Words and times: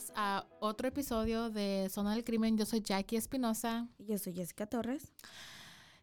Bienvenidos 0.00 0.12
a 0.16 0.46
otro 0.60 0.88
episodio 0.88 1.50
de 1.50 1.88
Zona 1.90 2.14
del 2.14 2.24
Crimen. 2.24 2.56
Yo 2.56 2.64
soy 2.64 2.80
Jackie 2.80 3.16
Espinosa. 3.16 3.86
Yo 3.98 4.16
soy 4.16 4.32
Jessica 4.32 4.66
Torres. 4.66 5.12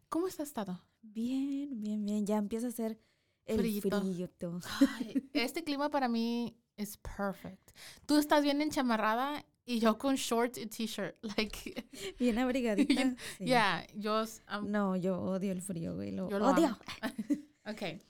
¿Cómo 0.08 0.26
has 0.28 0.38
estado? 0.38 0.80
Bien, 1.02 1.80
bien, 1.80 2.04
bien. 2.04 2.24
Ya 2.26 2.36
empieza 2.36 2.68
a 2.68 2.70
ser 2.70 3.00
el 3.46 3.58
Frillito. 3.58 4.00
frillito. 4.00 4.60
Ay, 4.98 5.28
este 5.32 5.64
clima 5.64 5.90
para 5.90 6.06
mí 6.08 6.56
es 6.76 6.96
perfect. 6.98 7.72
Tú 8.06 8.18
estás 8.18 8.42
bien 8.44 8.62
enchamarrada 8.62 9.44
y 9.64 9.80
yo 9.80 9.98
con 9.98 10.14
shorts 10.14 10.58
y 10.58 10.66
t-shirt. 10.66 11.16
Like, 11.36 11.88
Bien 12.20 12.38
abrigadita. 12.38 12.86
Bien- 12.94 13.16
sí. 13.38 13.44
yeah, 13.46 13.84
yo... 13.94 14.22
um, 14.56 14.70
No, 14.70 14.94
yo 14.96 15.20
odio 15.20 15.50
el 15.52 15.60
frío, 15.62 15.94
güey. 15.96 16.12
Lo 16.12 16.30
Yo 16.30 16.38
lo 16.38 16.50
odio. 16.50 16.78
Ok. 17.66 18.00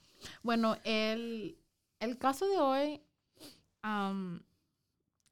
Bueno, 0.42 0.76
el, 0.84 1.58
el 1.98 2.18
caso 2.18 2.46
de 2.46 2.58
hoy 2.58 3.00
am, 3.82 4.42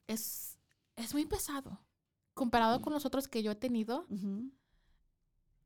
es, 0.07 0.59
es 0.97 1.13
muy 1.15 1.27
pesado. 1.27 1.81
Comparado 2.35 2.83
con 2.83 2.93
los 2.93 3.07
otros 3.07 3.29
que 3.29 3.43
yo 3.43 3.53
he 3.53 3.57
tenido, 3.57 4.07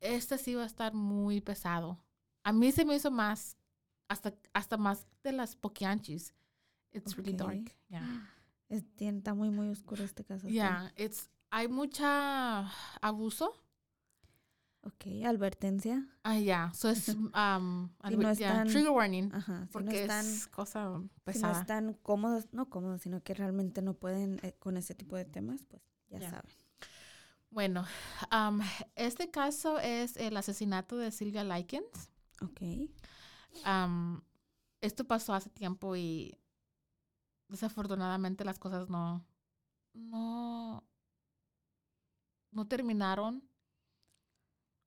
este 0.01 0.39
sí 0.39 0.55
va 0.55 0.63
a 0.63 0.67
estar 0.67 0.95
muy 0.95 1.41
pesado. 1.41 1.99
A 2.45 2.53
mí 2.53 2.73
se 2.73 2.85
me 2.85 2.95
hizo 2.95 3.11
más, 3.11 3.57
hasta, 4.09 4.35
hasta 4.53 4.77
más 4.77 5.07
de 5.23 5.33
las 5.33 5.57
poquianchis. 5.57 6.33
It's 6.93 7.17
really 7.17 7.33
dark. 7.35 7.77
Yeah. 7.89 8.31
Es- 8.69 8.85
está 8.99 9.35
muy, 9.35 9.51
muy 9.51 9.69
oscuro 9.69 10.05
este 10.05 10.25
caso. 10.25 10.49
Yeah, 10.49 10.93
it's, 10.97 11.29
hay 11.51 11.69
mucha 11.69 12.71
abuso. 13.01 13.53
Ok, 14.83 15.07
advertencia. 15.27 16.07
Ah, 16.23 16.39
yeah. 16.39 16.73
So 16.73 16.89
es, 16.89 17.09
um, 17.35 17.91
Si 18.09 18.17
no 18.17 18.33
yeah, 18.33 18.63
están- 18.63 18.69
trigger 18.69 18.91
warning. 18.91 19.31
Ajá. 19.35 19.57
Si 19.59 19.61
no 19.65 19.69
Porque 19.73 20.03
están, 20.03 20.25
es 20.27 20.47
cosa 20.49 20.85
si 20.97 21.03
no 21.03 21.09
pesada. 21.25 21.61
están 21.61 21.95
cómodos, 22.03 22.47
no 22.53 22.71
cómodos, 22.71 23.03
sino 23.03 23.23
que 23.23 23.35
realmente 23.35 23.83
no 23.83 23.95
pueden 23.95 24.41
eh, 24.43 24.55
con 24.59 24.77
ese 24.79 24.95
tipo 24.95 25.17
de 25.17 25.25
temas, 25.27 25.65
pues 25.65 25.83
ya 26.09 26.19
Ya. 26.21 26.31
saben. 26.31 26.51
Bueno, 27.51 27.85
am, 28.31 28.61
este 28.95 29.31
caso 29.31 29.79
es 29.81 30.17
el 30.17 30.37
asesinato 30.37 30.97
de 30.97 31.11
Silvia 31.11 31.45
Likens. 31.45 32.11
Ok. 32.41 32.61
Am, 33.65 34.23
esto 34.81 35.05
pasó 35.05 35.35
hace 35.35 35.51
tiempo 35.51 35.95
y 35.97 36.39
desafortunadamente 37.49 38.45
las 38.45 38.59
cosas 38.59 38.89
no, 38.89 39.27
no, 39.93 40.85
no 42.53 42.67
terminaron 42.67 43.43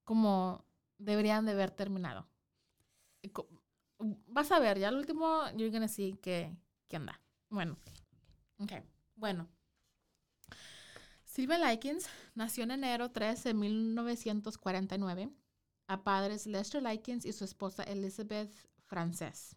como 0.04 0.66
deberían 0.98 1.46
de 1.46 1.54
haber 1.54 1.72
terminado. 1.72 2.28
Vas 4.28 4.52
a 4.52 4.60
ver, 4.60 4.80
ya 4.80 4.90
al 4.90 4.98
último, 4.98 5.50
you're 5.52 5.70
gonna 5.70 5.88
see 5.88 6.14
que, 6.22 6.56
que 6.88 6.98
anda. 6.98 7.22
Bueno, 7.50 7.78
ok, 8.60 8.72
bueno. 9.16 9.48
Silvia 11.24 11.58
Likens 11.58 12.08
nació 12.36 12.64
en 12.64 12.72
enero 12.72 13.12
3 13.12 13.44
de 13.44 13.54
1949 13.54 15.30
a 15.88 16.04
padres 16.04 16.46
Lester 16.46 16.84
Likens 16.84 17.26
y 17.26 17.34
su 17.34 17.44
esposa 17.44 17.84
Elizabeth 17.84 18.54
Frances, 18.84 19.56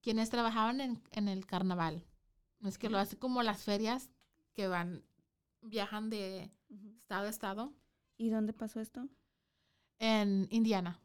quienes 0.00 0.30
trabajaban 0.30 0.80
en, 0.80 1.02
en 1.10 1.28
el 1.28 1.46
carnaval. 1.46 2.04
Es 2.64 2.78
que 2.78 2.88
lo 2.88 2.98
hace 2.98 3.18
como 3.18 3.42
las 3.42 3.62
ferias 3.62 4.10
que 4.54 4.66
van, 4.66 5.04
viajan 5.62 6.10
de 6.10 6.50
estado 6.96 7.26
a 7.26 7.30
estado 7.30 7.72
¿Y 8.18 8.30
dónde 8.30 8.52
pasó 8.52 8.80
esto? 8.80 9.08
En 9.98 10.46
Indiana. 10.50 11.00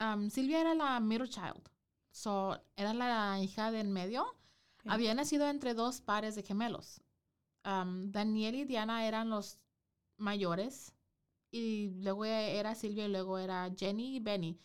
Um, 0.00 0.30
Silvia 0.30 0.60
era 0.60 0.74
la 0.74 1.00
middle 1.00 1.28
child, 1.28 1.68
so 2.10 2.60
era 2.76 2.94
la 2.94 3.40
hija 3.40 3.70
de 3.72 3.80
en 3.80 3.92
medio. 3.92 4.22
Ok. 4.22 4.92
Había 4.92 5.14
nacido 5.14 5.48
entre 5.48 5.74
dos 5.74 6.00
pares 6.00 6.34
de 6.36 6.42
gemelos. 6.42 7.00
Um, 7.64 8.12
Daniel 8.12 8.54
y 8.54 8.64
Diana 8.64 9.06
eran 9.06 9.28
los 9.28 9.58
mayores 10.16 10.94
y 11.50 11.90
luego 12.02 12.24
era 12.24 12.74
Silvia 12.74 13.06
y 13.06 13.10
luego 13.10 13.38
era 13.38 13.70
Jenny 13.76 14.16
y 14.16 14.20
Benny, 14.20 14.60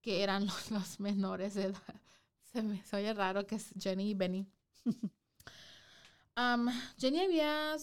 que 0.00 0.22
eran 0.22 0.46
los, 0.46 0.70
los 0.70 1.00
menores 1.00 1.54
de 1.54 1.64
edad. 1.64 2.00
Se 2.52 2.62
me 2.62 2.82
oye 2.92 3.12
raro 3.14 3.46
que 3.46 3.56
es 3.56 3.72
Jenny 3.78 4.10
y 4.10 4.14
Benny. 4.14 4.46
Um, 6.36 6.68
Jenny 6.96 7.20
había 7.20 7.76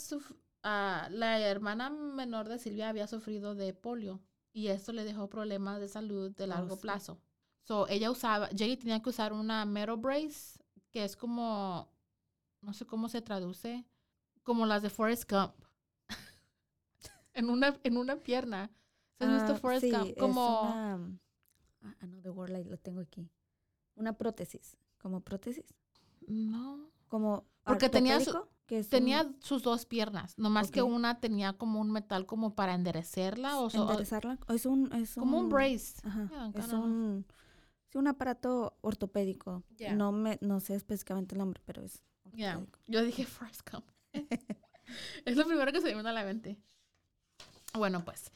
ah, 0.63 1.07
la 1.11 1.39
hermana 1.39 1.89
menor 1.89 2.47
de 2.47 2.57
Silvia 2.57 2.89
había 2.89 3.05
sufrido 3.05 3.53
de 3.55 3.73
polio 3.73 4.21
y 4.53 4.67
esto 4.67 4.91
le 4.91 5.03
dejó 5.03 5.29
problemas 5.29 5.79
de 5.79 5.87
salud 5.87 6.31
de 6.35 6.47
largo 6.47 6.75
sí. 6.75 6.81
plazo. 6.81 7.21
So, 7.63 7.87
ella 7.89 8.09
usaba, 8.11 8.47
Jenny 8.55 8.77
tenía 8.77 9.01
que 9.01 9.09
usar 9.09 9.33
una 9.33 9.65
metal 9.65 9.97
brace, 9.97 10.59
que 10.91 11.03
es 11.03 11.15
como, 11.17 11.91
no 12.61 12.73
sé 12.73 12.85
cómo 12.85 13.09
se 13.09 13.21
traduce, 13.21 13.85
como 14.43 14.65
las 14.65 14.81
de 14.81 14.89
Forrest 14.89 15.29
Gump. 15.29 15.53
en, 17.33 17.49
una, 17.49 17.77
en 17.83 17.97
una 17.97 18.15
pierna. 18.17 18.71
¿Has 19.19 19.31
visto 19.31 19.53
Ah, 19.53 19.57
Forrest 19.57 19.85
sí, 19.85 19.91
Gump? 19.91 20.09
es 20.09 20.15
Como, 20.17 20.61
una, 20.61 20.95
ah, 21.81 21.95
ah, 21.99 22.05
no, 22.07 22.21
the 22.21 22.29
word 22.29 22.49
like, 22.51 22.69
lo 22.69 22.77
tengo 22.77 23.01
aquí. 23.01 23.29
Una 23.95 24.13
prótesis. 24.17 24.77
¿Como 24.99 25.21
prótesis? 25.21 25.65
no. 26.27 26.89
Como 27.07 27.45
Porque 27.63 27.89
tenía 27.89 28.19
su- 28.19 28.31
que 28.67 28.79
es 28.79 28.89
Tenía 28.89 29.23
un- 29.23 29.41
sus 29.41 29.63
dos 29.63 29.85
piernas, 29.85 30.37
nomás 30.37 30.69
que 30.71 30.81
Ok. 30.81 30.91
una 30.91 31.19
tenía 31.19 31.53
como 31.53 31.79
un 31.81 31.89
metal 31.91 32.25
como 32.25 32.53
para 32.53 32.75
enderecerla 32.75 33.57
o, 33.59 33.69
enderezarla. 33.71 34.37
Es 34.49 34.65
un, 34.65 34.91
es 34.93 35.15
como 35.15 35.39
un 35.39 35.49
brace. 35.49 35.95
Ajá, 36.03 36.27
Yeah, 36.29 36.51
es 36.63 36.73
un, 36.73 37.25
sí, 37.89 37.97
un 37.97 38.07
aparato 38.07 38.77
ortopédico. 38.81 39.63
Yeah. 39.77 39.95
No 39.95 40.11
me, 40.11 40.37
no 40.41 40.59
sé 40.59 40.75
específicamente 40.75 41.33
el 41.33 41.39
nombre, 41.39 41.61
pero 41.65 41.81
es 41.83 42.03
Yeah. 42.33 42.63
Yo 42.87 43.03
dije 43.03 43.25
Gump. 43.71 43.85
es 45.25 45.37
lo 45.37 45.45
primero 45.47 45.71
que 45.71 45.79
se 45.81 45.87
me 45.87 45.95
vino 45.95 46.09
a 46.09 46.13
la 46.13 46.23
mente. 46.23 46.59
Bueno, 47.73 48.03
pues, 48.03 48.31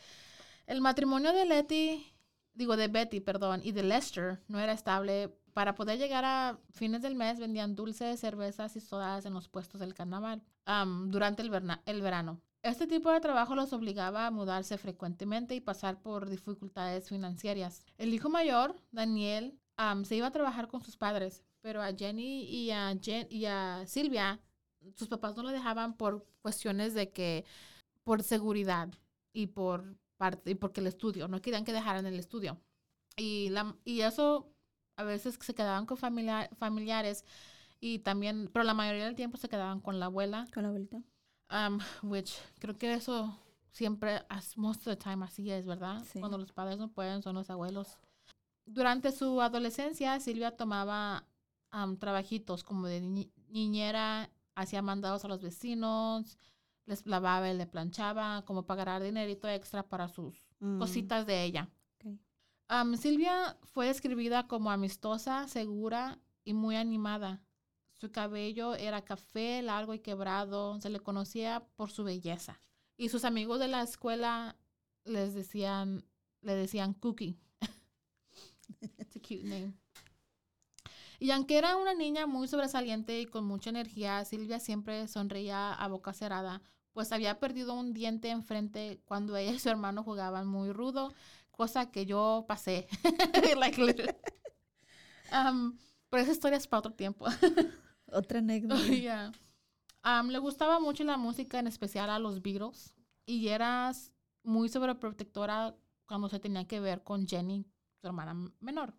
el 0.66 0.82
matrimonio 0.82 1.34
de 1.34 1.46
Letty, 1.46 2.06
digo 2.54 2.78
de 2.78 2.88
Betty, 2.88 3.20
perdón, 3.20 3.62
y 3.64 3.74
de 3.74 3.84
Lester 3.84 4.40
no 4.48 4.60
era 4.60 4.72
estable. 4.72 5.36
Para 5.54 5.76
poder 5.76 6.00
llegar 6.00 6.24
a 6.26 6.60
fines 6.72 7.02
del 7.02 7.16
mes 7.16 7.40
vendían 7.40 7.76
dulces, 7.76 8.20
cervezas 8.20 8.76
y 8.76 8.80
sodas 8.80 9.26
en 9.26 9.34
los 9.34 9.50
puestos 9.50 9.82
del 9.82 9.94
carnaval 9.94 10.42
durante 11.08 11.42
el, 11.42 11.50
verano. 12.02 12.40
Este 12.64 12.88
tipo 12.88 13.12
de 13.12 13.20
trabajo 13.20 13.56
los 13.56 13.74
obligaba 13.74 14.28
a 14.28 14.32
mudarse 14.32 14.78
frecuentemente 14.78 15.56
y 15.56 15.60
pasar 15.60 16.02
por 16.02 16.30
dificultades 16.30 17.10
financieras. 17.10 17.84
El 17.98 18.14
hijo 18.14 18.30
mayor, 18.30 18.76
Daniel, 18.92 19.60
se 20.04 20.16
iba 20.16 20.28
a 20.28 20.32
trabajar 20.32 20.68
con 20.68 20.82
sus 20.84 20.96
padres, 20.96 21.44
pero 21.62 21.82
a 21.82 21.94
Jenny 21.94 22.44
y 22.44 22.72
a, 22.72 22.94
Jen- 22.94 23.28
y 23.30 23.46
a 23.46 23.84
Silvia, 23.88 24.40
sus 24.96 25.08
papás 25.08 25.36
no 25.36 25.44
lo 25.44 25.50
dejaban 25.50 25.96
por 25.96 26.26
cuestiones 26.42 26.94
de 26.94 27.12
que, 27.12 27.46
por 28.04 28.24
seguridad 28.24 28.90
y 29.34 29.48
por 29.48 29.98
parte, 30.18 30.52
y 30.52 30.56
porque 30.56 30.82
el 30.82 30.88
estudio, 30.88 31.28
no 31.28 31.42
querían 31.42 31.66
que 31.66 31.74
dejaran 31.74 32.06
el 32.06 32.20
estudio. 32.20 32.60
Y, 33.18 33.50
la, 33.50 33.76
y 33.84 34.02
eso 34.02 34.51
a 35.02 35.04
veces 35.04 35.38
se 35.42 35.54
quedaban 35.54 35.86
con 35.86 35.98
familia- 35.98 36.50
familiares 36.58 37.26
y 37.80 38.00
también, 38.00 38.50
pero 38.54 38.64
la 38.64 38.74
mayoría 38.74 39.06
del 39.06 39.16
tiempo 39.16 39.38
se 39.38 39.50
quedaban 39.50 39.80
con 39.82 40.00
la 40.00 40.06
abuela, 40.06 40.48
Con 40.54 40.64
la 40.64 40.70
abuelita. 40.70 40.98
um, 41.52 41.80
which 42.04 42.32
creo 42.60 42.78
que 42.78 42.94
eso 42.94 43.36
siempre, 43.72 44.22
as 44.30 44.58
most 44.58 44.82
of 44.88 44.94
the 44.94 44.98
time 44.98 45.24
así 45.26 45.50
es, 45.52 45.66
¿verdad? 45.66 46.04
Sí. 46.06 46.20
Cuando 46.20 46.38
los 46.38 46.52
padres 46.52 46.78
no 46.78 46.90
pueden, 46.90 47.22
son 47.22 47.36
los 47.36 47.50
abuelos. 47.50 47.98
durante 48.66 49.12
su 49.12 49.42
adolescencia, 49.42 50.20
Silvia 50.20 50.56
tomaba 50.56 51.26
am, 51.72 51.98
trabajitos 51.98 52.64
como 52.64 52.88
de 52.88 53.02
ni- 53.02 53.32
niñera, 53.50 54.30
hacía 54.56 54.82
mandados 54.82 55.26
a 55.26 55.28
los 55.28 55.42
vecinos, 55.42 56.38
les 56.86 57.06
lavaba 57.06 57.50
y 57.50 57.58
le 57.58 57.66
planchaba, 57.66 58.44
como 58.46 58.64
para 58.66 58.84
ganar 58.86 59.04
dinerito 59.04 59.48
extra 59.50 59.84
para 59.84 60.08
sus 60.08 60.36
Mm, 60.60 60.78
cositas 60.80 61.26
de 61.26 61.44
ella. 61.44 61.70
Silvia 62.98 63.58
fue 63.74 63.88
describida 63.88 64.48
como 64.48 64.72
amistosa, 64.72 65.48
segura 65.48 66.20
y 66.46 66.54
muy 66.54 66.76
animada. 66.76 67.42
Su 67.98 68.12
cabello 68.12 68.76
era 68.76 69.04
café, 69.04 69.62
largo 69.62 69.94
y 69.94 70.00
quebrado. 70.00 70.80
Se 70.80 70.90
le 70.90 71.00
conocía 71.00 71.68
por 71.76 71.92
su 71.92 72.04
belleza. 72.04 72.60
Y 72.98 73.10
sus 73.10 73.26
amigos 73.26 73.60
de 73.60 73.68
la 73.68 73.82
escuela 73.82 74.56
les 75.04 75.34
decían, 75.34 76.06
le 76.42 76.56
decían 76.56 76.94
Cookie. 76.94 77.38
It's 79.00 79.18
a 79.18 79.20
cute 79.20 79.44
name. 79.44 79.74
Y 81.20 81.30
aunque 81.32 81.58
era 81.58 81.78
una 81.78 81.94
niña 81.94 82.26
muy 82.26 82.48
sobresaliente 82.48 83.20
y 83.20 83.26
con 83.26 83.46
mucha 83.46 83.70
energía, 83.70 84.24
Silvia 84.26 84.60
siempre 84.60 85.08
sonreía 85.08 85.74
a 85.74 85.88
boca 85.88 86.14
cerrada, 86.14 86.62
pues 86.94 87.12
había 87.12 87.40
perdido 87.40 87.76
un 87.76 87.94
diente 87.94 88.30
enfrente 88.30 89.00
cuando 89.06 89.38
ella 89.38 89.52
y 89.52 89.60
su 89.60 89.70
hermano 89.70 90.04
jugaban 90.04 90.48
muy 90.48 90.72
rudo, 90.72 91.14
cosa 91.62 91.92
que 91.92 92.08
yo 92.08 92.44
pasé. 92.48 92.88
like. 93.60 93.80
Um, 95.32 95.78
pero 96.10 96.24
esa 96.24 96.32
historia 96.32 96.58
es 96.58 96.66
para 96.66 96.80
otro 96.80 96.94
tiempo. 96.94 97.26
Otra 98.12 98.40
anécdota. 98.40 98.84
Yeah. 98.88 99.32
Um, 100.04 100.30
le 100.30 100.40
gustaba 100.40 100.80
mucho 100.80 101.04
la 101.04 101.18
música, 101.18 101.60
en 101.60 101.68
especial 101.68 102.10
a 102.10 102.18
los 102.18 102.42
Beatles, 102.42 102.96
y 103.28 103.50
era 103.50 103.92
muy 104.44 104.70
sobreprotectora 104.70 105.76
cuando 106.08 106.30
se 106.30 106.40
tenía 106.40 106.66
que 106.66 106.80
ver 106.80 107.04
con 107.04 107.28
Jenny, 107.28 107.64
su 108.02 108.08
hermana 108.08 108.34
menor. 108.60 108.96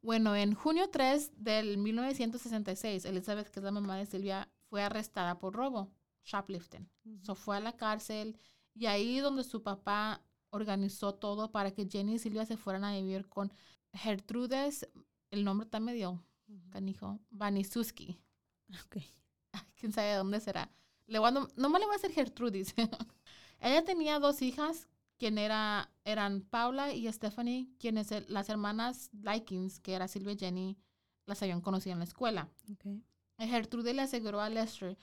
Bueno, 0.00 0.36
en 0.36 0.54
junio 0.54 0.88
3 0.90 1.32
del 1.36 1.76
1966, 1.78 3.04
Elizabeth, 3.04 3.50
que 3.50 3.58
es 3.58 3.64
la 3.64 3.72
mamá 3.72 3.96
de 3.96 4.06
Silvia, 4.06 4.48
fue 4.70 4.80
arrestada 4.80 5.40
por 5.40 5.54
robo, 5.54 5.90
shoplifting. 6.24 6.88
So 7.22 7.34
fue 7.34 7.56
a 7.56 7.60
la 7.60 7.72
cárcel 7.72 8.38
y 8.74 8.86
ahí 8.86 9.18
donde 9.18 9.42
su 9.42 9.62
papá 9.62 10.22
organizó 10.54 11.14
todo 11.14 11.50
para 11.52 11.72
que 11.72 11.88
Jenny 11.90 12.14
y 12.14 12.18
Silvia 12.18 12.46
se 12.46 12.56
fueran 12.56 12.84
a 12.84 12.92
vivir 12.92 13.28
con 13.28 13.52
Gertrudes, 13.92 14.88
el 15.30 15.44
nombre 15.44 15.64
está 15.66 15.80
medio 15.80 16.22
canijo, 16.70 17.20
Vanisuski. 17.30 18.18
Ok. 18.84 18.96
quién 19.76 19.92
sabe 19.92 20.08
de 20.08 20.16
dónde 20.16 20.40
será. 20.40 20.70
Le 21.06 21.18
voy 21.18 21.28
a, 21.28 21.32
nom- 21.32 21.52
nomás 21.56 21.80
le 21.80 21.86
voy 21.86 21.94
a 21.94 21.96
hacer 21.96 22.12
Gertrudis. 22.12 22.74
Ella 23.60 23.84
tenía 23.84 24.18
dos 24.18 24.42
hijas, 24.42 24.88
quien 25.18 25.38
era, 25.38 25.90
eran 26.04 26.42
Paula 26.42 26.92
y 26.92 27.10
Stephanie, 27.12 27.68
quienes 27.78 28.10
eh, 28.12 28.24
las 28.28 28.48
hermanas 28.48 29.10
Likings, 29.12 29.80
que 29.80 29.94
era 29.94 30.08
Silvia 30.08 30.32
y 30.34 30.38
Jenny, 30.38 30.78
las 31.26 31.42
habían 31.42 31.60
conocido 31.60 31.92
en 31.94 31.98
la 32.00 32.04
escuela. 32.04 32.48
Ok. 32.72 32.86
Eh, 33.38 33.46
Gertrude 33.48 33.94
le 33.94 34.02
aseguró 34.02 34.40
a 34.40 34.50
Lester 34.50 34.96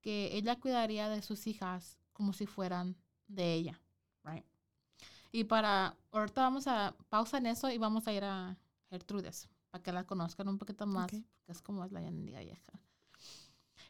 que 0.00 0.36
ella 0.36 0.56
cuidaría 0.60 1.08
de 1.08 1.22
sus 1.22 1.46
hijas 1.46 1.98
como 2.12 2.32
si 2.32 2.46
fueran 2.46 2.96
de 3.26 3.54
ella. 3.54 3.80
Right. 4.24 4.44
Y 5.36 5.44
para, 5.44 5.94
ahorita 6.12 6.40
vamos 6.40 6.66
a 6.66 6.96
pausa 7.10 7.36
en 7.36 7.44
eso 7.44 7.70
y 7.70 7.76
vamos 7.76 8.08
a 8.08 8.12
ir 8.14 8.24
a 8.24 8.56
Gertrudes 8.88 9.50
para 9.70 9.82
que 9.82 9.92
la 9.92 10.04
conozcan 10.04 10.48
un 10.48 10.56
poquito 10.56 10.86
más, 10.86 11.12
Ok. 11.12 11.22
porque 11.34 11.52
es 11.52 11.60
como 11.60 11.84
es 11.84 11.92
la 11.92 12.00
Yandiga 12.00 12.40
vieja. 12.40 12.72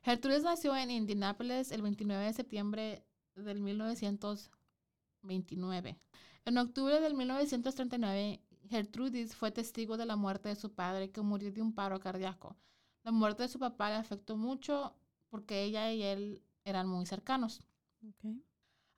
Gertrudes 0.03 0.43
nació 0.43 0.75
en 0.75 0.91
Indianapolis 0.91 1.71
el 1.71 1.83
29 1.83 2.25
de 2.25 2.33
septiembre 2.33 3.05
del 3.37 3.61
1929. 3.61 5.97
En 6.47 6.59
octubre 6.59 7.01
del 7.01 7.15
1939, 7.15 8.43
Gertrudis 8.69 9.37
fue 9.37 9.53
testigo 9.53 9.97
de 9.97 10.07
la 10.07 10.17
muerte 10.17 10.49
de 10.49 10.57
su 10.57 10.75
padre 10.75 11.13
que 11.13 11.21
murió 11.21 11.53
de 11.53 11.63
un 11.63 11.73
paro 11.73 12.01
cardíaco. 12.01 12.57
La 13.05 13.13
muerte 13.13 13.45
de 13.45 13.49
su 13.49 13.61
papá 13.61 13.91
le 13.91 13.95
afectó 13.95 14.37
mucho 14.37 14.97
porque 15.29 15.63
ella 15.63 15.93
y 15.93 16.03
él 16.03 16.43
eran 16.65 16.89
muy 16.89 17.07
cercanos. 17.07 17.61
Ok. 18.05 18.35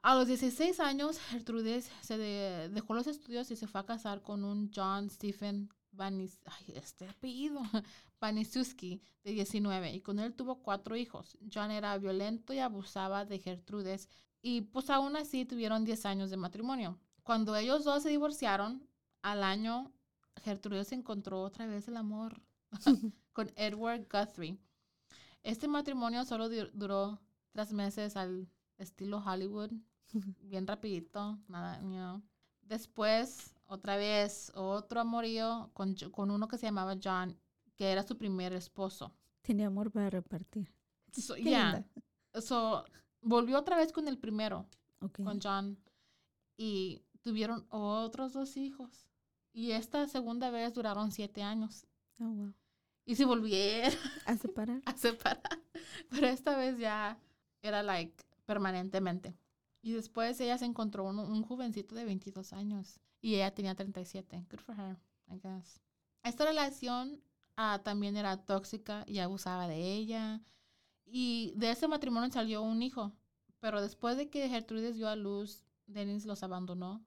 A 0.09 0.15
los 0.15 0.27
16 0.27 0.81
años, 0.81 1.19
Gertrudis 1.19 1.91
se 2.01 2.17
de- 2.17 2.71
dejó 2.71 2.95
los 2.95 3.07
estudios 3.07 3.51
y 3.51 3.57
se 3.57 3.67
fue 3.67 3.83
a 3.83 3.85
casar 3.85 4.23
con 4.23 4.43
un 4.43 4.71
John 4.75 5.11
Stephen 5.11 5.69
Vanis, 5.93 6.39
ay, 6.47 6.73
este 6.77 7.07
apellido, 7.07 7.61
de 9.23 9.33
19, 9.33 9.93
y 9.93 10.01
con 10.01 10.19
él 10.19 10.33
tuvo 10.33 10.63
cuatro 10.63 10.97
hijos. 10.97 11.37
John 11.53 11.71
era 11.71 11.99
violento 11.99 12.55
y 12.55 12.59
abusaba 12.59 13.27
de 13.27 13.39
Gertrudes, 13.39 14.09
y 14.41 14.63
pues 14.63 14.89
aún 14.89 15.15
así 15.15 15.45
tuvieron 15.45 15.85
10 15.85 16.07
años 16.07 16.31
de 16.31 16.39
matrimonio. 16.39 16.99
Cuando 17.23 17.55
ellos 17.55 17.85
dos 17.85 18.03
se 18.03 18.09
divorciaron, 18.09 18.89
al 19.21 19.43
año, 19.43 19.93
Gertrudes 20.43 20.91
encontró 20.93 21.43
otra 21.43 21.67
vez 21.67 21.87
el 21.87 21.99
amor 21.99 22.41
con 23.35 23.53
Edward 23.57 24.07
Guthrie. 24.11 24.57
Este 25.43 25.69
matrimonio 25.69 26.25
solo 26.25 26.49
du- 26.49 26.71
duró 26.73 27.21
tres 27.53 27.75
meses 27.75 28.17
al 28.17 28.49
estilo 28.79 29.19
Hollywood, 29.19 29.73
bien 30.43 30.67
rapidito, 30.67 31.39
nada, 31.49 31.81
you 31.83 31.89
know. 31.89 32.23
Después, 32.63 33.55
otra 33.67 33.97
vez, 33.97 34.53
otro 34.55 35.01
amorío 35.01 35.71
con, 35.73 35.95
con 36.11 36.31
uno 36.31 36.49
que 36.49 36.59
se 36.59 36.67
llamaba 36.67 36.97
John, 37.03 37.39
que 37.77 37.91
era 37.91 38.03
su 38.03 38.17
primer 38.17 38.53
esposo. 38.53 39.15
Tiene 39.43 39.65
amor 39.65 39.91
para 39.91 40.11
repartir. 40.11 40.73
So, 41.13 41.35
Qué 41.35 41.43
yeah. 41.45 41.85
So, 42.35 42.85
volvió 43.23 43.59
otra 43.59 43.77
vez 43.77 43.93
con 43.93 44.09
el 44.09 44.19
primero, 44.19 44.67
con 45.25 45.41
John, 45.41 45.79
y 46.57 47.03
tuvieron 47.23 47.67
otros 47.71 48.33
dos 48.33 48.57
hijos. 48.57 49.07
Y 49.53 49.73
esta 49.73 50.07
segunda 50.07 50.51
vez 50.51 50.75
duraron 50.75 51.11
siete 51.11 51.43
años. 51.43 51.87
Oh, 52.19 52.25
wow. 52.25 52.55
Y 53.05 53.17
se 53.17 53.25
volvieron 53.25 53.99
A 54.27 54.37
separar. 54.37 54.83
a 54.87 54.97
separar. 54.97 55.63
Pero 56.11 56.27
esta 56.27 56.57
vez 56.57 56.79
ya 56.79 57.19
era 57.63 57.83
like 57.83 58.25
permanentemente. 58.45 59.35
Y 59.81 59.93
después 59.93 60.41
ella 60.41 60.59
se 60.59 60.65
encontró 60.65 61.05
un, 61.05 61.19
un 61.19 61.43
jovencito 61.43 61.95
de 61.95 62.05
22 62.05 62.53
años 62.53 63.01
y 63.21 63.37
ella 63.37 63.55
tenía 63.55 63.75
37. 63.75 64.47
Good 64.51 64.61
for 64.61 64.79
her, 64.79 64.97
I 65.29 65.39
guess. 65.39 65.81
Esta 66.23 66.45
relación 66.45 67.21
ah, 67.57 67.81
también 67.83 68.17
era 68.17 68.37
tóxica 68.37 69.05
y 69.07 69.19
abusaba 69.19 69.69
de 69.69 69.95
ella. 69.95 70.41
Y 71.05 71.53
de 71.57 71.71
ese 71.71 71.89
matrimonio 71.89 72.31
salió 72.31 72.63
un 72.63 72.83
hijo. 72.83 73.13
Pero 73.61 73.81
después 73.81 74.17
de 74.17 74.29
que 74.29 74.49
Gertrudes 74.49 74.97
dio 74.97 75.09
a 75.09 75.17
luz, 75.17 75.65
Dennis 75.87 76.27
los 76.27 76.43
abandonó. 76.43 77.05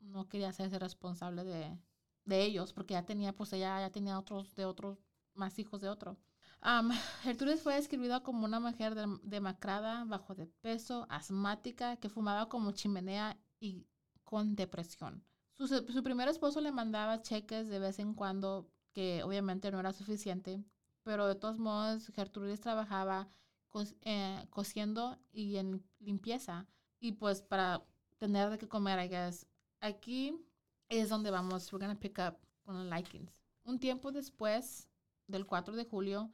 No 0.00 0.28
quería 0.28 0.50
hacerse 0.50 0.78
responsable 0.78 1.44
de, 1.44 1.78
de 2.24 2.44
ellos 2.44 2.72
porque 2.72 2.94
ya 2.94 3.04
tenía, 3.04 3.32
pues 3.32 3.52
ella 3.52 3.80
ya 3.80 3.90
tenía 3.90 4.18
otros 4.18 4.54
de 4.54 4.66
otros, 4.66 4.98
más 5.34 5.58
hijos 5.58 5.80
de 5.80 5.88
otro. 5.88 6.18
Am, 6.60 6.90
Gertrudes 7.22 7.62
fue 7.62 7.74
describida 7.74 8.22
como 8.22 8.44
una 8.44 8.60
mujer 8.60 8.94
dem- 8.94 9.20
demacrada, 9.22 10.04
bajo 10.04 10.34
de 10.34 10.46
peso, 10.46 11.06
asmática, 11.08 11.96
que 11.96 12.08
fumaba 12.08 12.48
como 12.48 12.72
chimenea 12.72 13.38
y 13.60 13.86
con 14.24 14.56
depresión. 14.56 15.24
Su, 15.58 15.68
su 15.68 16.02
primer 16.02 16.28
esposo 16.28 16.60
le 16.60 16.72
mandaba 16.72 17.22
cheques 17.22 17.68
de 17.68 17.78
vez 17.78 17.98
en 17.98 18.14
cuando, 18.14 18.68
que 18.92 19.22
obviamente 19.22 19.70
no 19.70 19.80
era 19.80 19.92
suficiente, 19.92 20.62
pero 21.04 21.26
de 21.26 21.36
todos 21.36 21.58
modos 21.58 22.08
Gertrudes 22.14 22.60
trabajaba 22.60 23.28
eh, 24.02 24.46
cosiendo 24.50 25.18
y 25.32 25.56
en 25.56 25.84
limpieza, 26.00 26.66
y 26.98 27.12
pues 27.12 27.42
para 27.42 27.84
tener 28.18 28.50
de 28.50 28.58
qué 28.58 28.66
comer, 28.68 28.98
I 29.04 29.08
guess. 29.08 29.46
Aquí 29.80 30.34
es 30.88 31.08
donde 31.10 31.30
vamos, 31.30 31.72
we're 31.72 31.86
gonna 31.86 31.98
pick 32.00 32.18
up 32.18 32.38
con 32.64 32.76
los 32.78 32.86
likings. 32.86 33.40
Un 33.64 33.78
tiempo 33.78 34.10
después 34.12 34.88
del 35.26 35.46
4 35.46 35.76
de 35.76 35.84
julio, 35.84 36.32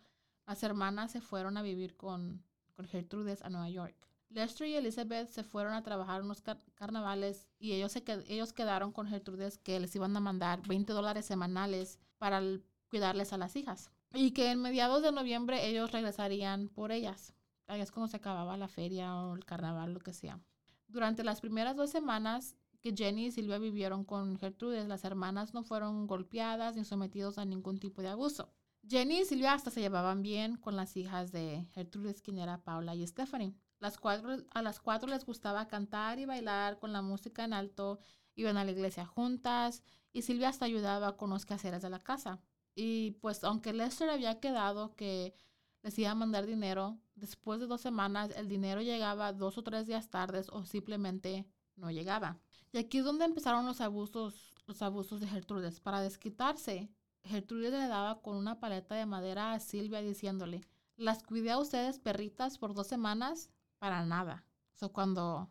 las 0.52 0.62
hermanas 0.62 1.10
se 1.10 1.22
fueron 1.22 1.56
a 1.56 1.62
vivir 1.62 1.96
con, 1.96 2.44
Gertrudes 2.90 3.40
a 3.40 3.48
Nueva 3.48 3.70
York. 3.70 3.96
Lester 4.28 4.66
y 4.66 4.74
Elizabeth 4.74 5.28
se 5.30 5.44
fueron 5.44 5.72
a 5.72 5.82
trabajar 5.82 6.20
unos 6.20 6.42
car- 6.42 6.58
carnavales 6.74 7.48
y 7.58 7.72
ellos, 7.72 7.92
se 7.92 8.02
ellos 8.28 8.52
quedaron 8.52 8.92
con 8.92 9.06
Gertrudes 9.06 9.56
que 9.56 9.80
les 9.80 9.96
iban 9.96 10.14
a 10.14 10.20
mandar 10.20 10.60
20 10.68 10.92
dólares 10.92 11.24
semanales 11.24 11.98
para 12.18 12.42
cuidarles 12.90 13.32
a 13.32 13.38
las 13.38 13.56
hijas. 13.56 13.90
Y 14.12 14.32
que 14.32 14.50
en 14.50 14.60
mediados 14.60 15.02
de 15.02 15.10
noviembre 15.10 15.66
ellos 15.66 15.90
regresarían 15.90 16.68
por 16.68 16.92
ellas. 16.92 17.32
Ahí 17.66 17.80
es 17.80 17.90
cuando 17.90 18.08
se 18.08 18.18
acababa 18.18 18.58
la 18.58 18.68
feria 18.68 19.14
o 19.16 19.34
el 19.34 19.46
carnaval, 19.46 19.94
lo 19.94 20.00
que 20.00 20.12
sea. 20.12 20.38
Durante 20.86 21.24
las 21.24 21.40
primeras 21.40 21.76
dos 21.76 21.88
semanas 21.88 22.56
que 22.82 22.92
Jenny 22.94 23.26
y 23.26 23.30
Silvia 23.30 23.56
vivieron 23.56 24.04
con 24.04 24.36
Gertrudes, 24.36 24.86
las 24.86 25.04
hermanas 25.04 25.54
no 25.54 25.62
fueron 25.62 26.06
golpeadas 26.06 26.76
ni 26.76 26.84
sometidos 26.84 27.38
a 27.38 27.46
ningún 27.46 27.78
tipo 27.78 28.02
de 28.02 28.08
abuso. 28.08 28.52
Jenny 28.88 29.20
y 29.20 29.24
Silvia 29.24 29.54
hasta 29.54 29.70
se 29.70 29.80
llevaban 29.80 30.22
bien 30.22 30.56
con 30.56 30.76
las 30.76 30.96
hijas 30.96 31.30
de 31.32 31.66
Gertrudes, 31.72 32.20
quien 32.20 32.38
era 32.38 32.62
Paula 32.62 32.94
y 32.94 33.06
Stephanie. 33.06 33.54
Las 33.78 33.98
cuatro, 33.98 34.38
a 34.50 34.62
las 34.62 34.80
cuatro 34.80 35.08
les 35.08 35.24
gustaba 35.24 35.68
cantar 35.68 36.18
y 36.18 36.26
bailar 36.26 36.78
con 36.78 36.92
la 36.92 37.02
música 37.02 37.44
en 37.44 37.52
alto, 37.52 38.00
iban 38.34 38.56
a 38.56 38.64
la 38.64 38.72
iglesia 38.72 39.06
juntas 39.06 39.82
y 40.12 40.22
Silvia 40.22 40.48
hasta 40.48 40.64
ayudaba 40.64 41.16
con 41.16 41.30
los 41.30 41.46
quehaceres 41.46 41.82
de 41.82 41.90
la 41.90 42.00
casa. 42.00 42.40
Y 42.74 43.12
pues 43.20 43.44
aunque 43.44 43.72
Lester 43.72 44.10
había 44.10 44.40
quedado 44.40 44.94
que 44.94 45.34
les 45.82 45.98
mandar 46.14 46.46
dinero, 46.46 46.98
después 47.14 47.60
de 47.60 47.66
dos 47.66 47.80
semanas 47.80 48.30
el 48.36 48.48
dinero 48.48 48.82
llegaba 48.82 49.32
dos 49.32 49.58
o 49.58 49.62
tres 49.62 49.86
días 49.86 50.10
tardes 50.10 50.48
o 50.50 50.64
simplemente 50.64 51.46
no 51.76 51.90
llegaba. 51.90 52.38
Y 52.72 52.78
aquí 52.78 52.98
es 52.98 53.04
donde 53.04 53.24
empezaron 53.24 53.66
los 53.66 53.80
abusos, 53.80 54.54
los 54.66 54.80
abusos 54.80 55.20
de 55.20 55.26
Gertrudes. 55.26 55.80
Para 55.80 56.00
desquitarse, 56.00 56.88
Gertrudes 57.24 57.72
le 57.72 57.86
daba 57.88 58.20
con 58.20 58.36
una 58.36 58.58
paleta 58.60 58.94
de 58.94 59.06
madera 59.06 59.52
a 59.52 59.60
Silvia 59.60 60.00
diciéndole, 60.02 60.62
las 60.96 61.22
cuidé 61.22 61.50
a 61.52 61.58
ustedes 61.58 61.98
perritas 61.98 62.58
por 62.58 62.74
dos 62.74 62.86
semanas 62.86 63.50
para 63.78 64.04
nada. 64.04 64.44
O 64.74 64.78
sea, 64.78 64.88
cuando 64.88 65.50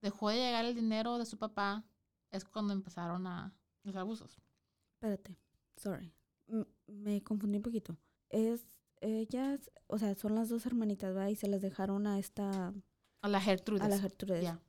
dejó 0.00 0.28
de 0.30 0.36
llegar 0.36 0.64
el 0.64 0.74
dinero 0.74 1.18
de 1.18 1.26
su 1.26 1.38
papá, 1.38 1.84
es 2.30 2.44
cuando 2.44 2.72
empezaron 2.72 3.26
a 3.26 3.52
los 3.82 3.96
abusos. 3.96 4.38
Espérate, 4.94 5.36
sorry. 5.76 6.12
M- 6.48 6.66
me 6.86 7.22
confundí 7.22 7.56
un 7.58 7.62
poquito. 7.62 7.96
Es, 8.28 8.62
ellas, 9.00 9.70
o 9.88 9.98
sea, 9.98 10.14
son 10.14 10.34
las 10.34 10.48
dos 10.48 10.66
hermanitas, 10.66 11.14
¿verdad? 11.14 11.28
Y 11.28 11.36
se 11.36 11.48
las 11.48 11.60
dejaron 11.62 12.06
a 12.06 12.18
esta, 12.18 12.72
A 13.22 13.28
la 13.28 13.40
Gertrudes. 13.40 13.82
a 13.82 13.88
la 13.88 13.98
Gertrudes. 13.98 14.42
Ya. 14.42 14.60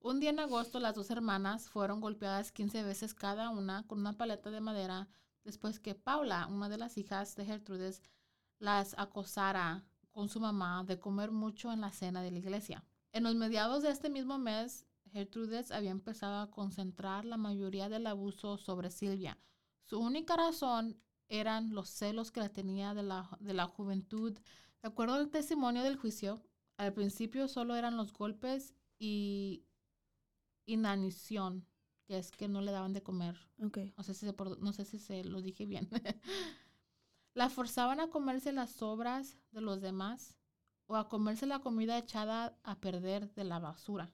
Un 0.00 0.20
día 0.20 0.30
en 0.30 0.38
agosto, 0.38 0.78
las 0.78 0.94
dos 0.94 1.10
hermanas 1.10 1.68
fueron 1.68 2.00
golpeadas 2.00 2.52
15 2.52 2.82
veces 2.84 3.14
cada 3.14 3.50
una 3.50 3.84
con 3.86 3.98
una 3.98 4.16
paleta 4.16 4.50
de 4.50 4.60
madera 4.60 5.08
después 5.44 5.80
que 5.80 5.94
Paula, 5.94 6.46
una 6.46 6.68
de 6.68 6.78
las 6.78 6.98
hijas 6.98 7.36
de 7.36 7.44
Gertrudes, 7.44 8.02
las 8.58 8.94
acosara 8.98 9.84
con 10.10 10.28
su 10.28 10.40
mamá 10.40 10.84
de 10.84 10.98
comer 10.98 11.30
mucho 11.30 11.72
en 11.72 11.80
la 11.80 11.92
cena 11.92 12.22
de 12.22 12.30
la 12.30 12.38
iglesia. 12.38 12.84
En 13.12 13.22
los 13.22 13.34
mediados 13.34 13.82
de 13.82 13.90
este 13.90 14.10
mismo 14.10 14.38
mes, 14.38 14.86
Gertrudes 15.12 15.70
había 15.70 15.90
empezado 15.90 16.40
a 16.40 16.50
concentrar 16.50 17.24
la 17.24 17.36
mayoría 17.36 17.88
del 17.88 18.06
abuso 18.06 18.58
sobre 18.58 18.90
Silvia. 18.90 19.38
Su 19.84 20.00
única 20.00 20.36
razón 20.36 21.00
eran 21.28 21.74
los 21.74 21.88
celos 21.88 22.30
que 22.30 22.40
la 22.40 22.48
tenía 22.48 22.94
de 22.94 23.02
la, 23.02 23.36
de 23.40 23.54
la 23.54 23.66
juventud. 23.66 24.38
De 24.82 24.88
acuerdo 24.88 25.14
al 25.14 25.30
testimonio 25.30 25.82
del 25.82 25.96
juicio, 25.96 26.42
al 26.76 26.92
principio 26.92 27.48
solo 27.48 27.76
eran 27.76 27.96
los 27.96 28.12
golpes 28.12 28.74
y 28.98 29.64
inanición, 30.66 31.66
que 32.08 32.18
es 32.18 32.30
que 32.32 32.48
no 32.48 32.62
le 32.62 32.72
daban 32.72 32.94
de 32.94 33.02
comer. 33.02 33.36
Ok. 33.62 33.78
No 33.96 34.02
sé 34.02 34.14
si 34.14 34.26
se, 34.26 34.34
no 34.60 34.72
sé 34.72 34.84
si 34.86 34.98
se 34.98 35.22
lo 35.24 35.42
dije 35.42 35.66
bien. 35.66 35.88
la 37.34 37.50
forzaban 37.50 38.00
a 38.00 38.08
comerse 38.08 38.50
las 38.50 38.70
sobras 38.72 39.36
de 39.52 39.60
los 39.60 39.82
demás 39.82 40.38
o 40.86 40.96
a 40.96 41.08
comerse 41.08 41.46
la 41.46 41.60
comida 41.60 41.98
echada 41.98 42.58
a 42.64 42.80
perder 42.80 43.32
de 43.34 43.44
la 43.44 43.58
basura. 43.58 44.10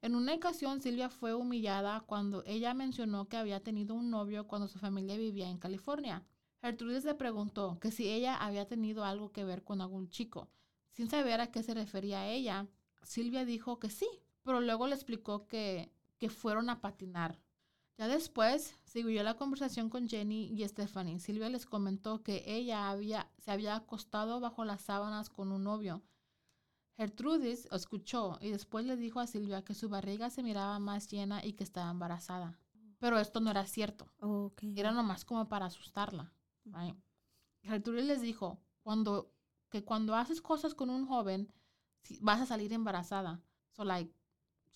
En 0.00 0.14
una 0.14 0.34
ocasión, 0.34 0.80
Silvia 0.80 1.10
fue 1.10 1.34
humillada 1.34 2.00
cuando 2.00 2.42
ella 2.46 2.72
mencionó 2.72 3.28
que 3.28 3.36
había 3.36 3.62
tenido 3.62 3.94
un 3.94 4.10
novio 4.10 4.48
cuando 4.48 4.66
su 4.66 4.78
familia 4.78 5.16
vivía 5.18 5.48
en 5.50 5.58
California. 5.58 6.24
Gertrudis 6.62 7.04
le 7.04 7.14
preguntó 7.14 7.78
que 7.78 7.90
si 7.90 8.08
ella 8.08 8.36
había 8.36 8.66
tenido 8.66 9.04
algo 9.04 9.32
que 9.32 9.44
ver 9.44 9.62
con 9.62 9.80
algún 9.82 10.08
chico. 10.08 10.48
Sin 10.90 11.10
saber 11.10 11.40
a 11.40 11.52
qué 11.52 11.62
se 11.62 11.74
refería 11.74 12.28
ella, 12.28 12.66
Silvia 13.02 13.44
dijo 13.44 13.78
que 13.78 13.90
sí, 13.90 14.08
pero 14.42 14.60
luego 14.60 14.86
le 14.86 14.94
explicó 14.94 15.46
que, 15.46 15.92
que 16.22 16.30
fueron 16.30 16.70
a 16.70 16.80
patinar. 16.80 17.36
Ya 17.98 18.06
después 18.06 18.76
siguió 18.84 19.24
la 19.24 19.34
conversación 19.34 19.90
con 19.90 20.08
Jenny 20.08 20.52
y 20.52 20.68
Stephanie. 20.68 21.18
Silvia 21.18 21.48
les 21.48 21.66
comentó 21.66 22.22
que 22.22 22.44
ella 22.46 22.90
había, 22.90 23.28
se 23.38 23.50
había 23.50 23.74
acostado 23.74 24.38
bajo 24.38 24.64
las 24.64 24.82
sábanas 24.82 25.30
con 25.30 25.50
un 25.50 25.64
novio. 25.64 26.00
Gertrudis 26.96 27.66
escuchó 27.72 28.38
y 28.40 28.50
después 28.50 28.86
le 28.86 28.96
dijo 28.96 29.18
a 29.18 29.26
Silvia 29.26 29.64
que 29.64 29.74
su 29.74 29.88
barriga 29.88 30.30
se 30.30 30.44
miraba 30.44 30.78
más 30.78 31.08
llena 31.08 31.44
y 31.44 31.54
que 31.54 31.64
estaba 31.64 31.90
embarazada. 31.90 32.56
Pero 33.00 33.18
esto 33.18 33.40
no 33.40 33.50
era 33.50 33.66
cierto. 33.66 34.06
Ok. 34.20 34.62
Era 34.76 34.92
nomás 34.92 35.24
como 35.24 35.48
para 35.48 35.66
asustarla. 35.66 36.32
right? 36.66 36.94
Gertrudis 37.62 38.04
les 38.04 38.20
dijo 38.20 38.60
cuando, 38.84 39.34
que 39.70 39.82
cuando 39.82 40.14
haces 40.14 40.40
cosas 40.40 40.76
con 40.76 40.88
un 40.88 41.04
joven, 41.04 41.52
vas 42.20 42.40
a 42.40 42.46
salir 42.46 42.72
embarazada. 42.72 43.42
So, 43.72 43.82
like, 43.82 44.14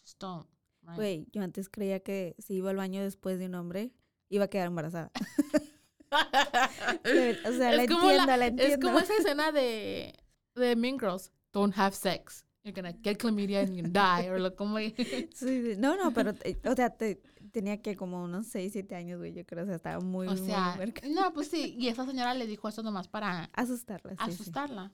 just 0.00 0.20
don't. 0.20 0.55
Güey, 0.94 1.26
yo 1.32 1.42
antes 1.42 1.68
creía 1.68 2.00
que 2.00 2.36
si 2.38 2.54
iba 2.54 2.70
al 2.70 2.76
baño 2.76 3.02
después 3.02 3.38
de 3.38 3.46
un 3.46 3.54
hombre, 3.56 3.92
iba 4.28 4.44
a 4.44 4.48
quedar 4.48 4.68
embarazada. 4.68 5.10
o 6.12 7.52
sea, 7.52 7.72
la 7.72 7.82
Es 7.84 7.90
entiendo, 7.90 8.36
la 8.36 8.46
entiendo. 8.46 8.74
Es 8.74 8.78
como 8.78 8.98
esa 8.98 9.16
escena 9.16 9.52
de, 9.52 10.14
de 10.54 10.76
Mean 10.76 10.98
Girls. 10.98 11.32
Don't 11.52 11.76
have 11.76 11.94
sex. 11.94 12.44
You're 12.62 12.74
gonna 12.74 12.96
get 13.02 13.18
chlamydia 13.18 13.60
and 13.60 13.74
you're 13.76 13.88
gonna 13.88 14.22
die. 14.22 14.30
O 14.30 14.38
lo 14.38 14.54
como... 14.56 14.78
Sí. 15.34 15.74
No, 15.78 15.96
no, 15.96 16.12
pero, 16.12 16.34
te- 16.34 16.58
o 16.68 16.74
sea, 16.74 16.90
te- 16.90 17.22
tenía 17.52 17.80
que 17.80 17.96
como 17.96 18.22
unos 18.24 18.48
6, 18.48 18.72
7 18.72 18.94
años, 18.96 19.18
güey, 19.18 19.32
yo 19.32 19.46
creo, 19.46 19.62
o 19.64 19.66
sea, 19.66 19.76
estaba 19.76 20.00
muy, 20.00 20.26
o 20.26 20.34
muy 20.34 20.46
sea, 20.46 20.78
no, 21.08 21.32
pues 21.32 21.48
sí. 21.48 21.76
Y 21.78 21.88
esa 21.88 22.04
señora 22.04 22.34
le 22.34 22.46
dijo 22.46 22.68
eso 22.68 22.82
nomás 22.82 23.08
para 23.08 23.44
asustarla, 23.54 24.10
sí, 24.12 24.16
sí. 24.26 24.30
asustarla. 24.32 24.92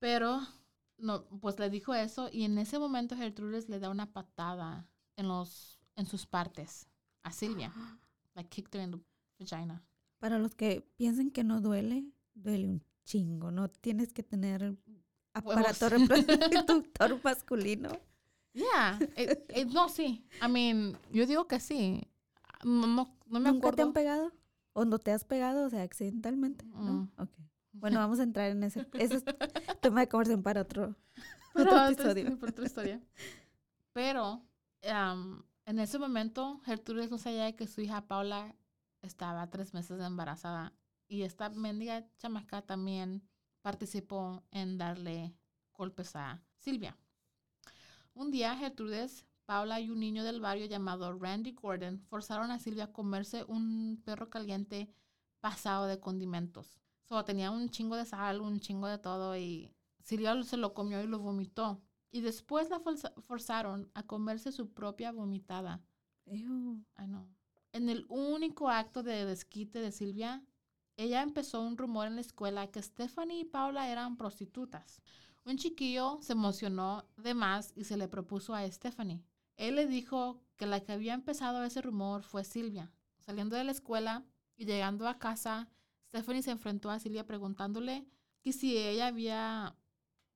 Pero, 0.00 0.40
no, 0.98 1.24
pues 1.40 1.58
le 1.58 1.70
dijo 1.70 1.94
eso 1.94 2.28
y 2.32 2.44
en 2.44 2.58
ese 2.58 2.78
momento 2.78 3.16
Gertrudes 3.16 3.68
le 3.68 3.78
da 3.78 3.90
una 3.90 4.12
patada 4.12 4.86
en 5.16 5.28
los, 5.28 5.78
en 5.96 6.06
sus 6.06 6.26
partes 6.26 6.86
a 7.22 7.32
Silvia. 7.32 7.72
Like 8.34 8.48
kicked 8.50 8.74
her 8.74 8.82
in 8.84 8.90
the 8.92 8.98
vagina. 9.38 9.82
Para 10.18 10.38
los 10.38 10.54
que 10.54 10.80
piensen 10.96 11.30
que 11.30 11.44
no 11.44 11.60
duele, 11.60 12.04
duele 12.34 12.68
un 12.68 12.82
chingo, 13.04 13.50
no 13.50 13.68
tienes 13.68 14.12
que 14.12 14.22
tener 14.22 14.76
aparato 15.34 15.88
reproductor 15.90 17.20
masculino. 17.22 17.90
Yeah. 18.52 18.98
it- 19.16 19.50
it- 19.54 19.68
no, 19.72 19.88
sí. 19.88 20.24
I 20.42 20.48
mean, 20.48 20.96
yo 21.12 21.26
digo 21.26 21.46
que 21.46 21.60
sí. 21.60 22.02
No, 22.64 22.86
no, 22.86 23.14
no 23.26 23.40
me 23.40 23.50
¿Nunca 23.52 23.72
te 23.72 23.82
han 23.82 23.88
acuerdo. 23.88 23.92
pegado? 23.92 24.32
¿O 24.72 24.84
no 24.84 24.98
te 24.98 25.12
has 25.12 25.24
pegado, 25.24 25.66
o 25.66 25.70
sea, 25.70 25.82
accidentalmente? 25.82 26.64
¿no? 26.66 26.80
Mm. 26.80 27.12
Ok. 27.18 27.30
Bueno, 27.72 27.98
vamos 27.98 28.20
a 28.20 28.22
entrar 28.22 28.50
en 28.50 28.62
ese, 28.62 28.86
ese 28.94 29.16
es 29.16 29.24
tema 29.80 30.00
de 30.00 30.08
conversación 30.08 30.42
para 30.42 30.62
otro, 30.62 30.94
Pero 31.54 31.70
otro 31.70 31.88
episodio. 32.10 32.38
por 32.38 32.48
otra 32.50 32.64
historia. 32.64 33.00
Pero 33.92 34.42
am, 34.90 35.44
en 35.66 35.78
ese 35.78 35.98
momento, 35.98 36.60
Gertrudes 36.64 37.10
no 37.10 37.18
sabía 37.18 37.56
que 37.56 37.66
su 37.66 37.80
hija 37.80 38.06
Paula 38.06 38.54
estaba 39.02 39.48
tres 39.50 39.74
meses 39.74 40.00
embarazada. 40.00 40.72
Y 41.08 41.22
esta 41.22 41.50
mendiga 41.50 42.06
chamaca 42.18 42.62
también 42.62 43.22
participó 43.62 44.42
en 44.50 44.78
darle 44.78 45.34
golpes 45.72 46.16
a 46.16 46.42
Silvia. 46.56 46.96
Un 48.14 48.30
día, 48.30 48.56
Gertrudes, 48.56 49.24
Paula 49.46 49.80
y 49.80 49.90
un 49.90 50.00
niño 50.00 50.24
del 50.24 50.40
barrio 50.40 50.66
llamado 50.66 51.12
Randy 51.18 51.52
Gordon 51.52 52.00
forzaron 52.08 52.50
a 52.50 52.58
Silvia 52.58 52.84
a 52.84 52.92
comerse 52.92 53.44
un 53.44 54.00
perro 54.04 54.30
caliente 54.30 54.88
pasado 55.40 55.86
de 55.86 56.00
condimentos. 56.00 56.78
So, 57.02 57.22
tenía 57.24 57.50
un 57.50 57.68
chingo 57.68 57.96
de 57.96 58.06
sal, 58.06 58.40
un 58.40 58.60
chingo 58.60 58.86
de 58.86 58.98
todo 58.98 59.36
y 59.36 59.70
Silvia 60.02 60.42
se 60.42 60.56
lo 60.56 60.72
comió 60.72 61.02
y 61.02 61.06
lo 61.06 61.18
vomitó. 61.18 61.82
Y 62.14 62.20
después 62.20 62.70
la 62.70 62.78
forza- 62.78 63.12
forzaron 63.18 63.90
a 63.92 64.04
comerse 64.04 64.52
su 64.52 64.72
propia 64.72 65.10
vomitada. 65.10 65.82
Ew. 66.26 66.80
Ay, 66.94 67.08
no. 67.08 67.26
En 67.72 67.88
el 67.88 68.06
único 68.08 68.70
acto 68.70 69.02
de 69.02 69.24
desquite 69.24 69.80
de 69.80 69.90
Silvia, 69.90 70.40
ella 70.96 71.22
empezó 71.22 71.60
un 71.60 71.76
rumor 71.76 72.06
en 72.06 72.14
la 72.14 72.20
escuela 72.20 72.68
que 72.68 72.80
Stephanie 72.80 73.40
y 73.40 73.44
Paula 73.44 73.90
eran 73.90 74.16
prostitutas. 74.16 75.02
Un 75.44 75.56
chiquillo 75.56 76.20
se 76.22 76.34
emocionó 76.34 77.04
de 77.16 77.34
más 77.34 77.72
y 77.74 77.82
se 77.82 77.96
le 77.96 78.06
propuso 78.06 78.54
a 78.54 78.70
Stephanie. 78.70 79.24
Él 79.56 79.74
le 79.74 79.88
dijo 79.88 80.40
que 80.56 80.66
la 80.66 80.78
que 80.84 80.92
había 80.92 81.14
empezado 81.14 81.64
ese 81.64 81.82
rumor 81.82 82.22
fue 82.22 82.44
Silvia. 82.44 82.92
Saliendo 83.18 83.56
de 83.56 83.64
la 83.64 83.72
escuela 83.72 84.24
y 84.56 84.66
llegando 84.66 85.08
a 85.08 85.18
casa, 85.18 85.68
Stephanie 86.10 86.44
se 86.44 86.52
enfrentó 86.52 86.90
a 86.90 87.00
Silvia 87.00 87.26
preguntándole 87.26 88.06
que 88.40 88.52
si 88.52 88.78
ella 88.78 89.08
había 89.08 89.74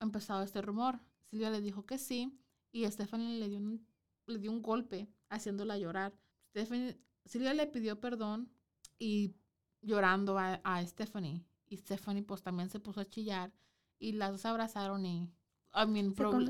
empezado 0.01 0.43
este 0.43 0.61
rumor. 0.61 0.99
Silvia 1.29 1.49
le 1.49 1.61
dijo 1.61 1.85
que 1.85 1.97
sí 1.97 2.39
y 2.71 2.85
Stephanie 2.89 3.39
le 3.39 3.49
dio 3.49 3.57
un, 3.59 3.85
le 4.27 4.39
dio 4.39 4.51
un 4.51 4.61
golpe 4.61 5.07
haciéndola 5.29 5.77
llorar. 5.77 6.13
Stephanie, 6.49 6.97
Silvia 7.25 7.53
le 7.53 7.67
pidió 7.67 7.99
perdón 7.99 8.51
y 8.97 9.35
llorando 9.81 10.37
a, 10.37 10.55
a 10.63 10.85
Stephanie. 10.85 11.45
Y 11.67 11.77
Stephanie 11.77 12.23
pues 12.23 12.41
también 12.41 12.69
se 12.69 12.79
puso 12.79 12.99
a 13.01 13.05
chillar 13.09 13.51
y 13.99 14.13
las 14.13 14.31
dos 14.31 14.45
abrazaron 14.45 15.05
y... 15.05 15.29
I 15.71 15.85
mean, 15.85 16.15
Se 16.15 16.23
güey, 16.23 16.47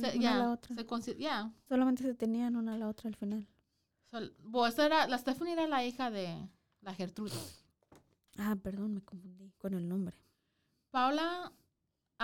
se- 0.00 0.18
una 0.18 0.30
a 0.30 0.32
ya, 0.32 0.38
la 0.38 0.50
otra. 0.52 0.74
se 0.74 0.86
ya. 1.18 1.52
Solamente 1.68 2.02
se 2.02 2.14
tenían 2.14 2.56
una 2.56 2.72
a 2.72 2.78
la 2.78 2.88
otra 2.88 3.08
al 3.08 3.14
final. 3.16 3.46
So, 4.10 4.18
bueno, 4.44 4.82
era, 4.82 5.06
la 5.06 5.18
Stephanie 5.18 5.52
era 5.52 5.66
la 5.66 5.84
hija 5.84 6.10
de 6.10 6.48
la 6.80 6.94
Gertrude. 6.94 7.36
Ah, 8.38 8.56
perdón, 8.62 8.94
me 8.94 9.02
confundí 9.02 9.50
con 9.58 9.74
el 9.74 9.86
nombre. 9.86 10.16
Paula 10.90 11.52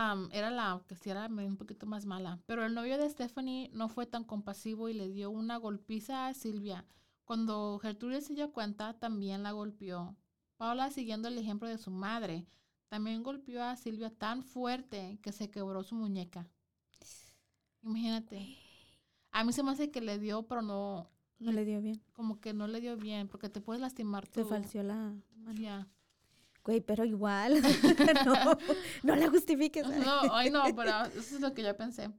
am, 0.02 0.28
era 0.32 0.50
la 0.50 0.82
que 0.86 0.94
sí 0.96 1.10
era 1.10 1.26
un 1.26 1.56
poquito 1.56 1.86
más 1.86 2.06
mala, 2.06 2.40
pero 2.46 2.64
el 2.64 2.74
novio 2.74 2.98
de 2.98 3.08
Stephanie 3.10 3.70
no 3.72 3.88
fue 3.88 4.06
tan 4.06 4.24
compasivo 4.24 4.88
y 4.88 4.94
le 4.94 5.08
dio 5.08 5.30
una 5.30 5.56
golpiza 5.56 6.26
a 6.28 6.34
Silvia. 6.34 6.84
Cuando 7.24 7.78
Gertrude 7.82 8.20
se 8.20 8.34
dio 8.34 8.52
cuenta, 8.52 8.94
también 8.98 9.42
la 9.42 9.52
golpeó. 9.52 10.16
Paula, 10.56 10.90
siguiendo 10.90 11.28
el 11.28 11.38
ejemplo 11.38 11.68
de 11.68 11.78
su 11.78 11.90
madre, 11.90 12.46
también 12.88 13.22
golpeó 13.22 13.62
a 13.62 13.76
Silvia 13.76 14.10
tan 14.10 14.42
fuerte 14.42 15.18
que 15.22 15.32
se 15.32 15.50
quebró 15.50 15.82
su 15.82 15.94
muñeca. 15.94 16.48
Imagínate. 17.82 18.56
A 19.32 19.44
mí 19.44 19.52
se 19.52 19.62
me 19.62 19.70
hace 19.72 19.90
que 19.90 20.00
le 20.00 20.18
dio, 20.18 20.42
pero 20.48 20.62
no, 20.62 21.08
No 21.38 21.52
le 21.52 21.64
dio 21.64 21.80
bien. 21.80 22.02
como 22.12 22.40
que 22.40 22.52
no 22.54 22.66
le 22.66 22.80
dio 22.80 22.96
bien, 22.96 23.28
porque 23.28 23.48
te 23.48 23.60
puedes 23.60 23.80
lastimar 23.80 24.26
Se 24.26 24.42
tu... 24.42 24.48
falseó 24.48 24.82
la 24.82 24.94
mano. 25.36 25.52
Ya. 25.60 25.86
Güey, 26.64 26.80
pero 26.80 27.04
igual. 27.04 27.60
no, 28.26 28.58
no 29.02 29.16
la 29.16 29.28
justifiques. 29.30 29.86
No, 29.86 30.34
ay 30.34 30.50
no, 30.50 30.62
pero 30.76 31.06
eso 31.06 31.36
es 31.36 31.40
lo 31.40 31.54
que 31.54 31.62
yo 31.62 31.76
pensé. 31.76 32.10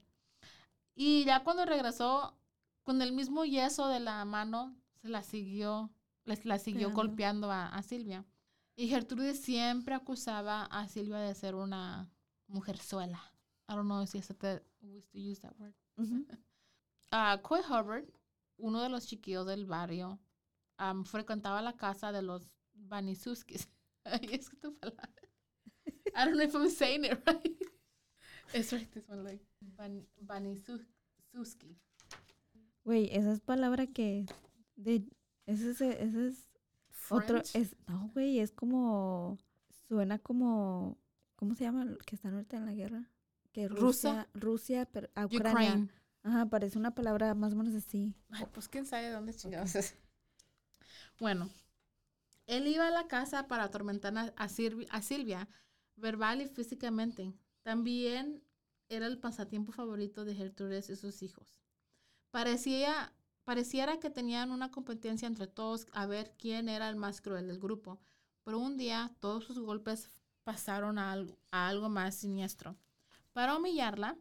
Y 0.94 1.24
ya 1.24 1.44
cuando 1.44 1.64
regresó, 1.64 2.36
con 2.82 3.00
el 3.02 3.12
mismo 3.12 3.44
yeso 3.44 3.88
de 3.88 4.00
la 4.00 4.24
mano, 4.24 4.76
se 5.00 5.08
la 5.08 5.22
siguió, 5.22 5.90
les 6.24 6.44
la 6.44 6.58
siguió 6.58 6.88
Pegando. 6.88 6.96
golpeando 7.02 7.50
a, 7.52 7.68
a 7.68 7.82
Silvia. 7.82 8.24
Y 8.76 8.88
Gertrudes 8.88 9.40
siempre 9.40 9.94
acusaba 9.94 10.64
a 10.64 10.88
Silvia 10.88 11.18
de 11.18 11.34
ser 11.34 11.54
una 11.54 12.10
mujerzuela. 12.48 13.20
I 13.68 13.74
don't 13.74 13.84
know 13.86 14.04
si 14.06 14.18
ese 14.18 14.34
te 14.34 14.62
we 14.80 15.02
to 15.12 15.18
use 15.18 15.40
that 15.40 15.54
word. 15.58 15.74
Ah, 17.12 17.40
Coy 17.42 17.60
Hubbard, 17.60 18.04
uno 18.56 18.80
de 18.82 18.88
los 18.88 19.04
chiquillos 19.06 19.44
del 19.44 19.66
barrio, 19.66 20.20
am, 20.76 21.04
frecuentaba 21.04 21.60
la 21.60 21.72
casa 21.72 22.12
de 22.12 22.22
los 22.22 22.54
Banisuskis. 22.72 23.68
Ay, 24.04 24.28
es 24.32 24.48
que 24.48 24.56
tu 24.56 24.74
palabra. 24.76 25.10
I 26.14 26.24
don't 26.24 26.34
know 26.34 26.44
if 26.44 26.54
I'm 26.54 26.68
saying 26.70 27.04
it 27.04 27.22
right. 27.26 27.56
It's 28.52 28.72
right 28.72 28.90
this 28.92 29.08
one, 29.08 29.22
like 29.22 29.44
Ban 29.76 30.06
Banisuski. 30.20 31.78
Güey, 32.84 33.08
esa 33.12 33.32
es 33.32 33.40
palabra 33.40 33.86
que... 33.86 34.26
De, 34.76 35.04
ese 35.46 35.70
es, 35.70 35.80
ese 35.80 36.28
es 36.28 36.48
otro... 37.10 37.42
Es, 37.54 37.76
no, 37.86 38.10
güey, 38.14 38.40
es 38.40 38.52
como... 38.52 39.38
Suena 39.86 40.18
como... 40.18 40.98
¿Cómo 41.36 41.54
se 41.54 41.64
llama? 41.64 41.86
Que 42.06 42.16
están 42.16 42.34
ahorita 42.34 42.56
en 42.56 42.66
la 42.66 42.72
guerra. 42.72 43.10
Que. 43.52 43.68
Rusia... 43.68 44.28
Rusia, 44.34 44.86
pero 44.86 45.08
a 45.14 45.26
Ucrania. 45.26 45.52
Ukraine. 45.52 45.88
Ajá, 46.22 46.46
parece 46.46 46.78
una 46.78 46.94
palabra 46.94 47.34
más 47.34 47.52
o 47.52 47.56
menos 47.56 47.74
así. 47.74 48.14
Ay, 48.30 48.46
pues 48.52 48.68
quién 48.68 48.84
sabe 48.84 49.04
de 49.04 49.12
dónde 49.12 49.34
chingados 49.34 49.74
es. 49.74 49.96
Bueno, 51.18 51.48
él 52.56 52.66
iba 52.68 52.88
a 52.88 52.90
la 52.90 53.08
casa 53.08 53.48
para 53.48 53.64
atormentar 53.64 54.16
a, 54.18 54.22
a 54.36 54.48
Silvi- 54.48 54.86
a 54.90 55.02
Silvia, 55.02 55.48
verbal 55.96 56.42
y 56.42 56.48
físicamente. 56.48 57.34
También 57.62 58.42
era 58.88 59.06
el 59.06 59.18
pasatiempo 59.18 59.72
favorito 59.72 60.24
de 60.24 60.34
Gertrudes 60.34 60.90
y 60.90 60.96
sus 60.96 61.22
hijos. 61.22 61.56
Parecía, 62.30 63.12
pareciera 63.44 63.98
que 64.00 64.10
tenían 64.10 64.50
una 64.50 64.70
competencia 64.70 65.26
entre 65.28 65.46
todos 65.46 65.86
a 65.92 66.06
ver 66.06 66.34
quién 66.38 66.68
era 66.68 66.88
el 66.88 66.96
más 66.96 67.20
cruel 67.20 67.48
del 67.48 67.60
grupo. 67.60 68.00
Pero 68.44 68.58
un 68.58 68.76
día 68.78 69.14
todos 69.20 69.44
sus 69.44 69.58
golpes 69.60 70.10
pasaron 70.44 70.98
a 70.98 71.12
algo, 71.50 71.88
más 71.88 72.16
siniestro. 72.16 72.76
Para 73.32 73.56
humillarla, 73.56 74.16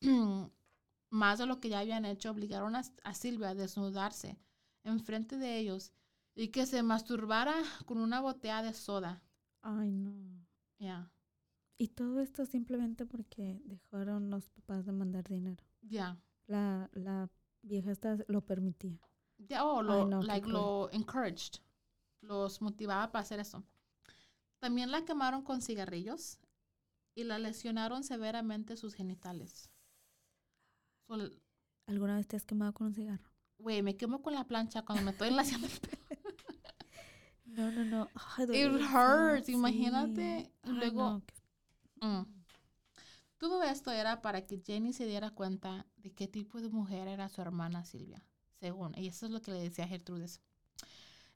más 1.10 1.38
de 1.38 1.46
lo 1.46 1.60
que 1.60 1.68
ya 1.68 1.80
habían 1.80 2.04
hecho, 2.04 2.30
obligaron 2.30 2.76
a, 2.76 2.82
a 3.04 3.14
Silvia 3.14 3.50
a 3.50 3.54
desnudarse 3.54 4.38
enfrente 4.84 5.36
de 5.36 5.58
ellos 5.58 5.92
y 6.34 6.48
que 6.48 6.66
se 6.66 6.82
masturbara 6.82 7.54
con 7.86 7.98
una 7.98 8.20
botella 8.20 8.62
de 8.62 8.72
soda. 8.74 9.22
Ay, 9.62 9.90
no. 9.92 10.46
Ya, 10.78 11.10
Y 11.76 11.88
todo 11.88 12.20
esto 12.20 12.46
simplemente 12.46 13.04
porque 13.06 13.60
dejaron 13.64 14.30
los 14.30 14.48
papás 14.50 14.86
de 14.86 14.92
mandar 14.92 15.24
dinero. 15.28 15.62
ya. 15.82 16.16
La, 16.46 16.90
la 16.94 17.30
vieja 17.62 17.92
esta 17.92 18.16
lo 18.26 18.40
permitía. 18.40 18.98
Ya, 19.38 19.64
oh, 19.64 19.82
lo, 19.82 20.04
like, 20.22 20.48
lo 20.48 20.90
encouraged. 20.90 21.60
Los 22.22 22.60
motivaba 22.60 23.12
para 23.12 23.22
hacer 23.22 23.38
eso. 23.40 23.62
También 24.58 24.90
la 24.90 25.04
quemaron 25.04 25.42
con 25.42 25.62
cigarrillos 25.62 26.38
y 27.14 27.24
la 27.24 27.38
lesionaron 27.38 28.02
severamente 28.04 28.76
sus 28.76 28.94
genitales. 28.94 29.70
So, 31.06 31.14
¿Alguna 31.86 32.16
vez 32.16 32.26
te 32.26 32.36
has 32.36 32.44
quemado 32.44 32.72
con 32.72 32.88
un 32.88 32.94
cigarro? 32.94 33.30
Güey, 33.58 33.82
me 33.82 33.96
quemo 33.96 34.22
con 34.22 34.34
la 34.34 34.44
plancha 34.48 34.82
cuando 34.84 35.04
me 35.04 35.12
estoy 35.12 35.28
enlaciando 35.28 35.66
el 35.68 35.78
pelo. 35.80 35.99
No, 37.56 37.70
no, 37.72 37.84
no. 37.84 38.08
Ay, 38.36 38.44
It 38.52 38.70
hurts, 38.92 39.46
sí. 39.46 39.52
imagínate. 39.52 40.52
Ay, 40.62 40.72
luego, 40.72 41.10
no, 41.10 41.22
Mm. 42.02 42.24
Todo 43.38 43.62
esto 43.62 43.90
era 43.90 44.20
para 44.22 44.46
que 44.46 44.58
Jenny 44.64 44.92
se 44.92 45.06
diera 45.06 45.30
cuenta 45.30 45.86
de 45.96 46.10
qué 46.12 46.26
tipo 46.28 46.60
de 46.60 46.68
mujer 46.70 47.08
era 47.08 47.28
su 47.28 47.40
hermana 47.42 47.84
Silvia, 47.84 48.22
según. 48.58 48.92
Y 48.98 49.08
eso 49.08 49.26
es 49.26 49.32
lo 49.32 49.40
que 49.42 49.50
le 49.50 49.60
decía 49.60 49.86
Gertrudes. 49.88 50.40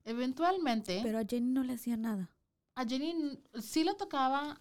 Eventualmente, 0.05 1.01
Pero 1.03 1.19
a 1.19 1.25
Jenny 1.25 1.51
no 1.51 1.63
le 1.65 1.75
hacía 1.75 1.97
nada. 1.97 2.31
a 2.77 2.85
Jenny 2.85 3.39
sí 3.61 3.85
le 3.85 3.95
tocaba, 3.95 4.61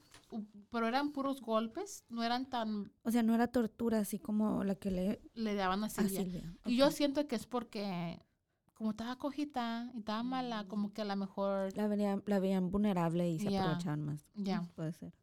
pero 0.69 0.87
eran 0.87 1.11
puros 1.11 1.41
golpes, 1.41 2.05
no 2.09 2.23
eran 2.23 2.49
tan, 2.49 2.91
O 3.03 3.11
sea, 3.11 3.23
no 3.23 3.35
era 3.35 3.47
tortura 3.47 3.99
así 3.99 4.19
como 4.19 4.63
la 4.63 4.75
que 4.75 4.91
le 4.91 5.21
le 5.33 5.53
daban 5.55 5.83
a 5.83 5.87
a 5.87 5.89
Silvia. 5.89 6.55
Y 6.65 6.77
yo 6.77 6.91
siento 6.91 7.27
que 7.27 7.35
es 7.35 7.45
porque, 7.45 8.19
como 8.83 8.91
estaba 8.91 9.15
cojita 9.15 9.89
y 9.93 9.99
estaba 9.99 10.23
mala, 10.23 10.67
como 10.67 10.91
que 10.91 11.03
a 11.03 11.05
lo 11.05 11.15
mejor, 11.15 11.73
la, 11.77 11.87
venían, 11.87 12.21
la 12.25 12.39
veían 12.41 12.69
vulnerable 12.69 13.29
y 13.29 13.39
se 13.39 13.49
Ya. 13.49 13.61
aprovechaban 13.61 14.03
más. 14.03 14.27
ya. 14.33 14.59
Mm, 14.59 14.67
Puede 14.75 14.91
ser. 14.91 15.13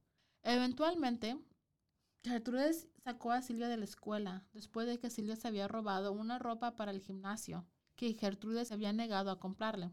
Eventualmente, 0.43 1.39
Gertrudes 2.25 2.89
sacó 3.05 3.33
a 3.33 3.43
Silvia 3.43 3.69
de 3.69 3.77
la 3.77 3.85
escuela 3.85 4.47
después 4.55 4.87
de 4.87 4.99
que 4.99 5.11
Silvia 5.11 5.37
se 5.37 5.47
había 5.47 5.69
robado 5.69 6.13
una 6.13 6.39
ropa 6.39 6.75
para 6.75 6.91
el 6.91 7.03
gimnasio 7.03 7.67
que 7.97 8.15
Gertrudes 8.15 8.69
se 8.69 8.73
había 8.75 8.95
negado 8.95 9.31
a 9.31 9.39
comprarle. 9.39 9.93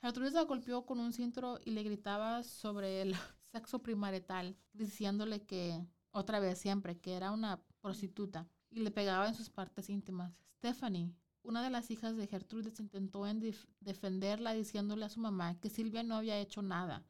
Gertrudes 0.00 0.32
la 0.32 0.42
golpeó 0.42 0.84
con 0.84 0.98
un 0.98 1.12
cinturón 1.12 1.60
y 1.64 1.70
le 1.70 1.84
gritaba 1.84 2.42
sobre 2.42 3.00
el 3.00 3.14
sexo 3.52 3.80
primarital, 3.80 4.56
diciéndole 4.72 5.46
que, 5.46 5.86
otra 6.10 6.40
vez 6.40 6.58
siempre, 6.58 6.98
que 6.98 7.14
era 7.14 7.30
una 7.30 7.62
prostituta 7.80 8.48
y 8.70 8.80
le 8.80 8.90
pegaba 8.90 9.28
en 9.28 9.36
sus 9.36 9.50
partes 9.50 9.88
íntimas. 9.88 10.32
Stephanie, 10.58 11.14
una 11.44 11.62
de 11.62 11.70
las 11.70 11.90
hijas 11.90 12.16
de 12.16 12.26
Gertrudes, 12.26 12.80
intentó 12.80 13.26
en 13.26 13.38
def- 13.40 13.66
defenderla 13.80 14.52
diciéndole 14.54 15.04
a 15.04 15.08
su 15.10 15.20
mamá 15.20 15.58
que 15.60 15.70
Silvia 15.70 16.02
no 16.02 16.16
había 16.16 16.38
hecho 16.40 16.62
nada, 16.62 17.04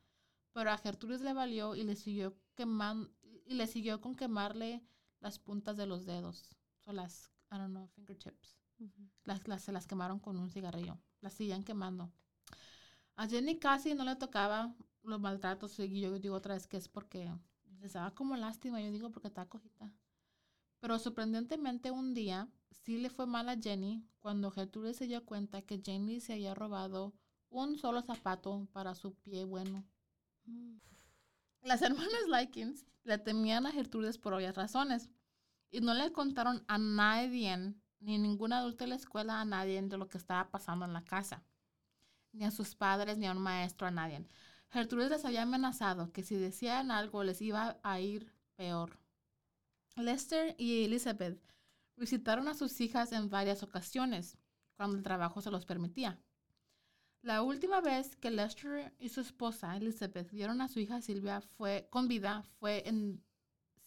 pero 0.52 0.70
a 0.70 0.76
Gertrudes 0.78 1.22
le 1.22 1.32
valió 1.32 1.74
y 1.74 1.84
le 1.84 1.96
siguió 1.96 2.36
queman- 2.56 3.10
y 3.46 3.54
le 3.54 3.66
siguió 3.66 4.00
con 4.00 4.14
quemarle 4.14 4.82
las 5.20 5.38
puntas 5.38 5.76
de 5.76 5.86
los 5.86 6.04
dedos, 6.04 6.56
o 6.84 6.92
las, 6.92 7.30
I 7.50 7.56
don't 7.56 7.70
know, 7.70 7.88
fingertips. 7.88 8.58
Las, 9.24 9.48
las- 9.48 9.62
se 9.62 9.72
las 9.72 9.86
quemaron 9.86 10.18
con 10.18 10.36
un 10.36 10.50
cigarrillo, 10.50 10.98
las 11.20 11.32
seguían 11.34 11.64
quemando. 11.64 12.12
A 13.16 13.26
Jenny 13.28 13.58
casi 13.58 13.94
no 13.94 14.04
le 14.04 14.16
tocaba 14.16 14.74
los 15.02 15.20
maltratos 15.20 15.78
y 15.78 16.00
yo 16.00 16.18
digo 16.18 16.34
otra 16.34 16.54
vez 16.54 16.66
que 16.66 16.76
es 16.76 16.88
porque 16.88 17.32
les 17.80 17.92
daba 17.92 18.10
como 18.14 18.36
lástima, 18.36 18.80
yo 18.80 18.90
digo 18.90 19.10
porque 19.10 19.28
está 19.28 19.46
cojita. 19.46 19.90
Pero 20.80 20.98
sorprendentemente 20.98 21.90
un 21.90 22.12
día 22.14 22.48
sí 22.82 22.98
le 22.98 23.10
fue 23.10 23.26
mal 23.26 23.48
a 23.48 23.56
Jenny 23.56 24.06
cuando 24.18 24.50
Gertrude 24.50 24.94
se 24.94 25.06
dio 25.06 25.24
cuenta 25.24 25.62
que 25.62 25.80
Jenny 25.84 26.20
se 26.20 26.34
había 26.34 26.54
robado 26.54 27.14
un 27.50 27.78
solo 27.78 28.02
zapato 28.02 28.66
para 28.72 28.94
su 28.94 29.14
pie 29.14 29.44
bueno. 29.44 29.84
Las 31.62 31.82
hermanas 31.82 32.28
Likens 32.28 32.84
le 33.04 33.18
temían 33.18 33.66
a 33.66 33.72
Gertrudes 33.72 34.18
por 34.18 34.34
obvias 34.34 34.56
razones 34.56 35.10
y 35.70 35.80
no 35.80 35.94
le 35.94 36.12
contaron 36.12 36.64
a 36.68 36.78
nadie, 36.78 37.74
ni 38.00 38.18
ningún 38.18 38.52
adulto 38.52 38.84
de 38.84 38.88
la 38.88 38.96
escuela, 38.96 39.40
a 39.40 39.44
nadie 39.44 39.80
de 39.80 39.96
lo 39.96 40.08
que 40.08 40.18
estaba 40.18 40.50
pasando 40.50 40.84
en 40.84 40.92
la 40.92 41.04
casa, 41.04 41.42
ni 42.32 42.44
a 42.44 42.50
sus 42.50 42.74
padres, 42.74 43.18
ni 43.18 43.26
a 43.26 43.32
un 43.32 43.38
maestro, 43.38 43.86
a 43.86 43.90
nadie. 43.90 44.26
Gertrudes 44.70 45.10
les 45.10 45.24
había 45.24 45.42
amenazado 45.42 46.12
que 46.12 46.22
si 46.22 46.34
decían 46.34 46.90
algo 46.90 47.24
les 47.24 47.40
iba 47.40 47.78
a 47.82 48.00
ir 48.00 48.32
peor. 48.56 48.98
Lester 49.96 50.54
y 50.58 50.84
Elizabeth 50.84 51.40
visitaron 51.96 52.48
a 52.48 52.54
sus 52.54 52.80
hijas 52.80 53.12
en 53.12 53.30
varias 53.30 53.62
ocasiones, 53.62 54.38
cuando 54.76 54.96
el 54.96 55.02
trabajo 55.02 55.40
se 55.40 55.50
los 55.50 55.66
permitía. 55.66 56.20
La 57.22 57.42
última 57.42 57.80
vez 57.80 58.16
que 58.16 58.30
Lester 58.30 58.94
y 58.98 59.08
su 59.08 59.20
esposa 59.20 59.76
Elizabeth 59.76 60.30
vieron 60.30 60.60
a 60.60 60.68
su 60.68 60.80
hija 60.80 61.00
Silvia 61.00 61.40
fue, 61.40 61.88
con 61.90 62.06
vida 62.06 62.42
fue 62.58 62.86
en 62.86 63.24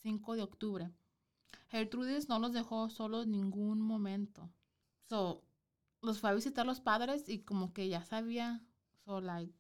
5 0.02 0.36
de 0.36 0.42
octubre. 0.42 0.92
Gertrudis 1.70 2.30
no 2.30 2.40
los 2.40 2.54
dejó 2.54 2.90
solos 2.90 3.28
ningún 3.28 3.82
momento. 3.82 4.50
So, 5.08 5.44
los 6.02 6.20
fue 6.20 6.30
a 6.32 6.34
visitar 6.34 6.66
los 6.66 6.82
padres 6.82 7.30
y 7.30 7.40
como 7.44 7.74
que 7.74 7.90
ya 7.90 8.04
sabía, 8.04 8.64
so 9.06 9.22
like, 9.22 9.54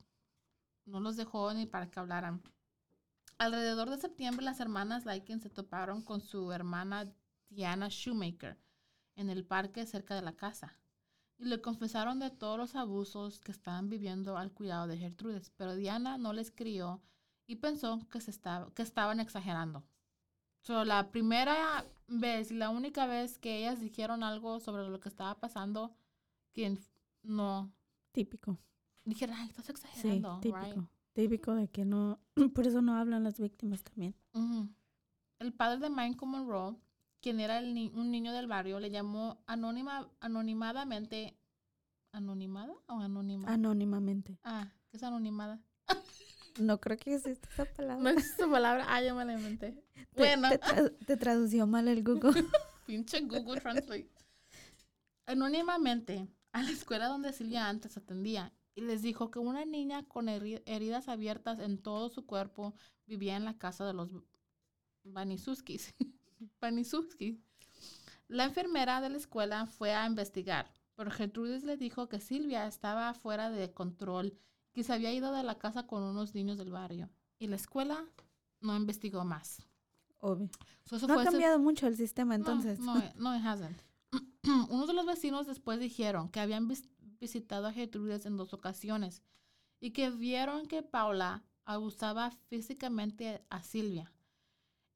no 0.86 0.99
los 0.99 1.15
dejó 1.15 1.53
ni 1.53 1.65
para 1.65 1.89
que 1.89 1.99
hablaran. 1.99 2.41
Alrededor 3.38 3.91
de 3.91 3.97
septiembre, 3.97 4.43
las 4.43 4.60
hermanas 4.60 5.05
Lycan 5.05 5.39
se 5.39 5.49
toparon 5.49 6.01
con 6.01 6.21
su 6.21 6.51
hermana 6.51 7.13
Diana 7.49 7.88
Shoemaker 7.89 8.57
en 9.15 9.29
el 9.29 9.45
parque 9.45 9.86
cerca 9.86 10.15
de 10.15 10.21
la 10.21 10.36
casa 10.36 10.77
y 11.38 11.45
le 11.45 11.62
confesaron 11.62 12.19
de 12.19 12.31
todos 12.31 12.57
los 12.57 12.75
abusos 12.75 13.39
que 13.39 13.51
estaban 13.51 13.89
viviendo 13.89 14.38
al 14.38 14.51
cuidado 14.51 14.88
de 14.88 14.97
Gertrudes, 14.97 15.51
pero 15.55 15.75
Diana 15.75 16.17
no 16.17 16.33
les 16.33 16.51
crió 16.51 17.01
y 17.45 17.57
pensó 17.57 17.99
que, 18.10 18.21
se 18.21 18.31
estaba, 18.31 18.73
que 18.73 18.81
estaban 18.81 19.19
exagerando. 19.19 19.83
So, 20.62 20.83
la 20.83 21.12
primera 21.12 21.86
vez 22.07 22.51
y 22.51 22.55
la 22.55 22.69
única 22.69 23.05
vez 23.05 23.38
que 23.38 23.57
ellas 23.60 23.79
dijeron 23.79 24.23
algo 24.23 24.60
sobre 24.60 24.88
lo 24.89 24.99
que 24.99 25.10
estaba 25.10 25.39
pasando, 25.39 25.95
que 26.53 26.77
no 27.23 27.71
Típico. 28.12 28.57
dijeron, 29.05 29.36
ay, 29.38 29.47
estás 29.49 29.65
Sí, 29.65 29.71
exagerando, 29.71 30.39
típico. 30.41 30.65
right? 30.65 30.83
Típico 31.13 31.55
de 31.55 31.67
que 31.69 31.86
no, 31.86 32.19
por 32.53 32.67
eso 32.67 32.81
no 32.81 32.95
hablan 32.97 33.23
las 33.23 33.39
víctimas 33.39 33.83
también. 33.83 34.15
Ujú. 34.33 34.67
El 35.39 35.53
padre 35.53 35.79
de 35.79 35.89
Michael 35.89 36.29
Monroe, 36.31 36.75
quien 37.21 37.39
era 37.39 37.60
el 37.60 37.73
ni- 37.73 37.91
un 37.95 38.12
niño 38.12 38.32
del 38.34 38.47
barrio, 38.47 38.80
le 38.80 38.89
llamó 38.89 39.43
anónima, 39.47 40.10
anonimadamente. 40.19 41.38
¿Anonimada 42.13 42.73
o 42.88 42.99
anónima? 42.99 43.51
Anónimamente. 43.51 44.39
ah, 44.43 44.71
¿qué 44.89 44.97
es 44.97 45.03
anonimada? 45.03 45.62
No 46.60 46.80
creo 46.80 46.97
que 46.97 47.13
exista 47.13 47.47
esa 47.53 47.65
palabra. 47.65 48.01
No 48.03 48.10
existe 48.10 48.41
esa 48.41 48.51
palabra. 48.51 48.86
Ah, 48.89 48.99
yo 49.03 49.13
me 49.13 49.23
la 49.25 49.34
inventé. 49.34 49.73
Te- 49.93 50.08
Bueno, 50.15 50.49
te, 50.49 50.60
tra- 50.60 50.97
te 51.06 51.15
tradució 51.15 51.67
mal 51.67 51.88
el 51.88 52.03
Google. 52.03 52.43
pinche 52.88 53.21
Google 53.21 53.62
Translate. 53.62 54.10
anónimamente 55.27 56.27
a 56.53 56.63
la 56.63 56.71
escuela 56.71 57.08
donde 57.10 57.34
Silvia 57.34 57.67
antes 57.69 57.95
atendía 57.97 58.53
y 58.73 58.82
les 58.82 59.01
dijo 59.03 59.30
que 59.30 59.38
una 59.39 59.65
niña 59.65 60.08
con 60.08 60.27
heri- 60.30 60.63
heridas 60.65 61.10
abiertas 61.10 61.60
en 61.60 61.77
todo 61.77 62.10
su 62.10 62.25
cuerpo 62.25 62.73
vivía 63.06 63.36
en 63.36 63.45
la 63.45 63.58
casa 63.58 63.86
de 63.86 63.93
los 63.93 64.10
Banisuskis. 65.03 65.93
Banisuskis. 66.60 67.38
La 68.28 68.43
enfermera 68.45 69.00
de 69.02 69.10
la 69.10 69.17
escuela 69.17 69.65
fue 69.67 69.93
a 69.93 70.06
investigar, 70.06 70.71
pero 70.95 71.12
Gertrudis 71.12 71.63
le 71.63 71.78
dijo 71.78 72.10
que 72.10 72.19
Silvia 72.19 72.67
estaba 72.67 73.13
fuera 73.13 73.50
de 73.50 73.71
control, 73.73 74.38
que 74.73 74.84
se 74.84 74.93
había 74.93 75.13
ido 75.13 75.32
de 75.34 75.43
la 75.43 75.58
casa 75.58 75.88
con 75.88 76.04
unos 76.04 76.36
niños 76.36 76.58
del 76.58 76.71
barrio. 76.71 77.10
Y 77.39 77.47
la 77.47 77.56
escuela 77.56 78.04
no 78.60 78.76
investigó 78.76 79.23
más. 79.23 79.62
Obvio. 80.19 80.50
So, 80.86 80.97
No 81.08 81.13
ha 81.13 81.21
ese- 81.23 81.32
cambiado 81.32 81.60
mucho 81.60 81.88
el 81.88 81.95
sistema 81.95 82.38
no, 82.38 82.43
entonces. 82.45 82.80
No, 82.80 82.97
eh, 82.97 83.13
no, 83.17 83.36
it 83.36 83.43
hasn't. 83.45 83.80
Unos 84.69 84.88
de 84.88 84.93
los 84.93 85.06
vecinos 85.06 85.45
después 85.47 85.80
dijeron 85.80 86.30
que 86.30 86.39
habían 86.39 86.67
vis- 86.67 86.89
visitado 87.19 87.67
a 87.67 87.73
Gertrudes 87.73 88.26
en 88.26 88.36
dos 88.38 88.54
ocasiones 88.54 89.21
y 89.80 89.91
que 89.91 90.10
vieron 90.10 90.65
que 90.65 90.82
Paula 90.84 91.43
abusaba 91.65 92.32
físicamente 92.50 93.45
a 93.50 93.62
Silvia. 93.63 94.12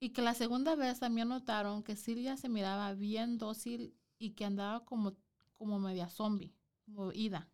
Y 0.03 0.09
que 0.09 0.23
la 0.23 0.33
segunda 0.33 0.75
vez 0.75 0.99
también 0.99 1.29
notaron 1.29 1.83
que 1.83 1.95
Silvia 1.95 2.35
se 2.35 2.49
miraba 2.49 2.91
bien 2.95 3.37
dócil 3.37 3.95
y 4.17 4.31
que 4.31 4.45
andaba 4.45 4.83
como, 4.83 5.15
como 5.53 5.77
media 5.77 6.09
zombie, 6.09 6.55
como 6.83 7.11
ida. 7.13 7.47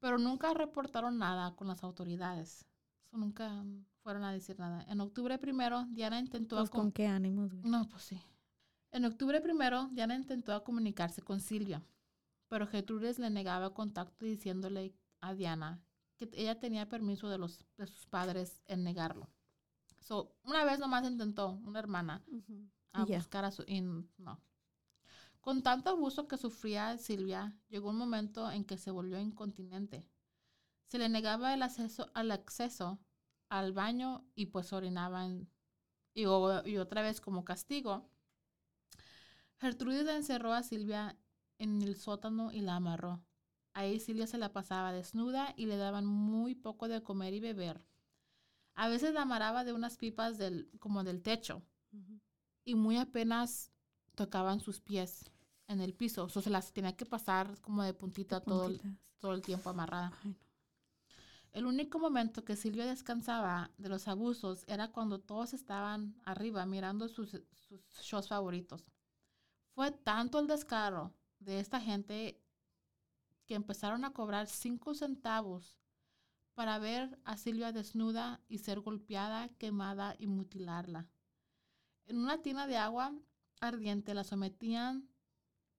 Pero 0.00 0.18
nunca 0.18 0.52
reportaron 0.52 1.16
nada 1.16 1.54
con 1.54 1.68
las 1.68 1.84
autoridades. 1.84 2.66
Nunca 3.12 3.64
fueron 4.02 4.24
a 4.24 4.32
decir 4.32 4.58
nada. 4.58 4.84
En 4.88 5.00
octubre 5.00 5.38
primero, 5.38 5.86
Diana 5.90 6.18
intentó... 6.18 6.56
Pues, 6.56 6.70
¿Con 6.70 6.90
qué 6.90 7.06
ánimos, 7.06 7.54
güey? 7.54 7.70
no, 7.70 7.88
pues 7.88 8.02
sí. 8.02 8.20
En 8.90 9.04
octubre 9.04 9.40
primero, 9.40 9.88
Diana 9.92 10.16
intentó 10.16 10.64
comunicarse 10.64 11.22
con 11.22 11.40
Silvia, 11.40 11.84
pero 12.48 12.66
Gertrudes 12.66 13.20
le 13.20 13.30
negaba 13.30 13.74
contacto 13.74 14.24
diciéndole 14.24 14.92
a 15.20 15.34
Diana 15.34 15.80
que 16.16 16.28
ella 16.32 16.58
tenía 16.58 16.88
permiso 16.88 17.28
de, 17.28 17.38
los, 17.38 17.64
de 17.76 17.86
sus 17.86 18.06
padres 18.06 18.60
en 18.66 18.82
negarlo. 18.82 19.28
So, 20.00 20.34
una 20.44 20.64
vez 20.64 20.78
nomás 20.80 21.04
intentó 21.06 21.50
una 21.64 21.78
hermana 21.78 22.24
a 22.92 23.04
buscar 23.04 23.44
a 23.44 23.50
su... 23.52 23.64
y 23.66 23.80
no. 23.82 24.40
Con 25.40 25.62
tanto 25.62 25.90
abuso 25.90 26.28
que 26.28 26.36
sufría 26.36 26.96
Silvia, 26.98 27.56
llegó 27.68 27.90
un 27.90 27.96
momento 27.98 28.50
en 28.52 28.64
que 28.64 28.78
se 28.78 28.90
volvió 28.92 29.18
incontinente. 29.18 30.06
Se 30.88 30.98
le 30.98 31.08
negaba 31.08 31.54
el 31.54 31.62
acceso 31.62 32.10
al 32.14 32.30
acceso 32.32 33.00
al 33.50 33.72
baño 33.72 34.26
y 34.34 34.46
pues 34.46 34.72
orinaba 34.72 35.26
en- 35.26 35.50
y, 36.14 36.22
y 36.22 36.78
otra 36.78 37.02
vez 37.02 37.20
como 37.20 37.44
castigo. 37.44 38.10
Gertrudis 39.60 40.08
encerró 40.08 40.54
a 40.54 40.62
Silvia 40.62 41.18
en 41.58 41.82
el 41.82 41.96
sótano 41.96 42.50
y 42.50 42.62
la 42.62 42.76
amarró. 42.76 43.22
Ahí 43.74 44.00
Silvia 44.00 44.26
se 44.26 44.38
la 44.38 44.54
pasaba 44.54 44.92
desnuda 44.92 45.52
y 45.56 45.66
le 45.66 45.76
daban 45.76 46.06
muy 46.06 46.54
poco 46.54 46.88
de 46.88 47.02
comer 47.02 47.34
y 47.34 47.40
beber. 47.40 47.84
A 48.78 48.88
veces 48.88 49.12
la 49.12 49.22
amarraba 49.22 49.64
de 49.64 49.72
unas 49.72 49.96
pipas 49.96 50.38
del, 50.38 50.70
como 50.78 51.02
del 51.02 51.20
techo 51.20 51.64
y 52.64 52.76
muy 52.76 52.96
apenas 52.96 53.72
tocaban 54.14 54.60
sus 54.60 54.80
pies 54.80 55.32
en 55.66 55.80
el 55.80 55.94
piso. 55.94 56.26
O 56.26 56.28
sea, 56.28 56.42
se 56.42 56.50
las 56.50 56.72
tenía 56.72 56.96
que 56.96 57.04
pasar 57.04 57.60
como 57.60 57.82
de 57.82 57.92
puntita 57.92 58.40
todo 58.40 58.68
el, 58.68 58.80
todo 59.18 59.32
el 59.32 59.42
tiempo 59.42 59.68
amarrada. 59.70 60.12
Ay, 60.22 60.30
no. 60.30 60.36
El 61.50 61.66
único 61.66 61.98
momento 61.98 62.44
que 62.44 62.54
Silvia 62.54 62.86
descansaba 62.86 63.72
de 63.78 63.88
los 63.88 64.06
abusos 64.06 64.62
era 64.68 64.92
cuando 64.92 65.18
todos 65.18 65.54
estaban 65.54 66.14
arriba 66.24 66.64
mirando 66.64 67.08
sus, 67.08 67.30
sus 67.30 67.80
shows 68.00 68.28
favoritos. 68.28 68.84
Fue 69.74 69.90
tanto 69.90 70.38
el 70.38 70.46
descaro 70.46 71.12
de 71.40 71.58
esta 71.58 71.80
gente 71.80 72.40
que 73.44 73.56
empezaron 73.56 74.04
a 74.04 74.12
cobrar 74.12 74.46
cinco 74.46 74.94
centavos 74.94 75.77
para 76.58 76.80
ver 76.80 77.16
a 77.22 77.36
Silvia 77.36 77.70
desnuda 77.70 78.40
y 78.48 78.58
ser 78.58 78.80
golpeada, 78.80 79.48
quemada 79.58 80.16
y 80.18 80.26
mutilarla. 80.26 81.06
En 82.06 82.18
una 82.18 82.42
tina 82.42 82.66
de 82.66 82.76
agua 82.76 83.14
ardiente 83.60 84.12
la 84.12 84.24
sometían 84.24 85.08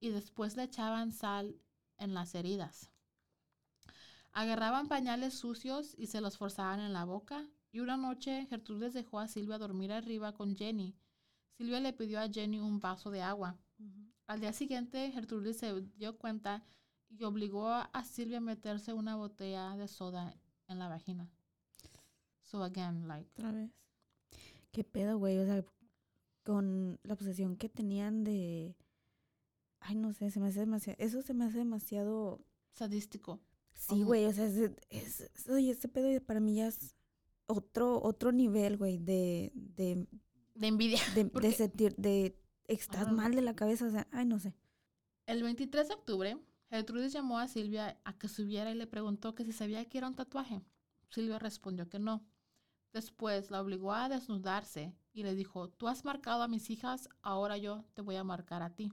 y 0.00 0.08
después 0.08 0.56
le 0.56 0.62
echaban 0.62 1.12
sal 1.12 1.60
en 1.98 2.14
las 2.14 2.34
heridas. 2.34 2.90
Agarraban 4.32 4.88
pañales 4.88 5.34
sucios 5.34 5.94
y 5.98 6.06
se 6.06 6.22
los 6.22 6.38
forzaban 6.38 6.80
en 6.80 6.94
la 6.94 7.04
boca. 7.04 7.46
Y 7.72 7.80
una 7.80 7.98
noche 7.98 8.46
Gertrudes 8.48 8.94
dejó 8.94 9.18
a 9.18 9.28
Silvia 9.28 9.58
dormir 9.58 9.92
arriba 9.92 10.32
con 10.32 10.56
Jenny. 10.56 10.96
Silvia 11.58 11.80
le 11.80 11.92
pidió 11.92 12.20
a 12.20 12.30
Jenny 12.30 12.58
un 12.58 12.80
vaso 12.80 13.10
de 13.10 13.20
agua. 13.20 13.58
Al 14.26 14.40
día 14.40 14.54
siguiente 14.54 15.12
Gertrudes 15.12 15.58
se 15.58 15.78
dio 15.98 16.16
cuenta 16.16 16.64
y 17.10 17.22
obligó 17.24 17.68
a 17.68 18.04
Silvia 18.04 18.38
a 18.38 18.40
meterse 18.40 18.94
una 18.94 19.16
botella 19.16 19.76
de 19.76 19.86
soda 19.86 20.34
en 20.70 20.78
la 20.78 20.88
vagina. 20.88 21.30
So 22.42 22.62
again, 22.62 23.06
like, 23.06 23.30
Otra 23.34 23.52
vez. 23.52 23.70
¿Qué 24.72 24.84
pedo, 24.84 25.18
güey? 25.18 25.38
O 25.38 25.44
sea, 25.44 25.64
con 26.44 26.98
la 27.02 27.14
obsesión 27.14 27.56
que 27.56 27.68
tenían 27.68 28.24
de... 28.24 28.76
Ay, 29.80 29.96
no 29.96 30.12
sé, 30.12 30.30
se 30.30 30.40
me 30.40 30.48
hace 30.48 30.60
demasiado... 30.60 30.96
Eso 30.98 31.22
se 31.22 31.34
me 31.34 31.44
hace 31.44 31.58
demasiado... 31.58 32.44
sadístico. 32.72 33.40
Sí, 33.72 34.02
güey, 34.02 34.26
o 34.26 34.32
sea, 34.32 34.46
es, 34.46 34.72
es, 34.90 35.48
oye, 35.48 35.70
este 35.70 35.88
pedo 35.88 36.20
para 36.24 36.40
mí 36.40 36.56
ya 36.56 36.66
es 36.66 36.94
otro, 37.46 38.02
otro 38.02 38.30
nivel, 38.30 38.76
güey, 38.76 38.98
de, 38.98 39.52
de, 39.54 40.06
De 40.54 40.66
envidia. 40.66 41.00
de, 41.14 41.52
sentir, 41.52 41.94
de... 41.96 42.36
Estás 42.64 43.10
mal 43.10 43.34
de 43.34 43.42
la 43.42 43.56
cabeza, 43.56 43.86
o 43.86 43.90
sea, 43.90 44.06
ay, 44.12 44.26
no 44.26 44.38
sé. 44.38 44.54
El 45.26 45.42
23 45.42 45.88
de 45.88 45.94
octubre, 45.94 46.38
Gertrudis 46.70 47.12
llamó 47.12 47.40
a 47.40 47.48
Silvia 47.48 48.00
a 48.04 48.16
que 48.16 48.28
subiera 48.28 48.70
y 48.70 48.76
le 48.76 48.86
preguntó 48.86 49.34
que 49.34 49.44
si 49.44 49.52
sabía 49.52 49.84
que 49.88 49.98
era 49.98 50.06
un 50.06 50.14
tatuaje. 50.14 50.62
Silvia 51.08 51.40
respondió 51.40 51.88
que 51.88 51.98
no. 51.98 52.24
Después 52.92 53.50
la 53.50 53.60
obligó 53.60 53.92
a 53.92 54.08
desnudarse 54.08 54.94
y 55.12 55.24
le 55.24 55.34
dijo, 55.34 55.68
tú 55.68 55.88
has 55.88 56.04
marcado 56.04 56.42
a 56.42 56.48
mis 56.48 56.70
hijas, 56.70 57.08
ahora 57.22 57.56
yo 57.58 57.84
te 57.94 58.02
voy 58.02 58.16
a 58.16 58.24
marcar 58.24 58.62
a 58.62 58.74
ti. 58.74 58.92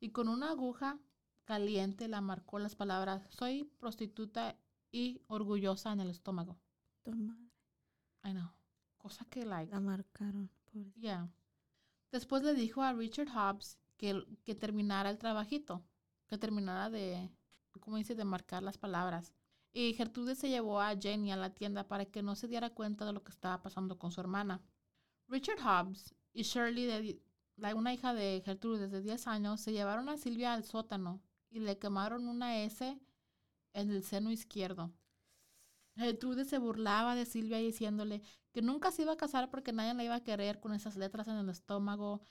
Y 0.00 0.10
con 0.10 0.28
una 0.28 0.50
aguja 0.50 0.98
caliente 1.44 2.08
la 2.08 2.20
marcó 2.20 2.58
las 2.58 2.76
palabras, 2.76 3.26
soy 3.30 3.64
prostituta 3.78 4.58
y 4.92 5.22
orgullosa 5.28 5.92
en 5.92 6.00
el 6.00 6.10
estómago. 6.10 6.58
Toma, 7.02 7.38
I 8.24 8.32
know. 8.32 8.50
Cosa 8.98 9.24
que, 9.24 9.46
like, 9.46 9.72
la 9.72 9.80
marcaron, 9.80 10.50
pobre. 10.66 10.92
Yeah. 10.96 11.30
Después 12.12 12.42
le 12.42 12.54
dijo 12.54 12.82
a 12.82 12.92
Richard 12.92 13.28
Hobbs 13.28 13.78
que, 13.96 14.26
que 14.44 14.54
terminara 14.54 15.08
el 15.08 15.18
trabajito, 15.18 15.82
que 16.30 16.38
terminara 16.38 16.88
de, 16.88 17.28
¿cómo 17.80 17.96
dice?, 17.96 18.14
de 18.14 18.24
marcar 18.24 18.62
las 18.62 18.78
palabras. 18.78 19.32
Y 19.72 19.94
Gertrude 19.94 20.34
se 20.36 20.48
llevó 20.48 20.80
a 20.80 20.96
Jenny 20.96 21.32
a 21.32 21.36
la 21.36 21.50
tienda 21.50 21.86
para 21.86 22.06
que 22.06 22.22
no 22.22 22.36
se 22.36 22.48
diera 22.48 22.70
cuenta 22.70 23.04
de 23.04 23.12
lo 23.12 23.22
que 23.22 23.32
estaba 23.32 23.62
pasando 23.62 23.98
con 23.98 24.12
su 24.12 24.20
hermana. 24.20 24.62
Richard 25.28 25.60
Hobbs 25.60 26.14
y 26.32 26.42
Shirley, 26.42 27.20
la, 27.56 27.74
una 27.74 27.92
hija 27.92 28.14
de 28.14 28.42
Gertrude 28.44 28.88
de 28.88 29.02
10 29.02 29.26
años, 29.26 29.60
se 29.60 29.72
llevaron 29.72 30.08
a 30.08 30.16
Silvia 30.16 30.54
al 30.54 30.64
sótano 30.64 31.20
y 31.50 31.60
le 31.60 31.78
quemaron 31.78 32.26
una 32.28 32.58
S 32.62 32.98
en 33.72 33.90
el 33.90 34.02
seno 34.04 34.30
izquierdo. 34.30 34.92
Gertrude 35.96 36.44
se 36.44 36.58
burlaba 36.58 37.14
de 37.14 37.26
Silvia 37.26 37.58
diciéndole 37.58 38.22
que 38.52 38.62
nunca 38.62 38.90
se 38.90 39.02
iba 39.02 39.12
a 39.12 39.16
casar 39.16 39.50
porque 39.50 39.72
nadie 39.72 39.94
la 39.94 40.04
iba 40.04 40.14
a 40.14 40.24
querer 40.24 40.60
con 40.60 40.72
esas 40.72 40.96
letras 40.96 41.28
en 41.28 41.36
el 41.36 41.48
estómago 41.48 42.22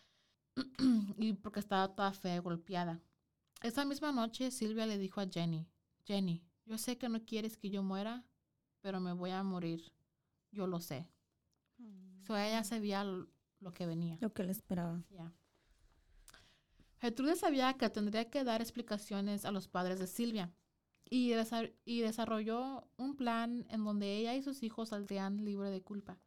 y 1.18 1.34
porque 1.34 1.60
estaba 1.60 1.94
toda 1.94 2.14
fea 2.14 2.40
golpeada. 2.40 3.02
Esa 3.62 3.86
misma 3.86 4.12
noche 4.12 4.52
Silvia 4.52 4.86
le 4.86 4.98
dijo 4.98 5.20
a 5.22 5.28
Jenny, 5.28 5.68
Jenny, 6.06 6.44
yo 6.66 6.78
sé 6.78 6.98
que 6.98 7.10
no 7.10 7.24
quieres 7.26 7.58
que 7.58 7.70
yo 7.70 7.84
muera, 7.84 8.24
pero 8.82 9.00
me 9.00 9.14
voy 9.14 9.32
a 9.32 9.44
morir. 9.44 9.92
Yo 10.52 10.66
lo 10.68 10.80
sé. 10.80 11.08
So 12.26 12.38
ella 12.38 12.64
sabía 12.64 13.04
lo 13.04 13.74
que 13.74 13.86
venía. 13.86 14.18
Lo 14.22 14.34
que 14.34 14.44
le 14.44 14.52
esperaba. 14.52 15.04
Ya. 15.10 15.34
Gertrude 17.00 17.36
sabía 17.36 17.74
que 17.76 17.90
tendría 17.90 18.30
que 18.30 18.44
dar 18.44 18.62
explicaciones 18.62 19.46
a 19.46 19.52
los 19.52 19.68
padres 19.68 20.00
de 20.00 20.08
Silvia 20.08 20.52
y, 21.10 21.32
desa- 21.32 21.74
y 21.86 22.02
desarrolló 22.02 22.88
un 22.98 23.16
plan 23.16 23.66
en 23.70 23.84
donde 23.84 24.18
ella 24.18 24.36
y 24.36 24.44
sus 24.44 24.64
hijos 24.64 24.90
saldrían 24.90 25.44
libres 25.46 25.72
de 25.72 25.82
culpa. 25.82 26.20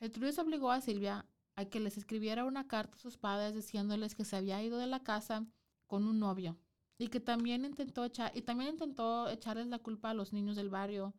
Gertrude 0.00 0.40
obligó 0.40 0.70
a 0.70 0.80
Silvia 0.80 1.26
a 1.56 1.64
que 1.64 1.80
les 1.80 1.96
escribiera 1.96 2.44
una 2.44 2.66
carta 2.68 2.96
a 2.96 2.98
sus 3.00 3.16
padres 3.16 3.54
diciéndoles 3.54 4.14
que 4.14 4.24
se 4.24 4.36
había 4.36 4.62
ido 4.62 4.78
de 4.78 4.86
la 4.86 5.02
casa 5.02 5.46
con 5.88 6.06
un 6.06 6.20
novio 6.20 6.56
y 6.98 7.08
que 7.08 7.18
también 7.20 7.64
intentó 7.64 8.04
echar 8.04 8.30
y 8.36 8.42
también 8.42 8.70
intentó 8.74 9.28
echarles 9.28 9.66
la 9.66 9.80
culpa 9.80 10.10
a 10.10 10.14
los 10.14 10.32
niños 10.32 10.54
del 10.56 10.70
barrio 10.70 11.14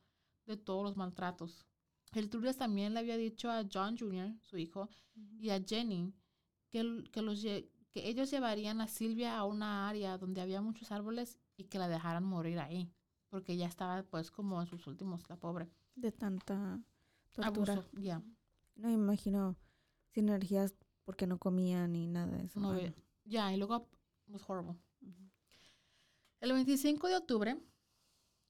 de 0.45 0.55
todos 0.55 0.84
los 0.84 0.95
maltratos. 0.95 1.65
Gertrude 2.13 2.53
también 2.53 2.93
le 2.93 3.01
había 3.01 3.17
dicho 3.17 3.51
a 3.51 3.65
John 3.71 3.97
Jr., 3.97 4.34
su 4.41 4.58
hijo, 4.58 4.89
y 5.39 5.49
a 5.49 5.62
Jenny 5.62 6.13
que, 6.69 7.03
que, 7.12 7.21
los, 7.21 7.41
que 7.41 7.69
ellos 8.10 8.32
llevarían 8.32 8.82
a 8.82 8.88
Silvia 8.88 9.38
a 9.38 9.45
una 9.45 9.89
área 9.89 10.17
donde 10.17 10.41
había 10.41 10.62
muchos 10.62 10.91
árboles 10.91 11.38
y 11.58 11.65
que 11.65 11.77
la 11.79 11.88
dejaran 11.88 12.23
morir 12.23 12.60
ahí, 12.60 12.91
porque 13.29 13.58
ya 13.58 13.67
estaba 13.67 14.03
pues 14.03 14.32
como 14.32 14.60
en 14.62 14.67
sus 14.67 14.88
últimos, 14.88 15.27
la 15.29 15.36
pobre. 15.38 15.69
De 15.95 16.12
tanta 16.12 16.82
tortura. 17.32 17.73
Abuso, 17.73 17.89
ya. 17.99 18.23
No 18.75 18.88
me 18.88 18.93
imagino 18.93 19.55
sin 20.13 20.29
energías 20.29 20.73
porque 21.05 21.27
no 21.27 21.38
comía 21.38 21.88
ni 21.88 22.08
nada 22.08 22.38
de 22.38 22.45
eso. 22.45 22.60
No 22.60 22.71
ve- 22.71 22.93
Ya, 23.25 23.53
y 23.53 23.58
luego 23.58 23.88
was 24.29 24.43
horrible. 24.47 24.75
El 26.39 26.53
25 26.53 27.07
de 27.07 27.17
octubre, 27.17 27.57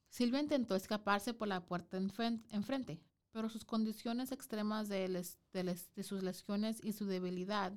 Silvia 0.10 0.40
intentó 0.42 0.76
escaparse 0.76 1.34
por 1.34 1.48
la 1.48 1.66
puerta 1.66 1.98
enfrente, 1.98 3.00
pero 3.32 3.50
sus 3.50 3.66
condiciones 3.66 4.32
extremas 4.32 4.90
de, 4.90 5.08
les- 5.08 5.40
de 5.54 5.64
les- 5.64 5.94
de 5.96 6.04
sus 6.04 6.24
lesiones 6.24 6.84
y 6.84 6.94
su 6.94 7.06
debilidad, 7.06 7.74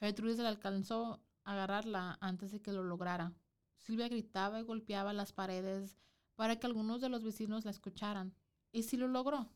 Gertrudis 0.00 0.38
le 0.38 0.48
alcanzó 0.48 1.20
a 1.44 1.52
agarrarla 1.52 2.18
antes 2.20 2.50
de 2.52 2.60
que 2.60 2.72
lo 2.72 2.82
lograra. 2.84 3.32
Silvia 3.78 4.08
gritaba 4.08 4.60
y 4.60 4.64
golpeaba 4.64 5.12
las 5.12 5.32
paredes 5.32 5.96
para 6.36 6.56
que 6.56 6.66
algunos 6.66 7.00
de 7.00 7.08
los 7.08 7.22
vecinos 7.24 7.64
la 7.64 7.70
escucharan, 7.72 8.34
y 8.72 8.84
sí 8.84 8.96
lo 8.96 9.08
logró. 9.08 9.48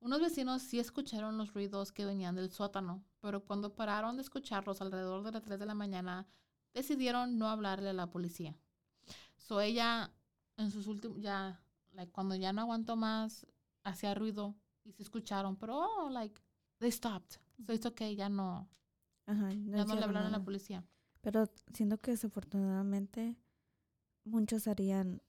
Unos 0.00 0.20
vecinos 0.20 0.62
sí 0.62 0.78
escucharon 0.78 1.36
los 1.38 1.52
ruidos 1.54 1.92
que 1.92 2.04
venían 2.06 2.34
del 2.36 2.50
sótano, 2.50 3.04
pero 3.20 3.44
cuando 3.44 3.74
pararon 3.74 4.16
de 4.16 4.22
escucharlos 4.22 4.80
alrededor 4.80 5.22
de 5.24 5.32
las 5.32 5.42
3 5.42 5.58
de 5.58 5.66
la 5.66 5.74
mañana, 5.74 6.26
decidieron 6.76 7.38
no 7.38 7.48
hablarle 7.48 7.88
a 7.88 7.94
la 7.94 8.10
policía. 8.10 8.54
So 9.38 9.60
ella, 9.60 10.12
en 10.58 10.70
sus 10.70 10.86
últimos, 10.86 11.20
ya, 11.20 11.58
like, 11.92 12.12
cuando 12.12 12.34
ya 12.34 12.52
no 12.52 12.60
aguantó 12.60 12.96
más, 12.96 13.46
hacía 13.82 14.14
ruido 14.14 14.54
y 14.84 14.92
se 14.92 15.02
escucharon, 15.02 15.56
pero, 15.56 15.78
oh, 15.78 16.10
like, 16.10 16.38
they 16.78 16.92
stopped. 16.92 17.38
So 17.66 17.72
it's 17.72 17.86
okay, 17.86 18.14
ya 18.14 18.28
no, 18.28 18.68
Ajá, 19.24 19.52
ya 19.52 19.84
no 19.86 19.94
le 19.94 20.04
hablaron 20.04 20.26
a 20.28 20.38
la 20.38 20.44
policía. 20.44 20.84
Pero 21.22 21.50
siento 21.72 21.98
que 21.98 22.10
desafortunadamente 22.10 23.36
muchos 24.24 24.68
harían 24.68 25.22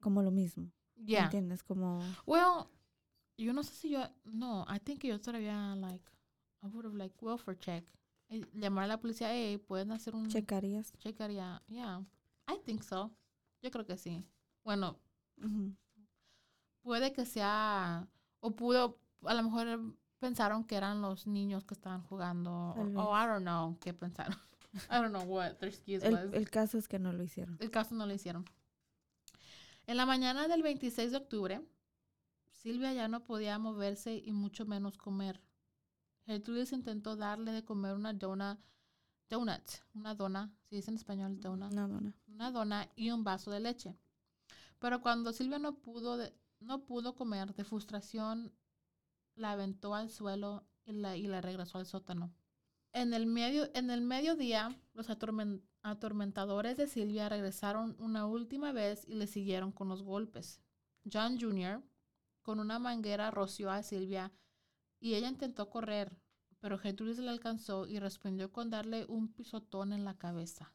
como 0.00 0.22
lo 0.22 0.30
mismo. 0.30 0.70
¿me 0.96 1.06
Yeah. 1.06 1.24
¿Entiendes? 1.24 1.62
Como, 1.62 2.00
Well, 2.26 2.66
yo 3.38 3.52
no 3.54 3.62
sé 3.62 3.74
si 3.74 3.90
yo, 3.90 4.06
no, 4.24 4.66
I 4.68 4.78
think 4.78 5.02
yo 5.04 5.18
todavía, 5.18 5.74
like, 5.76 6.04
I 6.62 6.66
would 6.66 6.84
have, 6.84 6.94
like, 6.94 7.16
welfare 7.22 7.58
check. 7.58 7.84
Llamar 8.54 8.84
a 8.84 8.86
la 8.88 9.00
policía, 9.00 9.32
hey, 9.32 9.58
pueden 9.58 9.92
hacer 9.92 10.14
un 10.14 10.28
checarías. 10.28 10.92
checaría. 10.98 11.62
Yeah, 11.68 12.04
I 12.48 12.58
think 12.64 12.82
so. 12.82 13.10
Yo 13.62 13.70
creo 13.70 13.84
que 13.86 13.96
sí. 13.96 14.24
Bueno, 14.64 14.98
puede 16.82 17.12
que 17.12 17.24
sea, 17.26 18.08
o 18.40 18.50
pudo, 18.56 18.98
a 19.24 19.34
lo 19.34 19.42
mejor 19.42 19.96
pensaron 20.18 20.64
que 20.64 20.76
eran 20.76 21.00
los 21.02 21.26
niños 21.26 21.64
que 21.64 21.74
estaban 21.74 22.02
jugando, 22.02 22.50
o, 22.52 22.80
o 22.80 22.84
vez. 22.84 22.94
I 22.94 23.26
don't 23.26 23.42
know 23.42 23.78
qué 23.80 23.92
pensaron. 23.92 24.36
I 24.90 24.94
don't 24.96 25.10
know 25.10 25.24
what 25.24 25.56
their 25.56 25.68
excuse 25.70 26.04
El, 26.06 26.14
was. 26.14 26.32
el 26.32 26.48
caso 26.50 26.78
es 26.78 26.88
que 26.88 26.98
no 26.98 27.12
lo 27.12 27.22
hicieron. 27.22 27.56
El 27.60 27.70
caso 27.70 27.94
no 27.94 28.06
lo 28.06 28.14
hicieron. 28.14 28.44
En 29.86 29.96
la 29.96 30.06
mañana 30.06 30.48
del 30.48 30.62
26 30.62 31.10
de 31.10 31.16
octubre, 31.16 31.60
Silvia 32.50 32.92
ya 32.92 33.08
no 33.08 33.24
podía 33.24 33.58
moverse 33.58 34.16
y 34.16 34.32
mucho 34.32 34.64
menos 34.64 34.96
comer. 34.96 35.40
Gertrudis 36.26 36.72
intentó 36.72 37.16
darle 37.16 37.52
de 37.52 37.64
comer 37.64 37.94
una 37.94 38.12
dona, 38.12 38.58
donut, 39.28 39.62
una 39.94 40.14
dona, 40.14 40.52
si 40.68 40.76
dice 40.76 40.90
en 40.90 40.96
español 40.96 41.40
donut, 41.40 41.72
No, 41.72 41.88
no, 41.88 42.00
no. 42.00 42.12
una 42.28 42.50
dona 42.50 42.88
y 42.96 43.10
un 43.10 43.24
vaso 43.24 43.50
de 43.50 43.60
leche. 43.60 43.96
Pero 44.78 45.00
cuando 45.00 45.32
Silvia 45.32 45.58
no 45.58 45.78
pudo, 45.78 46.16
de- 46.16 46.32
no 46.60 46.84
pudo 46.84 47.14
comer, 47.14 47.54
de 47.54 47.64
frustración, 47.64 48.52
la 49.34 49.52
aventó 49.52 49.94
al 49.94 50.10
suelo 50.10 50.64
y 50.84 50.92
la, 50.92 51.16
y 51.16 51.26
la 51.26 51.40
regresó 51.40 51.78
al 51.78 51.86
sótano. 51.86 52.32
En 52.92 53.14
el, 53.14 53.26
medio, 53.26 53.70
en 53.74 53.90
el 53.90 54.02
mediodía, 54.02 54.76
los 54.92 55.08
atormen- 55.08 55.62
atormentadores 55.82 56.76
de 56.76 56.86
Silvia 56.88 57.28
regresaron 57.28 57.96
una 57.98 58.26
última 58.26 58.70
vez 58.72 59.04
y 59.08 59.14
le 59.14 59.26
siguieron 59.26 59.72
con 59.72 59.88
los 59.88 60.02
golpes. 60.02 60.60
John 61.10 61.40
Jr., 61.40 61.82
con 62.42 62.60
una 62.60 62.78
manguera, 62.78 63.30
roció 63.30 63.70
a 63.70 63.82
Silvia 63.82 64.30
y 65.02 65.14
ella 65.16 65.28
intentó 65.28 65.68
correr, 65.70 66.16
pero 66.60 66.78
Gertrudis 66.78 67.18
le 67.18 67.30
alcanzó 67.30 67.86
y 67.86 67.98
respondió 67.98 68.52
con 68.52 68.70
darle 68.70 69.04
un 69.06 69.28
pisotón 69.32 69.92
en 69.92 70.04
la 70.04 70.16
cabeza. 70.16 70.72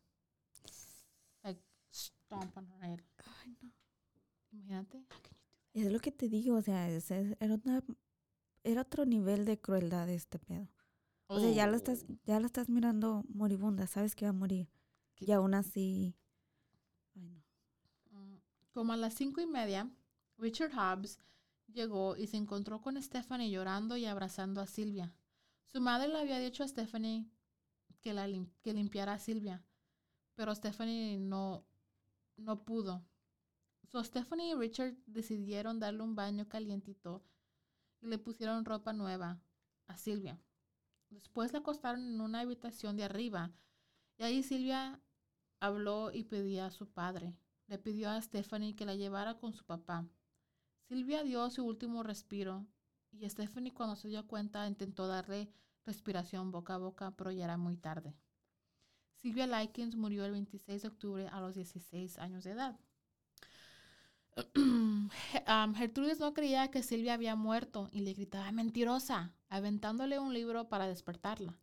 Like, 1.44 1.62
stomp 1.92 2.58
on 2.58 2.68
her 2.72 2.84
head. 2.84 3.00
Ay, 3.42 3.58
no. 3.62 3.72
Imagínate. 4.52 5.04
Es 5.74 5.92
lo 5.92 6.00
que 6.00 6.12
te 6.12 6.30
digo, 6.30 6.58
o 6.58 6.62
sea, 6.62 6.90
es- 6.90 7.12
era, 7.12 7.56
una, 7.64 7.84
era 8.64 8.82
otro 8.82 9.06
nivel 9.06 9.46
de 9.46 9.60
crueldad 9.60 10.10
este 10.10 10.40
pedo. 10.40 10.68
O 11.30 11.40
sea, 11.40 11.52
ya 11.52 11.68
la 11.68 11.78
estás, 11.78 12.06
Oh, 12.10 12.16
ya 12.26 12.40
la 12.40 12.48
estás 12.48 12.70
mirando 12.70 13.24
moribunda, 13.30 13.88
sabes 13.88 14.16
que 14.16 14.26
va 14.26 14.30
a 14.30 14.34
morir. 14.34 14.70
qué- 15.16 15.26
Y 15.26 15.32
aún 15.32 15.54
así. 15.54 16.16
Ay, 17.16 17.30
no. 17.30 17.44
Mm, 18.20 18.38
Como 18.74 18.94
a 18.94 18.98
las 18.98 19.14
cinco 19.16 19.42
y 19.42 19.48
media, 19.48 19.90
Richard 20.38 20.72
Hobbs 20.74 21.20
llegó 21.68 22.16
y 22.16 22.28
se 22.28 22.38
encontró 22.38 22.82
con 22.82 23.02
Stephanie 23.02 23.50
llorando 23.50 23.98
y 23.98 24.06
abrazando 24.06 24.62
a 24.62 24.68
Silvia. 24.68 25.14
Su 25.66 25.82
madre 25.82 26.08
le 26.08 26.20
había 26.20 26.40
dicho 26.40 26.64
a 26.64 26.68
Stephanie 26.68 27.30
que, 28.02 28.14
la 28.14 28.28
que 28.62 28.74
limpiara 28.74 29.14
a 29.14 29.20
Silvia, 29.20 29.64
pero 30.36 30.56
Stephanie 30.56 31.20
no, 31.20 31.66
no 32.38 32.64
pudo. 32.64 33.06
So 33.92 34.04
Stephanie 34.04 34.52
y 34.52 34.56
Richard 34.56 34.96
decidieron 35.06 35.80
darle 35.80 36.04
un 36.04 36.16
baño 36.16 36.48
calientito 36.48 37.24
y 38.02 38.08
le 38.08 38.18
pusieron 38.18 38.66
ropa 38.66 38.94
nueva 38.94 39.40
a 39.88 39.98
Silvia. 39.98 40.40
Después 41.10 41.54
la 41.54 41.60
acostaron 41.60 42.02
en 42.02 42.22
una 42.22 42.42
habitación 42.42 42.98
de 42.98 43.06
arriba 43.06 43.52
y 44.18 44.24
ahí 44.24 44.44
Silvia 44.44 45.02
habló 45.60 46.12
y 46.12 46.24
pedía 46.24 46.66
a 46.66 46.72
su 46.72 46.88
padre. 46.88 47.36
Le 47.68 47.78
pidió 47.78 48.10
a 48.10 48.22
Stephanie 48.22 48.76
que 48.76 48.86
la 48.86 48.96
llevara 48.96 49.38
con 49.38 49.54
su 49.54 49.66
papá. 49.66 50.06
Silvia 50.88 51.22
dio 51.24 51.50
su 51.52 51.64
último 51.64 52.02
respiro 52.02 52.66
y 53.12 53.30
Stephanie 53.30 53.74
cuando 53.74 53.96
se 53.96 54.08
dio 54.08 54.26
cuenta 54.26 54.68
intentó 54.68 55.08
darle 55.08 55.50
respiración 55.86 56.52
boca 56.52 56.74
a 56.74 56.78
boca, 56.80 57.12
pero 57.12 57.32
ya 57.32 57.46
era 57.46 57.58
muy 57.58 57.78
tarde. 57.78 58.16
Silvia 59.18 59.48
Likens 59.48 59.96
murió 59.98 60.24
el 60.26 60.32
26 60.32 60.82
de 60.82 60.88
octubre 60.88 61.28
a 61.28 61.42
los 61.42 61.56
16 61.56 62.18
años 62.20 62.46
de 62.46 62.52
edad. 62.52 62.80
Um, 65.48 65.74
Gertrudis 65.76 66.20
no 66.20 66.34
creía 66.34 66.70
que 66.70 66.84
Silvia 66.84 67.14
había 67.14 67.36
muerto 67.36 67.90
y 67.92 68.02
le 68.02 68.14
gritaba 68.14 68.52
mentirosa, 68.52 69.34
aventándole 69.50 70.20
un 70.20 70.34
libro 70.34 70.68
para 70.70 70.88
despertarla. 70.88 71.58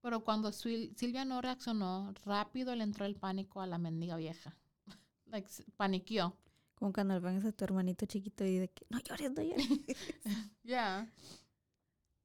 Pero 0.00 0.24
cuando 0.24 0.52
Sil- 0.56 0.94
Silvia 0.96 1.24
no 1.26 1.42
reaccionó, 1.42 2.14
rápido 2.24 2.74
le 2.74 2.84
entró 2.84 3.04
el 3.04 3.16
pánico 3.16 3.60
a 3.60 3.66
la 3.66 3.76
mendiga 3.78 4.16
vieja. 4.16 4.56
like, 5.26 5.50
paniqueó. 5.76 6.34
Como 6.76 6.92
cuando 6.92 7.20
ves 7.20 7.44
a 7.44 7.52
tu 7.52 7.64
hermanito 7.64 8.06
chiquito 8.06 8.44
y 8.44 8.58
de 8.58 8.68
que 8.68 8.86
no 8.90 9.00
llores, 9.00 9.32
no 9.32 9.42
llores. 9.42 9.66
Ya. 10.62 11.10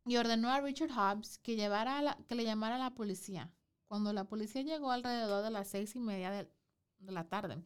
Y 0.05 0.17
ordenó 0.17 0.49
a 0.49 0.59
Richard 0.61 0.91
Hobbs 0.91 1.37
que, 1.37 1.55
llevara 1.55 2.17
que 2.27 2.35
le 2.35 2.43
llamara 2.43 2.75
a 2.75 2.79
la 2.79 2.93
policía. 2.93 3.49
Cuando 3.87 4.13
la 4.13 4.25
policía 4.25 4.61
llegó 4.61 4.91
alrededor 4.91 5.43
de 5.43 5.51
las 5.51 5.67
seis 5.67 5.95
y 5.95 5.99
media 5.99 6.31
de, 6.31 6.49
la 6.99 7.27
tarde, 7.27 7.63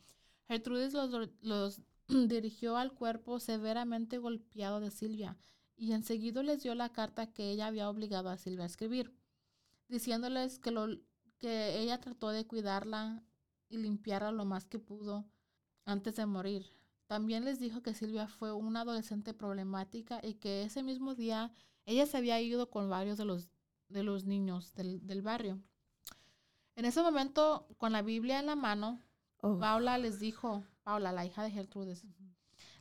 Gertrudis 0.47 0.93
los, 0.93 1.29
los 1.41 1.81
dirigió 2.07 2.77
al 2.77 2.93
cuerpo 2.93 3.39
severamente 3.39 4.17
golpeado 4.17 4.79
de 4.79 4.91
Silvia 4.91 5.37
y 5.77 5.91
enseguida 5.91 6.43
les 6.43 6.63
dio 6.63 6.75
la 6.75 6.91
carta 6.91 7.31
que 7.31 7.51
ella 7.51 7.67
había 7.67 7.89
obligado 7.89 8.29
a 8.29 8.37
Silvia 8.37 8.63
a 8.63 8.67
escribir, 8.67 9.13
diciéndoles 9.87 10.59
que, 10.59 10.71
lo, 10.71 10.87
que 11.37 11.79
ella 11.79 11.99
trató 11.99 12.29
de 12.29 12.45
cuidarla 12.45 13.23
y 13.69 13.77
limpiarla 13.77 14.31
lo 14.31 14.45
más 14.45 14.65
que 14.65 14.79
pudo 14.79 15.25
antes 15.85 16.15
de 16.15 16.25
morir. 16.25 16.65
También 17.07 17.45
les 17.45 17.59
dijo 17.59 17.81
que 17.81 17.93
Silvia 17.93 18.27
fue 18.27 18.51
una 18.51 18.81
adolescente 18.81 19.33
problemática 19.33 20.19
y 20.23 20.35
que 20.35 20.63
ese 20.63 20.83
mismo 20.83 21.15
día 21.15 21.53
ella 21.85 22.05
se 22.05 22.17
había 22.17 22.41
ido 22.41 22.69
con 22.69 22.89
varios 22.89 23.17
de 23.17 23.25
los, 23.25 23.49
de 23.89 24.03
los 24.03 24.25
niños 24.25 24.73
del, 24.73 25.05
del 25.05 25.21
barrio. 25.21 25.61
En 26.75 26.85
ese 26.85 27.01
momento, 27.01 27.67
con 27.77 27.91
la 27.91 28.01
Biblia 28.01 28.39
en 28.39 28.47
la 28.47 28.55
mano, 28.55 28.99
Oh, 29.47 29.59
Paula 29.59 29.99
les 29.99 30.19
dijo, 30.19 30.63
Paula, 30.81 31.11
la 31.11 31.23
hija 31.23 31.43
de 31.43 31.51
Gertrudes, 31.51 32.03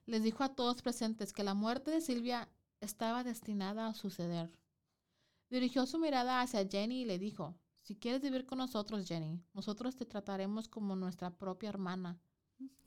les 0.07 0.23
dijo 0.23 0.45
a 0.45 0.55
todos 0.55 0.81
presentes 0.81 1.35
que 1.35 1.45
la 1.45 1.53
muerte 1.53 1.91
de 1.91 2.01
Silvia 2.01 2.49
estaba 2.81 3.23
destinada 3.23 3.87
a 3.87 3.93
suceder. 3.93 4.51
Dirigió 5.51 5.85
su 5.85 5.99
mirada 5.99 6.41
hacia 6.41 6.67
Jenny 6.67 7.03
y 7.03 7.05
le 7.05 7.19
dijo, 7.19 7.55
si 7.83 7.97
quieres 7.97 8.23
vivir 8.23 8.47
con 8.47 8.57
nosotros, 8.57 9.07
Jenny, 9.07 9.43
nosotros 9.53 9.95
te 9.95 10.07
trataremos 10.07 10.69
como 10.69 10.97
nuestra 10.97 11.37
propia 11.37 11.69
hermana. 11.69 12.19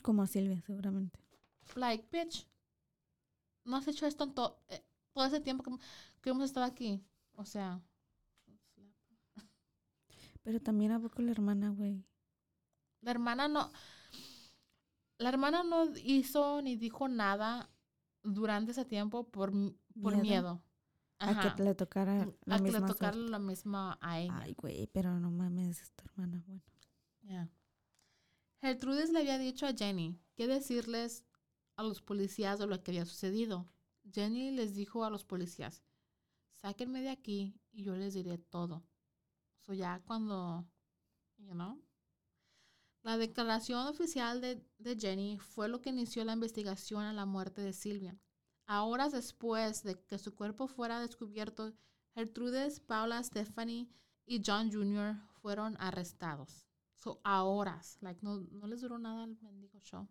Como 0.01 0.21
a 0.23 0.27
Silvia, 0.27 0.61
seguramente. 0.61 1.19
Like, 1.75 2.07
bitch, 2.11 2.47
no 3.65 3.75
has 3.77 3.87
hecho 3.87 4.05
esto 4.07 4.23
en 4.23 4.33
to- 4.33 4.59
eh, 4.69 4.83
todo 5.13 5.25
ese 5.25 5.39
tiempo 5.41 5.63
que, 5.63 5.71
que 6.21 6.29
hemos 6.29 6.43
estado 6.45 6.65
aquí. 6.65 7.03
O 7.35 7.45
sea, 7.45 7.81
Pero 10.43 10.61
también 10.61 10.91
a 10.93 10.99
poco 10.99 11.21
la 11.21 11.31
hermana, 11.31 11.69
güey. 11.71 12.05
la 13.01 13.11
hermana 13.11 13.47
no, 13.49 13.71
la 15.17 15.29
hermana 15.29 15.63
no 15.63 15.85
hizo 16.03 16.61
ni 16.61 16.75
dijo 16.77 17.07
nada 17.09 17.69
durante 18.23 18.71
ese 18.71 18.85
tiempo 18.85 19.25
por, 19.29 19.51
por 20.01 20.13
Miedo. 20.13 20.21
miedo. 20.21 20.63
A 21.19 21.55
que 21.55 21.63
le 21.63 21.73
tocara 21.75 22.27
la 22.45 22.55
a 22.55 22.57
que 22.59 22.65
le 22.65 22.71
misma 22.73 22.85
tocara 22.87 23.15
lo 23.17 23.39
mismo 23.39 23.97
a 23.99 24.19
ella. 24.19 24.37
Ay, 24.39 24.53
güey, 24.53 24.87
pero 24.87 25.19
no 25.19 25.31
mames, 25.31 25.81
es 25.81 25.91
tu 25.93 26.05
hermana, 26.05 26.43
bueno. 26.45 26.61
Ya. 27.23 27.49
Gertrudis 28.61 29.11
le 29.11 29.19
había 29.19 29.37
dicho 29.37 29.65
a 29.65 29.73
Jenny 29.73 30.19
qué 30.35 30.47
decirles 30.47 31.25
a 31.75 31.83
los 31.83 32.01
policías 32.01 32.59
de 32.59 32.67
lo 32.67 32.81
que 32.81 32.91
había 32.91 33.05
sucedido. 33.05 33.65
Jenny 34.11 34.51
les 34.51 34.73
dijo 34.73 35.03
a 35.03 35.09
los 35.09 35.23
policías, 35.23 35.83
sáquenme 36.53 37.01
de 37.01 37.09
aquí 37.09 37.53
y 37.71 37.83
yo 37.83 37.95
les 37.95 38.13
diré 38.13 38.37
todo. 38.37 38.83
So 39.65 39.73
ya 39.73 40.01
cuando, 40.05 40.65
you 41.37 41.53
know, 41.53 41.79
La 43.03 43.17
declaración 43.17 43.87
oficial 43.87 44.41
de, 44.41 44.97
Jenny 44.99 45.37
fue 45.39 45.69
lo 45.69 45.81
que 45.81 45.91
inició 45.91 46.25
la 46.25 46.33
investigación 46.33 47.03
a 47.03 47.13
la 47.13 47.25
muerte 47.25 47.61
de 47.61 47.71
Silvia. 47.71 48.17
Horas 48.67 49.13
después 49.13 49.83
de 49.83 49.95
que 50.03 50.17
su 50.17 50.35
cuerpo 50.35 50.67
fuera 50.67 50.99
descubierto, 50.99 51.73
Gertrudes, 52.15 52.81
Paula, 52.81 53.23
Stephanie 53.23 53.87
y 54.25 54.41
John 54.45 54.71
Jr. 54.71 55.15
fueron 55.41 55.77
arrestados. 55.79 56.66
So, 56.97 57.21
a 57.23 57.43
horas. 57.43 57.97
Like, 58.01 58.19
no, 58.23 58.39
no 58.51 58.67
les 58.67 58.81
duró 58.81 58.97
nada 58.99 59.23
el 59.23 59.37
mendigo 59.41 59.79
show. 59.79 60.07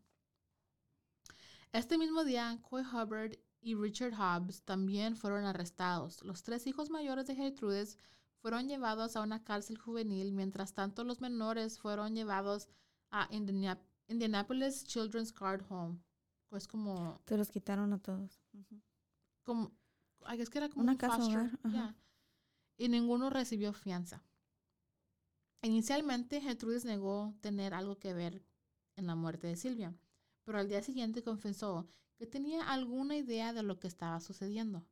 Este 1.72 1.98
mismo 1.98 2.24
día, 2.24 2.58
Coy 2.62 2.82
Hubbard 2.82 3.32
y 3.60 3.74
Richard 3.74 4.14
Hobbs 4.14 4.62
también 4.62 5.16
fueron 5.16 5.44
arrestados. 5.44 6.22
Los 6.22 6.42
tres 6.42 6.66
hijos 6.66 6.88
mayores 6.88 7.26
de 7.26 7.34
Gertrudes 7.34 7.98
fueron 8.40 8.68
llevados 8.68 9.16
a 9.16 9.22
una 9.22 9.42
cárcel 9.42 9.76
juvenil, 9.76 10.32
mientras 10.32 10.72
tanto 10.72 11.02
los 11.04 11.20
menores 11.20 11.78
fueron 11.78 12.14
llevados 12.14 12.68
a 13.10 13.28
Indianap- 13.30 13.82
Indianapolis 14.08 14.84
Children's 14.84 15.34
Guard 15.34 15.64
Home. 15.68 15.98
Pues 16.48 16.68
como, 16.68 17.20
Se 17.26 17.36
los 17.36 17.50
quitaron 17.50 17.92
a 17.92 17.98
todos. 17.98 18.40
Como, 19.42 19.72
I 20.32 20.36
guess 20.36 20.48
que 20.48 20.58
era 20.58 20.68
como 20.68 20.82
Una 20.82 20.92
un 20.92 20.98
casa 20.98 21.16
foster, 21.18 21.58
yeah. 21.70 21.94
Y 22.78 22.88
ninguno 22.88 23.28
recibió 23.30 23.72
fianza. 23.72 24.22
Inicialmente, 25.62 26.40
Gertrudes 26.40 26.84
negó 26.84 27.34
tener 27.40 27.74
algo 27.74 27.98
que 27.98 28.14
ver 28.14 28.44
en 28.96 29.06
la 29.06 29.14
muerte 29.14 29.46
de 29.46 29.56
Silvia, 29.56 29.94
pero 30.44 30.58
al 30.58 30.68
día 30.68 30.82
siguiente 30.82 31.22
confesó 31.22 31.88
que 32.18 32.26
tenía 32.26 32.68
alguna 32.70 33.16
idea 33.16 33.52
de 33.52 33.62
lo 33.62 33.78
que 33.78 33.88
estaba 33.88 34.20
sucediendo. 34.20 34.86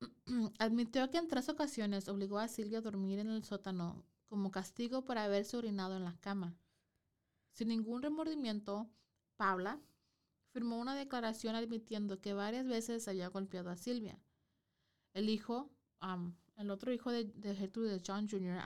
Admitió 0.58 1.10
que 1.10 1.18
en 1.18 1.28
tres 1.28 1.48
ocasiones 1.48 2.08
obligó 2.08 2.38
a 2.38 2.48
Silvia 2.48 2.78
a 2.78 2.82
dormir 2.82 3.18
en 3.18 3.28
el 3.28 3.44
sótano 3.44 4.04
como 4.28 4.50
castigo 4.50 5.04
por 5.04 5.18
haberse 5.18 5.56
orinado 5.56 5.96
en 5.96 6.04
la 6.04 6.16
cama. 6.20 6.56
Sin 7.52 7.68
ningún 7.68 8.02
remordimiento, 8.02 8.90
Paula 9.36 9.80
firmó 10.52 10.78
una 10.78 10.94
declaración 10.94 11.54
admitiendo 11.54 12.20
que 12.20 12.34
varias 12.34 12.66
veces 12.66 13.06
había 13.08 13.28
golpeado 13.28 13.70
a 13.70 13.76
Silvia. 13.76 14.18
El 15.14 15.28
hijo, 15.28 15.70
am, 16.00 16.36
el 16.56 16.70
otro 16.70 16.92
hijo 16.92 17.10
de, 17.10 17.24
de 17.24 17.54
Gertrude, 17.54 18.02
John 18.04 18.28
Jr., 18.28 18.58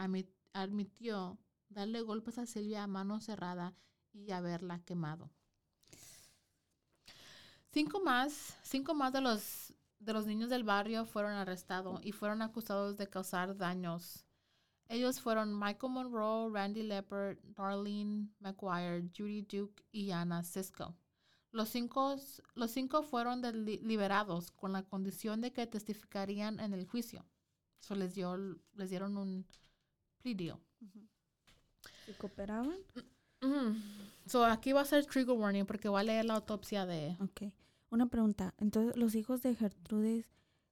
admitió 0.52 1.38
darle 1.68 2.02
golpes 2.02 2.38
a 2.38 2.46
Silvia 2.46 2.84
a 2.84 2.86
mano 2.86 3.20
cerrada 3.20 3.74
y 4.12 4.30
haberla 4.32 4.80
quemado. 4.80 5.30
Cinco 7.72 8.00
más, 8.00 8.58
cinco 8.62 8.94
más 8.94 9.12
de 9.12 9.20
los, 9.20 9.72
de 10.00 10.12
los 10.12 10.26
niños 10.26 10.50
del 10.50 10.64
barrio 10.64 11.06
fueron 11.06 11.32
arrestados 11.32 12.00
y 12.04 12.12
fueron 12.12 12.42
acusados 12.42 12.96
de 12.96 13.08
causar 13.08 13.56
daños. 13.56 14.26
Ellos 14.88 15.20
fueron 15.20 15.56
Michael 15.56 15.92
Monroe, 15.92 16.50
Randy 16.52 16.82
Leopard, 16.82 17.38
Darlene 17.44 18.28
McGuire, 18.40 19.08
Judy 19.16 19.42
Duke 19.42 19.84
y 19.92 20.10
Anna 20.10 20.42
Cisco. 20.42 20.96
Los 21.52 21.68
cinco, 21.68 22.16
los 22.54 22.70
cinco 22.72 23.04
fueron 23.04 23.42
liberados 23.64 24.50
con 24.50 24.72
la 24.72 24.82
condición 24.82 25.40
de 25.40 25.52
que 25.52 25.68
testificarían 25.68 26.58
en 26.58 26.72
el 26.72 26.86
juicio. 26.86 27.24
So 27.78 27.94
les, 27.94 28.14
dio, 28.14 28.36
les 28.74 28.90
dieron 28.90 29.16
un 29.16 29.46
plea 30.22 30.34
deal. 30.34 30.58
¿Y 32.06 32.12
cooperaban? 32.14 32.76
So 34.26 34.44
aquí 34.44 34.72
va 34.72 34.82
a 34.82 34.84
ser 34.84 35.06
trigger 35.06 35.34
warning 35.36 35.64
porque 35.66 35.88
voy 35.88 36.00
a 36.00 36.04
leer 36.04 36.24
la 36.24 36.34
autopsia 36.34 36.86
de... 36.86 37.16
Ok. 37.20 37.52
Una 37.90 38.06
pregunta. 38.06 38.54
Entonces, 38.58 38.96
¿los 38.96 39.14
hijos 39.14 39.42
de 39.42 39.54
Gertrudes 39.54 40.26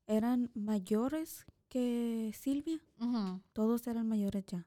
eran 0.07 0.51
mayores 0.55 1.47
que 1.69 2.33
Silvia? 2.39 2.79
Todos 3.53 3.87
eran 3.87 4.09
mayores 4.09 4.45
ya. 4.47 4.67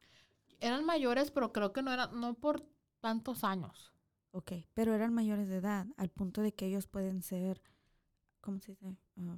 Eran 0.59 0.85
mayores, 0.85 1.31
pero 1.31 1.51
creo 1.53 1.71
que 1.73 1.81
no 1.81 1.91
eran, 1.93 2.19
no 2.19 2.33
por 2.33 2.63
tantos 2.99 3.43
años. 3.43 3.93
Ok. 4.31 4.51
Pero 4.73 4.93
eran 4.93 5.13
mayores 5.13 5.47
de 5.47 5.57
edad, 5.57 5.87
al 5.97 6.09
punto 6.09 6.41
de 6.41 6.53
que 6.53 6.65
ellos 6.67 6.87
pueden 6.87 7.21
ser, 7.21 7.61
¿cómo 8.41 8.59
se 8.59 8.71
dice? 8.73 8.95
Ah, 9.17 9.37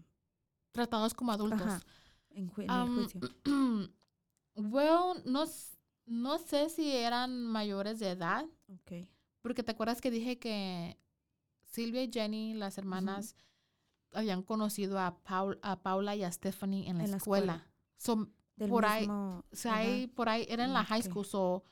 Tratados 0.71 1.13
como 1.13 1.32
adultos. 1.32 1.62
ajá, 1.62 1.82
en, 2.32 2.49
ju- 2.49 2.63
en 2.63 2.71
Am, 2.71 2.88
el 2.89 2.95
juicio. 2.95 3.21
well, 4.55 5.21
no, 5.25 5.45
no 6.05 6.37
sé 6.39 6.69
si 6.69 6.91
eran 6.95 7.45
mayores 7.45 7.99
de 7.99 8.11
edad, 8.11 8.45
Ok. 8.67 9.07
porque 9.41 9.63
te 9.63 9.71
acuerdas 9.71 10.01
que 10.01 10.11
dije 10.11 10.39
que 10.39 10.97
Silvia 11.63 12.03
y 12.03 12.11
Jenny, 12.11 12.53
las 12.53 12.77
hermanas, 12.77 13.35
habían 14.11 14.43
conocido 14.43 14.99
a, 14.99 15.17
Paul, 15.23 15.59
a 15.63 15.81
Paula 15.81 16.15
y 16.15 16.23
a 16.23 16.31
Stephanie 16.31 16.87
en 16.89 16.97
la 16.99 17.05
En 17.05 17.11
la 17.11 17.17
escuela. 17.17 17.53
escuela. 17.55 17.71
So, 17.97 18.29
Del 18.55 18.69
por 18.69 18.85
ahí, 18.85 19.01
mismo 19.01 19.43
o 19.51 19.55
sea, 19.55 19.75
ahí, 19.77 20.07
por 20.07 20.29
ahí, 20.29 20.45
era 20.49 20.65
en 20.65 20.73
la 20.73 20.83
high 20.85 20.99
Ok. 21.01 21.05
school, 21.07 21.25
so, 21.25 21.63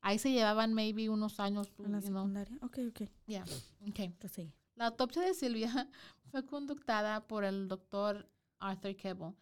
ahí 0.00 0.18
se 0.18 0.30
llevaban 0.32 0.72
maybe 0.72 1.10
unos 1.10 1.40
años, 1.40 1.70
en 1.78 1.92
la 1.92 2.00
you 2.00 2.08
know. 2.08 2.22
secundaria. 2.22 2.58
Ok, 2.62 2.78
ok. 2.88 3.02
Yeah, 3.26 3.44
okay. 3.88 4.14
La 4.76 4.86
autopsia 4.86 5.20
de 5.22 5.34
Silvia 5.34 5.68
fue 6.30 6.46
conductada 6.46 7.26
por 7.26 7.44
el 7.44 7.68
doctor 7.68 8.26
Arthur 8.58 8.96
Keble 8.96 9.34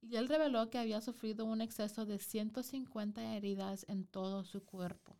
y 0.00 0.16
él 0.16 0.28
reveló 0.28 0.70
que 0.70 0.78
había 0.78 1.00
sufrido 1.00 1.44
un 1.44 1.60
exceso 1.60 2.06
de 2.06 2.18
150 2.18 3.34
heridas 3.36 3.84
en 3.88 4.04
todo 4.06 4.44
su 4.44 4.64
cuerpo. 4.64 5.16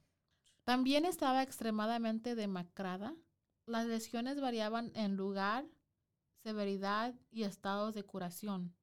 También 0.64 1.04
estaba 1.04 1.42
extremadamente 1.42 2.34
demacrada. 2.34 3.14
Las 3.66 3.86
lesiones 3.86 4.40
variaban 4.40 4.92
en 4.94 5.16
lugar, 5.16 5.66
severidad 6.42 7.14
y 7.30 7.42
estados 7.44 7.94
de 7.94 8.04
curación. 8.04 8.74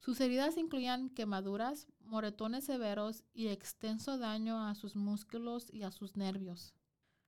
Sus 0.00 0.20
heridas 0.20 0.56
incluían 0.56 1.10
quemaduras, 1.10 1.86
moretones 2.00 2.64
severos 2.64 3.24
y 3.34 3.48
extenso 3.48 4.16
daño 4.16 4.66
a 4.66 4.74
sus 4.74 4.96
músculos 4.96 5.72
y 5.72 5.82
a 5.82 5.90
sus 5.90 6.16
nervios. 6.16 6.74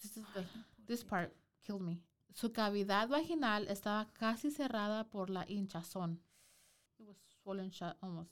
This, 0.01 0.17
is 0.17 0.25
the- 0.35 0.47
this 0.87 1.05
part 1.05 1.33
killed 1.61 1.81
me. 1.83 2.01
Su 2.33 2.53
cavidad 2.53 3.09
vaginal 3.09 3.67
estaba 3.69 4.13
casi 4.13 4.51
cerrada 4.51 5.05
por 5.11 5.31
la 5.31 5.45
hinchazón. 5.49 6.23
It 7.59 7.67
was 7.67 7.71
swollen 7.71 7.71
shut 7.71 7.97
almost. 8.03 8.31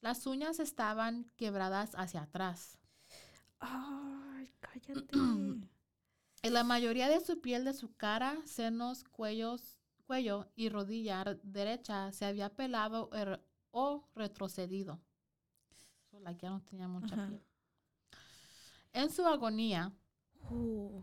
Las 0.00 0.26
uñas 0.26 0.60
estaban 0.60 1.30
quebradas 1.36 1.94
hacia 1.94 2.22
atrás. 2.22 2.78
Ay, 3.60 4.50
cállate. 4.60 5.06
En 5.12 5.68
la 6.52 6.64
mayoría 6.64 7.08
de 7.08 7.20
su 7.20 7.40
piel 7.40 7.64
de 7.64 7.72
su 7.74 7.94
cara, 7.96 8.36
senos, 8.44 9.04
cuellos, 9.04 9.78
cuello 10.06 10.50
y 10.54 10.68
rodilla 10.68 11.24
re- 11.24 11.40
derecha 11.42 12.12
se 12.12 12.24
había 12.26 12.50
pelado 12.54 13.10
er- 13.12 13.42
o 13.70 14.08
retrocedido. 14.14 15.00
So, 16.10 16.20
like, 16.20 16.40
ya 16.42 16.50
no 16.50 16.62
tenía 16.62 16.88
mucha 16.88 17.14
piel. 17.28 17.42
En 18.92 19.10
su 19.10 19.26
agonía, 19.26 19.92
Uh, 20.48 21.02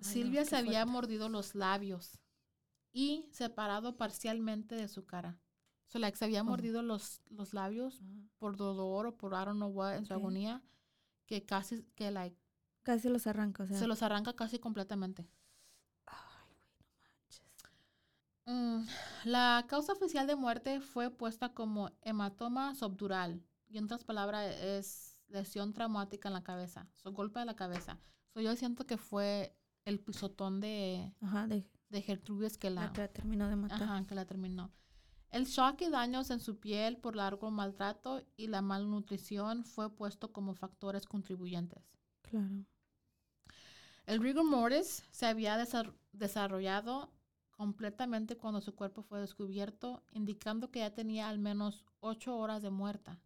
Silvia 0.00 0.44
se 0.44 0.56
había 0.56 0.80
fuerte. 0.82 0.92
mordido 0.92 1.28
los 1.30 1.54
labios 1.54 2.18
y 2.92 3.26
separado 3.32 3.96
parcialmente 3.96 4.74
de 4.74 4.88
su 4.88 5.06
cara. 5.06 5.38
So, 5.88 5.98
like, 5.98 6.16
se 6.16 6.24
había 6.26 6.42
mordido 6.44 6.82
los, 6.82 7.20
los 7.30 7.52
labios 7.54 8.00
Ajá. 8.00 8.28
por 8.38 8.56
dolor 8.56 9.06
o 9.06 9.16
por 9.16 9.32
I 9.32 9.44
don't 9.44 9.56
know 9.56 9.70
what 9.70 9.96
en 9.96 10.04
su 10.06 10.14
agonía 10.14 10.62
que 11.26 11.44
casi 11.44 11.82
que 11.94 12.10
like, 12.10 12.36
Casi 12.82 13.08
los 13.08 13.26
arranca, 13.26 13.64
o 13.64 13.66
sea. 13.66 13.76
se 13.78 13.86
los 13.86 14.02
arranca 14.02 14.34
casi 14.34 14.58
completamente. 14.58 15.28
Ay, 16.06 16.54
güey, 16.68 16.78
no 16.80 16.96
manches. 17.02 17.42
Mm, 18.46 19.28
la 19.30 19.66
causa 19.68 19.92
oficial 19.92 20.26
de 20.26 20.36
muerte 20.36 20.80
fue 20.80 21.10
puesta 21.10 21.52
como 21.52 21.90
hematoma 22.02 22.74
subdural 22.74 23.42
y 23.68 23.76
en 23.78 23.84
otras 23.84 24.04
palabras 24.04 24.54
es 24.60 25.20
lesión 25.28 25.74
traumática 25.74 26.28
en 26.28 26.34
la 26.34 26.42
cabeza, 26.44 26.88
so, 26.94 27.12
golpe 27.12 27.40
a 27.40 27.44
la 27.44 27.56
cabeza. 27.56 27.98
So, 28.32 28.40
yo 28.40 28.54
siento 28.56 28.86
que 28.86 28.96
fue 28.96 29.54
el 29.84 30.00
pisotón 30.00 30.60
de, 30.60 31.14
Ajá, 31.20 31.46
de 31.46 31.66
de 31.90 32.02
Gertrudes 32.02 32.58
que 32.58 32.70
la 32.70 32.86
la, 32.86 32.92
que 32.92 33.00
la 33.02 33.08
terminó 33.08 33.48
de 33.48 33.56
matar. 33.56 33.82
Ajá, 33.82 34.02
que 34.06 34.14
la 34.14 34.24
terminó. 34.26 34.70
El 35.30 35.44
shock 35.44 35.82
y 35.82 35.90
daños 35.90 36.30
en 36.30 36.40
su 36.40 36.58
piel 36.58 36.96
por 36.96 37.14
largo 37.14 37.50
maltrato 37.50 38.22
y 38.36 38.46
la 38.46 38.62
malnutrición 38.62 39.64
fue 39.64 39.94
puesto 39.94 40.32
como 40.32 40.54
factores 40.54 41.04
contribuyentes. 41.06 41.82
Claro. 42.22 42.64
El 44.06 44.20
rigor 44.22 44.44
mortis 44.44 45.04
se 45.10 45.26
había 45.26 45.58
desar- 45.58 45.94
desarrollado 46.12 47.12
completamente 47.50 48.36
cuando 48.36 48.60
su 48.60 48.74
cuerpo 48.74 49.02
fue 49.02 49.20
descubierto, 49.20 50.02
indicando 50.12 50.70
que 50.70 50.78
ya 50.78 50.94
tenía 50.94 51.28
al 51.28 51.38
menos 51.38 51.84
ocho 52.00 52.36
horas 52.36 52.62
de 52.62 52.70
muerta. 52.70 53.20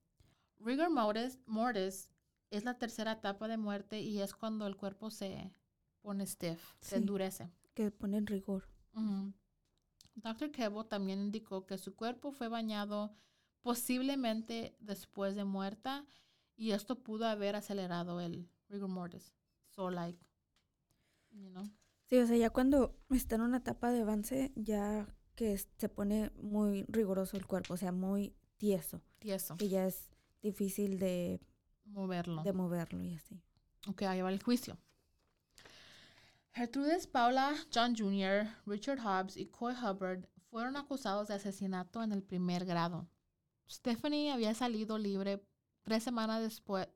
Rigor 0.58 0.90
mortis, 0.90 1.38
mortis 1.46 2.10
es 2.50 2.64
la 2.64 2.78
tercera 2.78 3.12
etapa 3.12 3.46
de 3.46 3.58
muerte 3.58 4.00
y 4.00 4.20
es 4.20 4.34
cuando 4.34 4.66
el 4.66 4.76
cuerpo 4.76 5.10
se 5.10 5.52
pone 6.00 6.26
stiff, 6.26 6.74
se 6.80 6.96
endurece. 6.96 7.50
Que 7.74 7.90
ponen 7.90 8.26
rigor. 8.26 8.68
Ujú. 8.94 9.32
Dr. 10.14 10.50
Keble 10.50 10.84
también 10.84 11.20
indicó 11.20 11.66
que 11.66 11.78
su 11.78 11.94
cuerpo 11.94 12.32
fue 12.32 12.48
bañado 12.48 13.14
posiblemente 13.62 14.76
después 14.80 15.34
de 15.34 15.44
muerta 15.44 16.06
y 16.56 16.72
esto 16.72 17.02
pudo 17.02 17.26
haber 17.26 17.56
acelerado 17.56 18.20
el 18.20 18.48
rigor 18.68 18.88
mortis. 18.88 19.34
So 19.70 19.90
like, 19.90 20.18
you 21.30 21.48
know. 21.50 21.64
Sí, 22.08 22.18
o 22.18 22.26
sea, 22.26 22.36
ya 22.36 22.50
cuando 22.50 22.94
está 23.10 23.36
en 23.36 23.42
una 23.42 23.58
etapa 23.58 23.90
de 23.90 24.02
avance, 24.02 24.52
ya 24.54 25.06
que 25.34 25.56
se 25.56 25.88
pone 25.88 26.30
muy 26.36 26.84
riguroso 26.88 27.36
el 27.36 27.46
cuerpo, 27.46 27.74
o 27.74 27.76
sea, 27.76 27.90
muy 27.90 28.36
tieso, 28.58 29.00
tieso, 29.18 29.56
que 29.56 29.68
ya 29.68 29.86
es 29.86 30.10
difícil 30.42 30.98
de, 30.98 31.40
moverlo. 31.84 32.42
de 32.42 32.52
moverlo 32.52 33.02
y 33.02 33.14
así. 33.14 33.40
Ok, 33.88 34.02
ahí 34.02 34.20
va 34.20 34.30
el 34.30 34.42
juicio. 34.42 34.76
Gertrudes 36.54 37.06
Paula, 37.06 37.54
John 37.74 37.96
Jr., 37.96 38.46
Richard 38.66 39.00
Hobbs 39.00 39.38
y 39.38 39.46
Coy 39.46 39.72
Hubbard 39.72 40.28
fueron 40.50 40.76
acusados 40.76 41.28
de 41.28 41.34
asesinato 41.34 42.02
en 42.02 42.12
el 42.12 42.22
primer 42.22 42.66
grado. 42.66 43.08
Stephanie 43.66 44.30
había 44.30 44.52
salido 44.52 44.98
libre 44.98 45.42
tres 45.82 46.02
semanas, 46.02 46.42
después, 46.42 46.88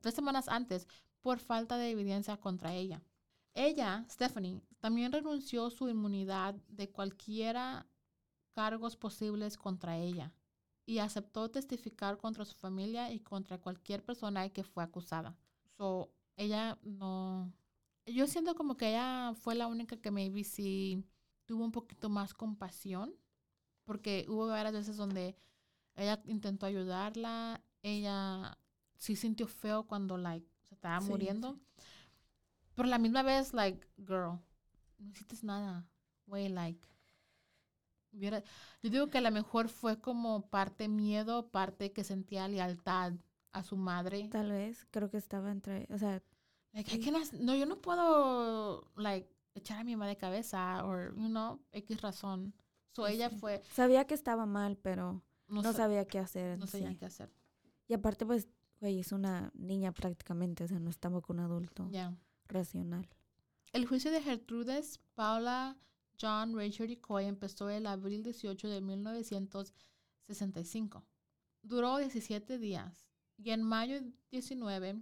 antes 0.47 0.87
por 1.21 1.39
falta 1.39 1.77
de 1.77 1.89
evidencia 1.89 2.37
contra 2.37 2.75
ella. 2.75 3.01
Ella, 3.55 4.05
Stephanie, 4.11 4.61
también 4.79 5.11
renunció 5.11 5.71
su 5.71 5.89
inmunidad 5.89 6.53
de 6.67 6.91
cualquiera 6.91 7.87
cargos 8.51 8.95
posibles 8.95 9.57
contra 9.57 9.97
ella 9.97 10.31
y 10.85 10.99
aceptó 10.99 11.49
testificar 11.49 12.17
contra 12.17 12.45
su 12.45 12.55
familia 12.55 13.11
y 13.11 13.19
contra 13.19 13.57
cualquier 13.57 14.03
persona 14.03 14.47
que 14.49 14.63
fue 14.63 14.83
acusada. 14.83 15.35
So, 15.77 16.11
ella 16.35 16.77
no... 16.83 17.51
Yo 18.07 18.25
siento 18.25 18.55
como 18.55 18.77
que 18.77 18.89
ella 18.89 19.33
fue 19.35 19.53
la 19.55 19.67
única 19.67 19.97
que 19.97 20.11
maybe 20.11 20.43
sí 20.43 21.05
tuvo 21.45 21.63
un 21.63 21.71
poquito 21.71 22.09
más 22.09 22.33
compasión, 22.33 23.13
porque 23.85 24.25
hubo 24.29 24.47
varias 24.47 24.73
veces 24.73 24.97
donde 24.97 25.35
ella 25.95 26.21
intentó 26.25 26.65
ayudarla, 26.65 27.61
ella 27.83 28.57
sí 28.95 29.15
sintió 29.15 29.47
feo 29.47 29.83
cuando, 29.87 30.17
like, 30.17 30.47
se 30.67 30.75
estaba 30.75 31.01
Sí, 31.01 31.09
muriendo. 31.09 31.59
Pero 32.75 32.87
la 32.87 32.97
misma 32.97 33.23
vez, 33.23 33.53
like, 33.53 33.85
girl, 33.97 34.39
no 34.99 35.11
hiciste 35.11 35.35
nada. 35.43 35.85
Güey, 36.27 36.49
like. 36.49 36.87
yo 38.11 38.89
digo 38.89 39.09
que 39.09 39.17
a 39.17 39.21
lo 39.21 39.31
mejor 39.31 39.69
fue 39.69 39.99
como 39.99 40.49
parte 40.49 40.87
miedo, 40.87 41.49
parte 41.49 41.91
que 41.91 42.03
sentía 42.03 42.47
lealtad 42.47 43.13
a 43.51 43.63
su 43.63 43.77
madre. 43.77 44.27
Tal 44.31 44.51
vez, 44.51 44.85
creo 44.91 45.09
que 45.09 45.17
estaba 45.17 45.51
entre, 45.51 45.87
o 45.89 45.97
sea, 45.97 46.21
Like, 46.77 46.93
I 46.95 46.99
Sí. 46.99 47.05
cannot- 47.09 47.33
no, 47.33 47.55
yo 47.55 47.65
no 47.65 47.81
puedo, 47.81 48.91
like, 48.95 49.27
echar 49.55 49.79
a 49.79 49.83
mi 49.83 49.95
mamá 49.95 50.07
de 50.07 50.15
cabeza, 50.15 50.85
o, 50.85 50.95
you 51.15 51.27
know, 51.29 51.59
X 51.71 51.99
razón. 52.01 52.53
So 52.91 53.07
Sí, 53.07 53.13
ella 53.13 53.31
fue, 53.31 53.63
sabía 53.73 54.05
que 54.05 54.13
estaba 54.13 54.45
mal, 54.45 54.77
pero 54.77 55.23
no, 55.47 55.61
no, 55.63 55.71
sa- 55.71 55.73
sabía 55.73 56.05
qué 56.05 56.19
hacer. 56.19 56.59
no 56.59 56.67
sabía 56.67 56.91
sí. 56.91 56.97
qué 56.97 57.05
hacer. 57.05 57.33
Y 57.87 57.93
aparte, 57.95 58.27
pues, 58.27 58.47
güey, 58.79 58.99
es 58.99 59.11
una 59.11 59.49
niña 59.55 59.91
prácticamente, 59.91 60.65
o 60.65 60.67
sea, 60.67 60.77
no 60.79 60.91
estaba 60.91 61.19
con 61.21 61.39
un 61.39 61.45
adulto 61.45 61.89
racional. 62.47 63.09
El 63.73 63.87
juicio 63.87 64.11
de 64.11 64.21
Gertrudes, 64.21 64.99
Paula, 65.15 65.77
John, 66.21 66.55
Richard 66.55 66.89
y 66.91 66.97
Coy 66.97 67.25
empezó 67.25 67.69
el 67.71 67.87
abril 67.87 68.21
18 68.23 68.67
de 68.69 68.81
1965. 68.81 71.03
Duró 71.63 71.97
17 71.97 72.57
días 72.59 73.09
y 73.37 73.49
en 73.51 73.63
mayo 73.63 73.99
19 74.31 75.01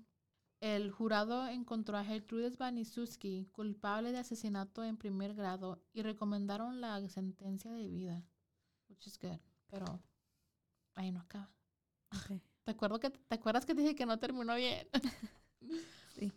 el 0.66 0.90
jurado 0.90 1.48
encontró 1.48 1.96
a 1.96 2.04
Gertrudes 2.04 2.58
Banisuski 2.58 3.46
culpable 3.52 4.12
de 4.12 4.18
asesinato 4.18 4.84
en 4.84 4.98
primer 4.98 5.36
grado 5.36 5.80
y 5.94 6.02
recomendaron 6.02 6.82
la 6.82 7.08
sentencia 7.08 7.72
de 7.72 7.88
vida, 7.88 8.24
which 8.90 9.06
is 9.06 9.20
good, 9.20 9.38
pero 9.68 10.02
ahí 10.96 11.12
no 11.12 11.20
acaba. 11.20 11.52
Ok. 12.12 12.42
¿Te, 12.64 12.72
acuerdo 12.72 13.00
que, 13.00 13.12
¿Te 13.12 13.36
acuerdas 13.36 13.64
que 13.64 13.76
te 13.76 13.82
dije 13.82 13.96
que 13.96 14.08
no 14.08 14.18
terminó 14.18 14.56
bien? 14.56 14.88
Sí. 16.16 16.32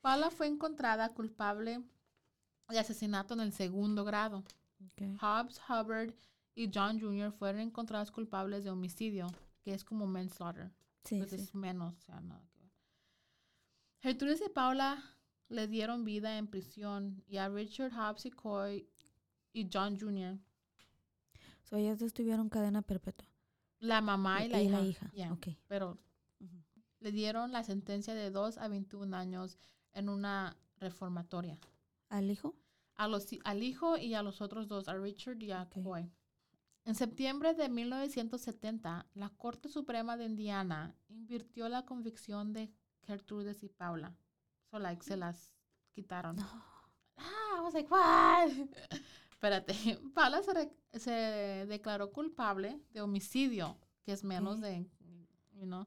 Paula 0.00 0.30
fue 0.30 0.46
encontrada 0.46 1.08
culpable 1.08 1.82
de 2.68 2.78
asesinato 2.78 3.34
en 3.34 3.40
el 3.40 3.52
segundo 3.52 4.04
grado. 4.04 4.44
ok. 4.92 5.20
Hobbs, 5.20 5.60
Hubbard 5.68 6.14
y 6.54 6.70
John 6.72 7.00
Jr. 7.00 7.32
fueron 7.32 7.62
encontrados 7.62 8.12
culpables 8.12 8.62
de 8.62 8.70
homicidio, 8.70 9.26
que 9.60 9.74
es 9.74 9.84
como 9.84 10.06
manslaughter. 10.06 10.70
Sí, 11.02 11.18
pues 11.18 11.30
sí. 11.30 11.36
es 11.36 11.54
menos, 11.54 11.94
o 11.96 12.00
sea, 12.00 12.20
nada 12.20 12.40
ver. 12.40 12.57
Gertrudis 14.00 14.42
y 14.44 14.48
Paula 14.48 15.02
le 15.48 15.66
dieron 15.66 16.04
vida 16.04 16.38
en 16.38 16.46
prisión 16.46 17.22
y 17.26 17.38
a 17.38 17.48
Richard 17.48 17.92
Hobbs 17.92 18.26
y 18.26 18.30
Coy 18.30 18.88
y 19.52 19.68
John 19.72 19.98
Jr. 19.98 20.38
So, 21.64 21.76
ellas 21.76 21.98
dos 21.98 22.12
tuvieron 22.12 22.48
cadena 22.48 22.82
perpetua. 22.82 23.28
La 23.80 24.00
mamá 24.00 24.44
y 24.44 24.48
la 24.48 24.62
hija. 24.62 24.80
hija. 24.82 25.10
yeah, 25.12 25.32
Ok. 25.32 25.48
Pero 25.66 25.98
le 27.00 27.12
dieron 27.12 27.52
la 27.52 27.62
sentencia 27.62 28.14
de 28.14 28.30
2 28.30 28.58
a 28.58 28.68
21 28.68 29.16
años 29.16 29.58
en 29.92 30.08
una 30.08 30.56
reformatoria. 30.78 31.58
¿Al 32.08 32.30
hijo? 32.30 32.56
a 32.98 33.06
los, 33.06 33.26
al 33.44 33.62
hijo 33.62 33.96
y 33.96 34.14
a 34.14 34.22
los 34.22 34.40
otros 34.42 34.68
dos, 34.68 34.88
a 34.88 34.94
Richard 34.94 35.40
y 35.40 35.52
a 35.52 35.62
Ok. 35.62 35.82
Coy. 35.82 36.10
En 36.84 36.94
septiembre 36.94 37.54
de 37.54 37.68
1970, 37.68 39.06
la 39.14 39.28
Corte 39.30 39.68
Suprema 39.68 40.16
de 40.16 40.24
Indiana 40.24 40.94
invirtió 41.08 41.68
la 41.68 41.84
convicción 41.84 42.52
de 42.52 42.72
Gertrudes 43.08 43.62
y 43.64 43.68
Paula. 43.70 44.14
So, 44.70 44.78
like, 44.78 45.02
se 45.02 45.16
las 45.16 45.54
quitaron. 45.94 46.36
Ah, 47.16 47.56
I 47.56 47.60
was 47.62 47.72
like, 47.74 47.88
what? 47.90 48.50
Espérate. 49.30 49.74
Paula 50.14 50.42
se, 50.42 50.52
re- 50.52 50.72
se 50.92 51.10
declaró 51.66 52.12
culpable 52.12 52.78
de 52.90 53.00
homicidio, 53.00 53.78
que 54.04 54.12
es 54.12 54.22
menos 54.24 54.60
de, 54.60 54.86
you 55.54 55.64
know, 55.64 55.86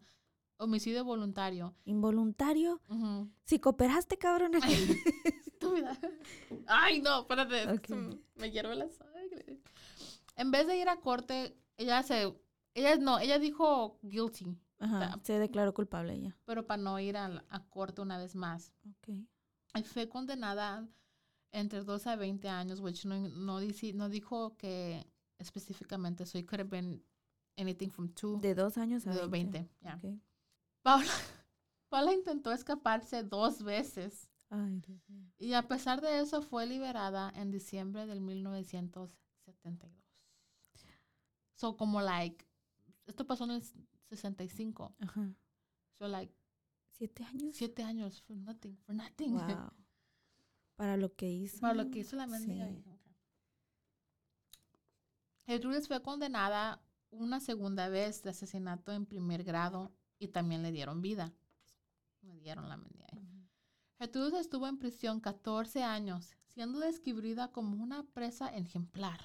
homicidio 0.58 1.06
voluntario. 1.06 1.76
¿Involuntario? 1.86 2.82
Si 3.46 3.60
cooperaste, 3.60 4.18
cabrón. 4.18 4.52
Estúpida. 5.46 5.98
Ay, 6.68 7.02
no, 7.02 7.22
espérate. 7.22 7.68
Me 8.36 8.50
hierve 8.52 8.76
la 8.76 8.90
sangre. 8.90 9.60
En 10.36 10.50
vez 10.50 10.66
de 10.66 10.78
ir 10.78 10.90
a 10.90 10.98
corte, 10.98 11.56
ella 11.78 12.02
se. 12.02 12.34
Ella 12.74 12.96
no, 12.96 13.20
ella 13.20 13.38
dijo 13.38 14.00
guilty, 14.02 14.58
Ajá, 14.82 15.20
se 15.24 15.38
declaró 15.40 15.74
culpable 15.74 16.14
ella. 16.16 16.36
pero 16.46 16.66
para 16.66 16.82
no 16.82 17.00
ir 17.00 17.16
a, 17.18 17.44
a 17.50 17.64
corte 17.70 18.02
una 18.02 18.18
vez 18.18 18.36
más. 18.36 18.74
Ok. 18.90 19.10
Fue 19.86 20.10
condenada 20.10 20.88
entre 21.52 21.84
12 21.84 22.10
a 22.10 22.16
20 22.16 22.50
años, 22.50 22.80
which 22.80 23.06
no, 23.06 23.18
no, 23.30 23.62
dici- 23.62 23.94
no 23.94 24.10
dijo 24.10 24.58
que 24.58 25.06
específicamente, 25.38 26.26
so 26.26 26.38
it 26.38 26.48
could 26.48 26.60
have 26.60 26.70
been 26.70 27.04
anything 27.58 27.90
from 27.90 28.10
2 28.14 28.42
De 28.42 28.56
dos 28.56 28.78
años 28.78 29.06
a 29.08 29.12
to 29.12 29.28
20. 29.30 29.60
20. 29.60 29.70
yeah. 29.82 29.96
Ok. 29.96 30.20
Paula, 30.82 31.06
Paula 31.90 32.14
intentó 32.14 32.52
escaparse 32.52 33.24
dos 33.24 33.62
veces. 33.64 34.30
Ay, 34.50 34.80
Dios 34.80 35.08
mío. 35.10 35.32
Y 35.38 35.54
a 35.54 35.68
pesar 35.68 36.02
de 36.02 36.20
eso 36.22 36.42
fue 36.42 36.66
liberada 36.66 37.32
en 37.36 37.52
diciembre 37.52 38.06
del 38.08 38.20
1972. 38.22 39.92
So 41.56 41.78
como 41.78 42.02
like 42.02 42.46
esto 43.06 43.26
pasó 43.28 43.44
en 43.44 43.52
el 43.52 43.64
65. 44.12 44.96
Ajá. 45.00 45.34
So 45.98 46.08
like 46.08 46.34
¿Siete 46.92 47.24
años? 47.24 47.56
siete 47.56 47.84
años 47.84 48.22
for 48.22 48.38
nothing, 48.38 48.78
for 48.86 48.94
nothing. 48.94 49.34
Wow. 49.34 49.72
Para 50.76 50.98
lo 50.98 51.16
que 51.16 51.32
hizo. 51.32 51.60
Para 51.60 51.74
lo 51.74 51.90
que 51.90 52.00
hizo 52.00 52.16
la 52.16 52.28
mendiga. 52.28 52.68
Sí. 55.48 55.88
fue 55.88 56.02
condenada 56.04 56.82
una 57.10 57.40
segunda 57.40 57.90
vez 57.90 58.22
de 58.24 58.30
asesinato 58.30 58.92
en 58.92 59.06
primer 59.06 59.44
grado 59.44 59.92
y 60.20 60.28
también 60.28 60.62
le 60.62 60.72
dieron 60.72 61.02
vida. 61.02 61.34
Le 62.22 62.40
dieron 62.40 62.70
la 62.70 62.78
mendiga. 62.78 63.08
Gertrudis 63.98 64.34
estuvo 64.34 64.68
en 64.68 64.78
prisión 64.78 65.20
14 65.20 65.84
años, 65.84 66.36
siendo 66.46 66.80
describida 66.80 67.52
como 67.52 67.82
una 67.82 68.04
presa 68.04 68.48
ejemplar. 68.56 69.20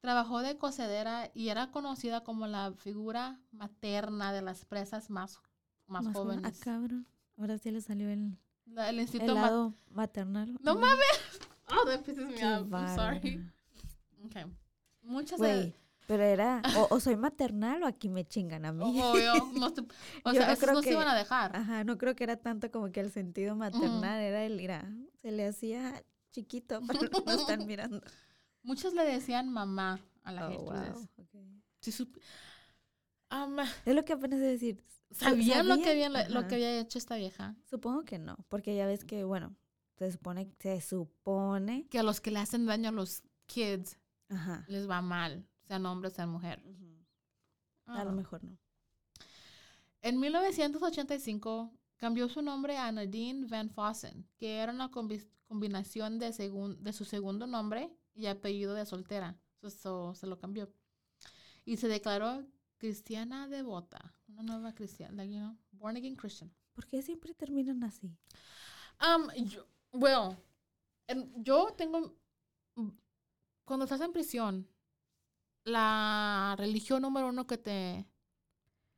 Trabajó 0.00 0.40
de 0.42 0.56
cocedera 0.56 1.30
y 1.34 1.48
era 1.48 1.70
conocida 1.70 2.22
como 2.22 2.46
la 2.46 2.72
figura 2.76 3.40
materna 3.50 4.32
de 4.32 4.42
las 4.42 4.64
presas 4.64 5.10
más, 5.10 5.40
más. 5.86 6.06
Ah, 6.06 6.10
jóvenes. 6.12 6.58
cabrón. 6.60 7.06
Ahora 7.38 7.58
sí 7.58 7.70
le 7.70 7.80
salió 7.80 8.08
el, 8.08 8.38
La- 8.66 8.88
el 8.90 9.00
el 9.00 9.26
ma- 9.26 9.32
lado 9.34 9.74
maternal. 9.90 10.56
No 10.60 10.74
mames. 10.76 11.06
Oh, 11.68 11.84
that 11.84 12.02
pisses 12.04 12.24
me 12.28 12.34
Qué 12.36 12.44
off. 12.46 12.72
I'm 12.72 12.94
sorry. 12.94 13.44
Okay. 14.26 14.44
Muchas 15.02 15.40
de... 15.40 15.74
pero 16.06 16.22
era, 16.22 16.62
o, 16.78 16.94
o 16.94 17.00
soy 17.00 17.16
maternal 17.16 17.82
o 17.82 17.86
aquí 17.88 18.08
me 18.08 18.24
chingan 18.24 18.64
a 18.64 18.70
mí. 18.72 18.84
Obvio, 19.02 19.32
no 19.58 19.72
te- 19.72 19.80
o 20.22 20.32
sea, 20.32 20.46
no 20.46 20.52
esos 20.52 20.58
creo 20.60 20.74
no 20.74 20.82
se 20.82 20.88
que- 20.90 20.94
iban 20.94 21.08
a 21.08 21.14
dejar. 21.16 21.56
Ajá, 21.56 21.82
no 21.82 21.98
creo 21.98 22.14
que 22.14 22.22
era 22.22 22.36
tanto 22.36 22.70
como 22.70 22.92
que 22.92 23.00
el 23.00 23.10
sentido 23.10 23.56
maternal 23.56 24.20
era 24.20 24.44
el 24.44 24.60
ira. 24.60 24.88
Se 25.22 25.32
le 25.32 25.48
hacía 25.48 26.04
chiquito, 26.30 26.80
pero 26.86 27.00
no 27.26 27.32
están 27.32 27.66
mirando. 27.66 28.00
Muchos 28.66 28.92
le 28.94 29.04
decían 29.04 29.48
mamá 29.48 30.00
a 30.24 30.32
la 30.32 30.48
Oh, 30.48 30.64
wow, 30.64 31.08
sup- 31.82 32.18
Es 33.84 33.94
lo 33.94 34.04
que 34.04 34.12
apenas 34.12 34.40
de 34.40 34.46
decir. 34.46 34.82
¿Sabían 35.12 35.68
lo 35.68 35.76
que, 35.78 35.90
habían, 35.90 36.12
lo 36.34 36.48
que 36.48 36.56
había 36.56 36.80
hecho 36.80 36.98
esta 36.98 37.14
vieja? 37.16 37.54
Supongo 37.70 38.04
que 38.04 38.18
no, 38.18 38.36
porque 38.48 38.74
ya 38.74 38.86
ves 38.86 39.04
que, 39.04 39.22
bueno, 39.22 39.54
se 39.96 40.10
supone, 40.10 40.52
se 40.58 40.80
supone, 40.80 41.86
Que 41.88 42.00
a 42.00 42.02
los 42.02 42.20
que 42.20 42.32
le 42.32 42.40
hacen 42.40 42.66
daño 42.66 42.88
a 42.88 42.92
los 42.92 43.22
kids 43.46 43.98
ajá. 44.28 44.64
les 44.68 44.90
va 44.90 45.00
mal, 45.02 45.46
sean 45.68 45.86
hombre, 45.86 46.10
sean 46.10 46.28
mujer. 46.28 46.60
A 47.86 48.02
lo 48.02 48.10
Ah. 48.10 48.12
mejor 48.12 48.42
no. 48.42 48.58
En 50.02 50.18
1985 50.18 51.72
cambió 51.96 52.28
su 52.28 52.42
nombre 52.42 52.76
a 52.76 52.90
Nadine 52.90 53.46
Van 53.46 53.70
Fossen, 53.70 54.26
que 54.38 54.58
era 54.58 54.72
una 54.72 54.90
combi- 54.90 55.26
combinación 55.46 56.18
de, 56.18 56.32
de 56.80 56.92
su 56.92 57.04
segundo 57.04 57.46
nombre 57.46 57.90
y 58.16 58.26
apellido 58.26 58.74
de 58.74 58.86
soltera. 58.86 59.38
So- 59.60 59.70
so, 59.70 60.14
se 60.14 60.26
lo 60.26 60.38
cambió. 60.38 60.72
Y 61.64 61.76
se 61.76 61.88
declaró 61.88 62.44
cristiana 62.78 63.48
devota, 63.48 64.14
una 64.28 64.42
nueva 64.42 64.74
cristiana, 64.74 65.14
like, 65.14 65.32
you 65.32 65.40
know, 65.40 65.56
born 65.72 65.96
again 65.96 66.14
Christian. 66.16 66.52
¿Por 66.72 66.86
qué 66.86 67.02
siempre 67.02 67.34
terminan 67.34 67.82
así? 67.84 68.14
Um, 69.00 69.30
yo, 69.44 69.66
bueno, 69.92 70.36
en- 71.06 71.32
yo 71.42 71.74
tengo, 71.76 72.14
cuando 73.64 73.84
estás 73.84 74.00
en 74.02 74.12
prisión, 74.12 74.68
la 75.64 76.54
religión 76.58 77.02
número 77.02 77.28
uno 77.28 77.46
que 77.46 77.58
te, 77.58 78.06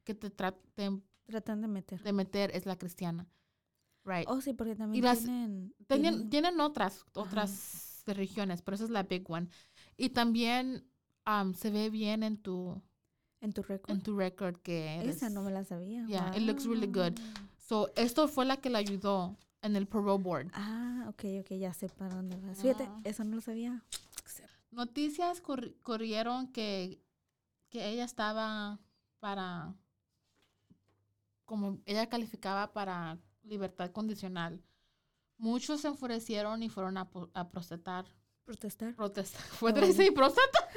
que 0.05 0.14
te 0.14 0.31
trate 0.31 1.03
Tratan 1.27 1.61
de 1.61 1.69
meter. 1.69 2.03
de 2.03 2.12
meter 2.12 2.51
es 2.55 2.66
la 2.66 2.77
cristiana. 2.77 3.27
Right. 4.05 4.27
Oh, 4.29 4.41
sí, 4.41 4.53
porque 4.55 4.75
también 4.75 5.05
las- 5.05 5.19
tienen... 5.21 5.75
Tienen, 5.87 6.03
tienen- 6.14 6.31
tienen 6.31 6.61
otras, 6.61 7.03
Ajá. 7.03 7.23
Otras 8.09 8.17
religiones, 8.17 8.63
pero 8.63 8.75
esa 8.75 8.85
es 8.85 8.91
la 8.91 9.03
big 9.03 9.31
one. 9.31 9.49
Y 9.97 10.11
también 10.11 10.85
um, 11.27 11.53
se 11.55 11.71
ve 11.71 11.91
bien 11.91 12.23
en 12.23 12.37
tu, 12.39 12.81
en 13.41 13.53
tu 13.53 13.63
récord. 13.63 13.91
en 13.95 14.03
tu 14.03 14.17
record 14.17 14.57
que 14.63 14.97
eres. 15.01 15.17
Esa 15.17 15.29
no 15.31 15.43
me 15.43 15.51
la 15.51 15.65
sabía. 15.65 16.07
Yeah, 16.07 16.35
it 16.37 16.43
looks 16.43 16.65
really 16.67 16.87
good. 16.87 17.19
So, 17.59 17.91
esto 17.97 18.29
fue 18.29 18.47
la 18.47 18.57
que 18.57 18.71
le 18.71 18.79
ayudó 18.79 19.37
en 19.61 19.77
el 19.77 19.87
parole 19.87 20.23
board. 20.23 20.51
Ah, 20.55 21.05
ok, 21.09 21.25
ok, 21.41 21.53
ya 21.59 21.75
sé 21.75 21.89
para 21.91 22.15
dónde 22.15 22.37
vas. 22.41 22.63
Fíjate, 22.63 22.85
Ah. 22.85 23.01
eso 23.05 23.25
no 23.25 23.37
lo 23.37 23.43
sabía. 23.43 23.83
Noticias 24.71 25.43
corri- 25.43 25.75
corrieron 25.83 26.49
que, 26.53 27.01
que 27.71 27.89
ella 27.89 28.05
estaba 28.05 28.79
para, 29.19 29.75
como 31.45 31.79
ella 31.87 32.09
calificaba 32.09 32.73
para 32.73 33.19
libertad 33.43 33.91
condicional. 33.93 34.63
Muchos 35.39 35.80
se 35.80 35.89
enfurecieron 35.89 36.62
y 36.62 36.68
fueron 36.68 36.99
a, 36.99 37.09
a 37.34 37.49
protestar. 37.49 38.05
Protestar. 38.45 38.95
Protestar. 38.95 39.41
¿Fue 39.59 39.70
Oh. 39.70 39.74
decir 39.74 40.12
protesta? 40.14 40.68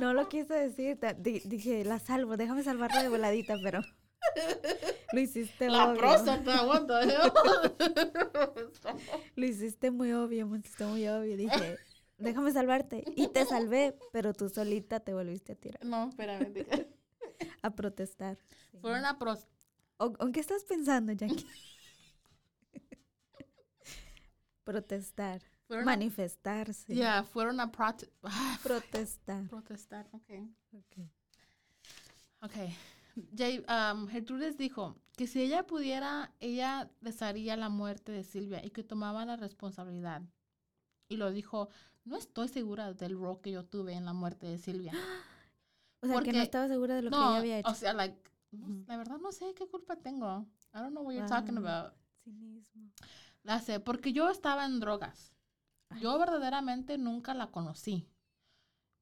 No 0.00 0.12
lo 0.14 0.28
quise 0.28 0.54
decir. 0.54 0.98
dije, 1.18 1.84
la 1.84 1.98
salvo, 1.98 2.36
déjame 2.36 2.62
salvarla 2.62 3.02
de 3.02 3.08
voladita, 3.08 3.54
pero 3.62 3.80
lo 5.12 5.20
hiciste 5.20 5.68
La 5.70 5.88
obvio. 5.88 5.98
próstata, 6.00 6.86
the 6.86 7.02
hell? 7.14 7.32
Lo 9.36 9.46
hiciste 9.46 9.90
muy 9.90 10.12
obvio, 10.12 10.46
me 10.46 10.58
hiciste 10.58 10.84
muy 10.84 11.08
obvio. 11.08 11.36
Dije, 11.36 11.78
déjame 12.18 12.52
salvarte. 12.52 13.04
Y 13.16 13.28
te 13.28 13.44
salvé, 13.46 13.96
pero 14.12 14.32
tú 14.34 14.48
solita 14.50 15.00
te 15.00 15.14
volviste 15.14 15.52
a 15.52 15.56
tirar, 15.56 15.84
no, 15.84 16.10
espérame. 16.10 16.52
diga. 16.52 16.86
a 17.62 17.70
protestar. 17.74 18.38
Fueron 18.80 19.04
a 19.06 19.18
pros- 19.18 19.46
¿O- 19.96 20.12
¿En 20.20 20.32
qué 20.32 20.40
estás 20.40 20.64
pensando, 20.64 21.12
Jackie? 21.12 21.46
Protestar. 24.72 25.42
fueron 25.66 25.84
Manifestarse. 25.86 26.94
Yeah, 26.94 27.24
fueron 27.24 27.58
a 27.60 27.70
prote- 27.72 28.10
ah, 28.24 28.58
Protestar. 28.62 29.48
protestar. 29.48 30.08
Okay. 30.12 30.48
Ok. 30.72 31.08
Okay. 32.42 32.74
Jay, 33.36 33.64
um, 33.68 34.06
Gertrudes 34.08 34.56
dijo 34.56 34.96
que 35.16 35.26
si 35.26 35.42
ella 35.42 35.66
pudiera, 35.66 36.32
ella 36.40 36.90
desearía 37.00 37.56
la 37.56 37.68
muerte 37.68 38.12
de 38.12 38.24
Silvia 38.24 38.64
y 38.64 38.70
que 38.70 38.82
tomaba 38.82 39.24
la 39.24 39.36
responsabilidad. 39.36 40.22
Y 41.08 41.16
lo 41.16 41.30
dijo, 41.32 41.68
no 42.04 42.16
estoy 42.16 42.48
segura 42.48 42.92
del 42.94 43.18
rol 43.18 43.40
que 43.40 43.50
yo 43.50 43.64
tuve 43.64 43.92
en 43.94 44.04
la 44.04 44.12
muerte 44.12 44.46
de 44.46 44.58
Silvia. 44.58 44.92
O 46.02 46.06
sea, 46.06 46.14
que 46.14 46.24
Porque- 46.24 46.32
no 46.32 46.42
estaba 46.42 46.66
segura 46.66 46.94
de 46.94 47.02
lo 47.02 47.10
que 47.10 47.16
no, 47.16 47.28
ella 47.30 47.38
había 47.40 47.58
hecho. 47.58 47.70
o 47.70 47.74
sea, 47.74 47.92
like, 47.92 48.16
no- 48.52 48.64
Ujú. 48.64 48.84
la 48.88 48.96
verdad 48.96 49.18
no 49.18 49.32
sé 49.32 49.52
qué 49.54 49.66
culpa 49.68 49.96
tengo. 49.96 50.46
I 50.72 50.78
don't 50.78 50.92
know 50.92 51.02
what 51.04 51.12
you're 51.12 51.28
talking 51.28 51.56
Wow. 51.56 51.66
about. 51.66 51.92
Cinismo. 52.24 52.90
La 53.42 53.60
sé, 53.60 53.80
porque 53.80 54.12
yo 54.12 54.28
estaba 54.30 54.64
en 54.66 54.80
drogas. 54.80 55.32
Yo 56.00 56.18
verdaderamente 56.18 56.98
nunca 56.98 57.34
la 57.34 57.50
conocí. 57.50 58.06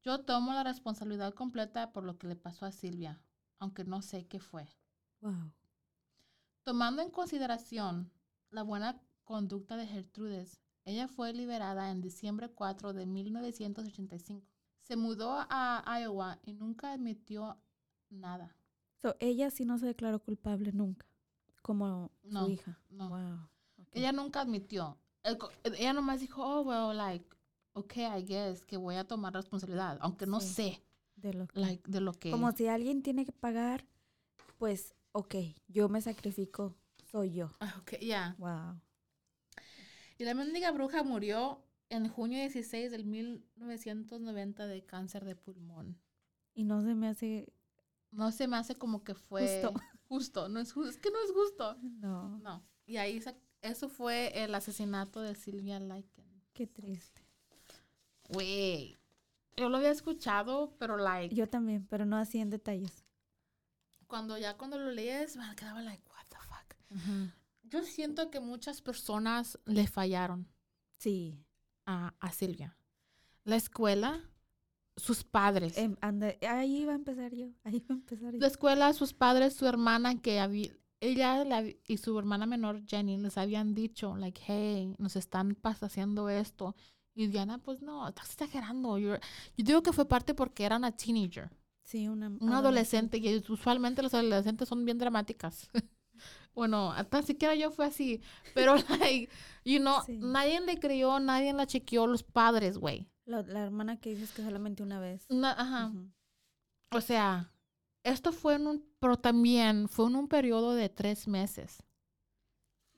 Yo 0.03 0.21
tomo 0.25 0.53
la 0.53 0.63
responsabilidad 0.63 1.35
completa 1.35 1.93
por 1.93 2.05
lo 2.05 2.17
que 2.19 2.29
le 2.29 2.37
pasó 2.37 2.65
a 2.65 2.73
Silvia, 2.73 3.21
aunque 3.59 3.85
no 3.85 4.01
sé 4.01 4.27
qué 4.27 4.41
fue. 4.41 4.69
Wow. 5.21 5.53
Tomando 6.63 7.03
en 7.03 7.11
consideración 7.11 8.11
la 8.51 8.63
buena 8.63 9.01
conducta 9.25 9.77
de 9.77 9.87
Gertrudes, 9.87 10.61
ella 10.85 11.09
fue 11.09 11.33
liberada 11.35 11.91
en 11.91 12.01
diciembre 12.01 12.49
4 12.49 12.93
de 12.95 13.05
1985. 13.07 14.47
Se 14.81 14.97
mudó 14.97 15.45
a 15.51 16.01
Iowa 16.01 16.39
y 16.43 16.55
nunca 16.55 16.93
admitió 16.93 17.59
nada. 18.09 18.57
So, 18.97 19.15
ella 19.19 19.51
sí 19.51 19.65
no 19.67 19.79
se 19.79 19.87
declaró 19.87 20.21
culpable 20.21 20.73
nunca, 20.73 21.07
como 21.63 22.11
No, 22.23 22.47
su 22.47 22.51
hija. 22.53 22.81
no. 22.89 23.11
Wow. 23.11 23.49
Ella 23.93 24.13
nunca 24.13 24.41
admitió. 24.41 24.99
Ella 25.65 25.93
nomás 25.93 26.21
dijo, 26.21 26.43
oh, 26.45 26.63
well, 26.63 26.97
like, 26.97 27.25
okay, 27.75 28.05
I 28.07 28.23
guess 28.25 28.65
que 28.65 28.77
voy 28.77 28.97
a 28.97 29.05
tomar 29.07 29.33
responsabilidad, 29.35 29.99
aunque 30.01 30.27
no 30.27 30.41
Sí. 30.41 30.49
sé, 30.55 30.83
de 31.17 31.35
lo 31.35 31.47
que- 31.49 31.61
like, 31.61 31.91
de 31.91 32.01
lo 32.01 32.13
que... 32.13 32.31
Como 32.31 32.53
si 32.53 32.67
alguien 32.69 33.03
tiene 33.03 33.25
que 33.25 33.33
pagar, 33.33 33.87
pues, 34.59 34.95
ok, 35.13 35.35
yo 35.69 35.89
me 35.89 36.01
sacrifico, 36.01 36.75
soy 37.11 37.33
yo. 37.33 37.51
Ah, 37.61 37.75
ok, 37.81 37.99
ya. 38.01 38.37
Wow. 38.39 38.81
Y 40.19 40.25
la 40.25 40.35
mendiga 40.35 40.71
bruja 40.73 41.03
murió 41.03 41.63
en 41.91 42.09
junio 42.09 42.39
16 42.39 42.91
del 42.91 43.05
1990 43.05 44.67
de 44.67 44.85
cáncer 44.85 45.25
de 45.25 45.37
pulmón. 45.37 45.99
Y 46.55 46.65
no 46.65 46.83
se 46.83 46.95
me 46.95 47.09
hace, 47.09 47.53
No 48.11 48.33
se 48.33 48.49
me 48.49 48.57
hace 48.57 48.75
como 48.77 49.05
que 49.05 49.15
fue 49.15 49.43
Justo. 49.63 49.81
justo. 50.09 50.49
No 50.49 50.61
es 50.61 50.73
justo. 50.73 50.91
Es 50.91 50.97
que 50.99 51.11
no 51.11 51.19
es 51.23 51.31
justo. 51.33 51.77
no, 51.83 52.39
No. 52.39 52.65
Y 52.87 52.97
ahí 52.97 53.21
sa- 53.21 53.37
eso 53.63 53.89
fue 53.89 54.43
el 54.45 54.55
asesinato 54.55 55.21
de 55.21 55.35
Silvia 55.35 55.79
Lycan. 55.81 56.25
qué 56.53 56.67
triste. 56.67 57.23
Güey. 58.31 58.99
Yo 59.57 59.69
lo 59.69 59.79
había 59.79 59.91
escuchado, 59.91 60.75
pero 60.79 60.97
like 60.97 61.35
Yo 61.35 61.49
también, 61.49 61.87
pero 61.87 62.05
no 62.05 62.17
así 62.17 62.39
en 62.39 62.51
detalles. 62.51 63.05
cuando 64.07 64.39
ya 64.39 64.57
cuando 64.57 64.79
lo 64.79 64.91
lees, 64.91 65.37
me 65.37 65.55
quedaba 65.57 65.83
like, 65.83 66.03
what 66.11 66.27
the 66.29 66.37
fuck. 66.37 67.33
Yo 67.65 67.83
siento 67.83 68.31
que 68.31 68.41
muchas 68.41 68.81
personas 68.81 69.59
le 69.67 69.87
fallaron 69.87 70.47
Sí, 70.97 71.45
a, 71.87 72.15
a 72.21 72.33
Silvia. 72.33 72.77
La 73.45 73.57
escuela, 73.57 74.21
sus 74.97 75.25
padres. 75.25 75.77
anda- 76.01 76.35
ahí 76.49 76.79
iba 76.83 76.93
a 76.93 76.97
empezar 76.97 77.35
yo, 77.35 77.51
ahí 77.65 77.77
iba 77.77 77.95
a 77.95 77.99
empezar 77.99 78.33
yo. 78.35 78.41
la 78.41 78.47
escuela, 78.47 78.93
sus 78.93 79.13
padres, 79.15 79.55
su 79.55 79.67
hermana 79.67 80.21
que 80.21 80.39
había, 80.41 80.73
ella 81.01 81.45
la- 81.45 81.65
y 81.87 81.97
su 81.99 82.19
hermana 82.19 82.47
menor 82.47 82.83
Jenny 82.87 83.17
les 83.19 83.39
habían 83.39 83.75
dicho, 83.75 84.17
like, 84.17 84.41
hey, 84.47 84.95
nos 84.99 85.17
están 85.17 85.57
haciendo 85.63 86.29
esto. 86.29 86.75
Y 87.15 87.27
Diana, 87.29 87.59
pues 87.59 87.83
no, 87.83 88.07
estás 88.09 88.31
exagerando. 88.33 88.99
You're- 88.99 89.21
Yo 89.57 89.65
digo 89.65 89.83
que 89.83 89.93
fue 89.93 90.07
parte 90.07 90.35
porque 90.35 90.65
era 90.65 90.77
una 90.77 90.93
teenager, 90.93 91.51
Sí, 91.83 92.07
una, 92.07 92.29
una 92.41 92.59
adolescente, 92.59 93.17
y 93.19 93.43
usualmente 93.49 94.03
los 94.03 94.13
adolescentes 94.15 94.69
son 94.69 94.85
bien 94.85 94.99
dramáticas. 94.99 95.71
bueno, 96.55 96.93
hasta 96.93 97.23
siquiera 97.23 97.55
yo 97.55 97.71
fue 97.71 97.87
así, 97.87 98.21
pero, 98.55 98.75
like, 99.01 99.29
you 99.65 99.79
know, 99.79 100.03
Sí. 100.05 100.19
nadie 100.21 100.61
le 100.61 100.79
creyó, 100.79 101.19
nadie 101.19 101.53
la 101.55 101.67
chequeó, 101.67 102.07
los 102.07 102.23
padres, 102.23 102.77
güey. 102.79 103.09
La, 103.25 103.43
la 103.43 103.61
hermana 103.65 103.99
que 104.01 104.11
dices 104.11 104.33
que 104.33 104.43
solamente 104.43 104.83
una 104.83 105.01
vez. 105.01 105.25
Na- 105.31 105.53
Ajá. 105.53 105.87
Ujú. 105.87 106.11
O 106.93 107.01
sea, 107.01 107.53
esto 108.09 108.33
fue 108.33 108.55
en 108.55 108.67
un, 108.67 108.85
pero 109.01 109.17
también 109.19 109.89
fue 109.89 110.07
en 110.07 110.17
un 110.17 110.29
periodo 110.29 110.75
de 110.75 110.89
tres 110.89 111.27
meses. 111.29 111.83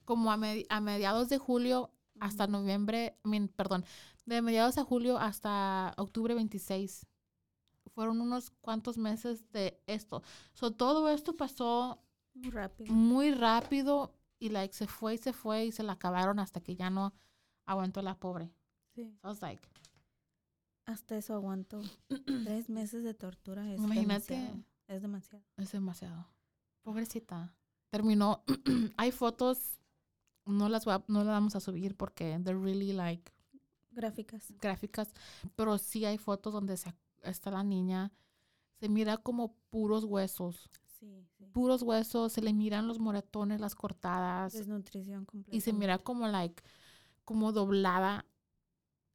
Como 0.04 0.32
a, 0.32 0.36
medi- 0.36 0.66
a 0.68 0.80
mediados 0.80 1.28
de 1.28 1.38
julio 1.38 1.90
hasta 2.18 2.46
noviembre, 2.46 3.16
mean, 3.24 3.48
perdón, 3.48 3.84
de 4.26 4.42
mediados 4.42 4.74
de 4.74 4.82
julio 4.82 5.18
hasta 5.18 5.94
octubre 5.96 6.34
26. 6.34 7.06
Fueron 7.94 8.20
unos 8.20 8.50
cuantos 8.60 8.98
meses 8.98 9.50
de 9.52 9.80
esto. 9.86 10.22
So, 10.54 10.72
todo 10.72 11.08
esto 11.08 11.36
pasó 11.36 12.02
Muy 12.34 12.50
rápido. 12.50 12.92
muy 12.92 13.32
rápido 13.32 14.14
y 14.38 14.48
like 14.50 14.74
se 14.74 14.86
fue 14.86 15.14
y 15.14 15.18
se 15.18 15.32
fue 15.32 15.66
y 15.66 15.72
se 15.72 15.82
la 15.82 15.92
acabaron 15.92 16.38
hasta 16.38 16.60
que 16.60 16.74
ya 16.76 16.88
no 16.90 17.12
aguantó 17.66 18.02
la 18.02 18.18
pobre. 18.18 18.50
Sí. 18.94 19.04
So 19.22 19.28
I 19.28 19.30
was 19.30 19.42
like, 19.42 19.62
Hasta 20.86 21.16
eso 21.16 21.34
aguanto. 21.34 21.80
Tres 22.44 22.68
meses 22.68 23.02
de 23.04 23.14
tortura 23.14 23.70
es 23.72 23.80
Imagínate. 23.80 24.34
demasiado. 24.34 24.64
Es 24.90 25.02
demasiado. 25.02 25.44
Es 25.56 25.72
demasiado. 25.72 26.26
Pobrecita. 26.82 27.54
Terminó. 27.90 28.42
Hay 28.96 29.12
fotos. 29.12 29.78
No 30.46 30.68
las, 30.68 30.84
voy 30.84 30.94
a- 30.94 31.04
no 31.06 31.20
las 31.20 31.28
vamos 31.34 31.54
a 31.54 31.60
subir 31.60 31.96
porque 31.96 32.40
they're 32.42 32.58
really 32.60 32.92
like 32.92 33.30
Gráficas. 33.92 34.52
gráficas. 34.60 35.12
Pero 35.54 35.78
sí 35.78 36.04
hay 36.04 36.18
fotos 36.18 36.52
donde 36.52 36.76
se, 36.76 36.92
está 37.22 37.50
la 37.50 37.62
niña. 37.62 38.10
Se 38.80 38.88
mira 38.88 39.16
como 39.18 39.54
puros 39.68 40.04
huesos. 40.04 40.70
Sí, 40.98 41.24
sí. 41.36 41.44
Puros 41.52 41.82
huesos. 41.82 42.32
Se 42.32 42.40
le 42.42 42.52
miran 42.52 42.88
los 42.88 42.98
moretones, 42.98 43.60
las 43.60 43.74
cortadas. 43.74 44.52
Desnutrición 44.54 45.24
completa. 45.24 45.56
Y 45.56 45.60
se 45.60 45.72
mira 45.72 45.98
como 45.98 46.26
like, 46.26 46.62
como 47.24 47.52
doblada 47.52 48.26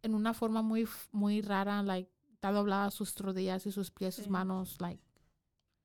en 0.04 0.14
una 0.14 0.34
forma 0.34 0.62
muy, 0.62 0.88
muy 1.12 1.42
rara. 1.42 1.82
Like, 1.84 2.10
está 2.32 2.52
doblada 2.52 2.92
sus 2.92 3.18
rodillas 3.18 3.66
y 3.66 3.72
sus 3.72 3.92
pies, 3.92 4.16
sus 4.16 4.26
Sí. 4.26 4.30
manos. 4.30 4.80
Like, 4.80 5.04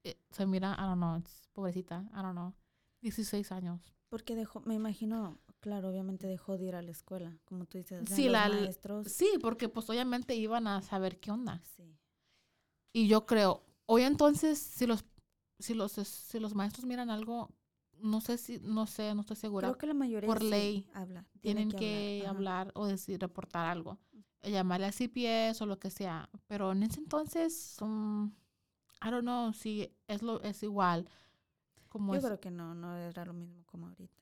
eh, 0.04 0.18
se 0.30 0.46
mira, 0.46 0.74
I 0.78 0.82
don't 0.82 0.96
know, 0.96 1.16
it's 1.18 1.48
pobrecita, 1.52 2.04
I 2.12 2.16
don't 2.22 2.32
know. 2.32 2.54
16 3.02 3.50
años. 3.52 3.92
Porque 4.08 4.34
dejó, 4.34 4.60
me 4.60 4.74
imagino, 4.74 5.38
claro, 5.60 5.88
obviamente 5.90 6.26
dejó 6.26 6.58
de 6.58 6.66
ir 6.66 6.74
a 6.74 6.82
la 6.82 6.90
escuela, 6.90 7.38
como 7.44 7.64
tú 7.66 7.78
dices. 7.78 8.08
Sí, 8.08 8.24
los 8.24 8.32
la- 8.32 8.48
maestros. 8.48 9.06
Sí, 9.08 9.30
porque 9.40 9.68
pues 9.68 9.88
obviamente 9.88 10.34
iban 10.34 10.66
a 10.66 10.82
saber 10.82 11.20
qué 11.20 11.30
onda. 11.30 11.62
Sí. 11.76 11.96
Y 12.92 13.06
yo 13.06 13.24
creo, 13.26 13.62
hoy 13.86 14.02
entonces, 14.02 14.58
si 14.58 14.86
los, 14.86 15.04
si 15.58 15.74
los, 15.74 15.92
si 15.92 16.40
los 16.40 16.54
maestros 16.54 16.84
miran 16.86 17.08
algo, 17.10 17.50
no 18.02 18.20
sé 18.20 18.36
si, 18.38 18.58
no 18.60 18.86
sé, 18.86 19.14
no 19.14 19.20
estoy 19.20 19.36
segura. 19.36 19.68
Creo 19.68 19.78
que 19.78 19.86
la 19.86 19.94
mayoría 19.94 20.26
por 20.26 20.40
sí 20.40 20.50
ley 20.50 20.86
habla. 20.92 21.24
tiene 21.40 21.66
tienen 21.66 21.70
que 21.70 22.22
ajá. 22.24 22.30
hablar, 22.30 22.72
o 22.74 22.86
decir, 22.86 23.20
reportar 23.20 23.66
algo. 23.66 23.98
Llamarle 24.42 24.86
a 24.86 24.92
CPS 24.92 25.62
o 25.62 25.66
lo 25.66 25.78
que 25.78 25.90
sea. 25.90 26.28
Pero 26.46 26.72
en 26.72 26.82
ese 26.82 26.98
entonces, 26.98 27.76
um, 27.80 28.32
I 29.02 29.10
don't 29.10 29.22
know 29.22 29.52
si 29.52 29.92
es, 30.08 30.22
lo, 30.22 30.42
es 30.42 30.62
igual. 30.62 31.08
Como 31.88 32.12
Yo 32.14 32.18
es. 32.18 32.24
creo 32.24 32.40
que 32.40 32.50
no, 32.50 32.74
no 32.74 32.96
era 32.96 33.24
lo 33.24 33.32
mismo 33.32 33.64
como 33.66 33.88
ahorita. 33.88 34.20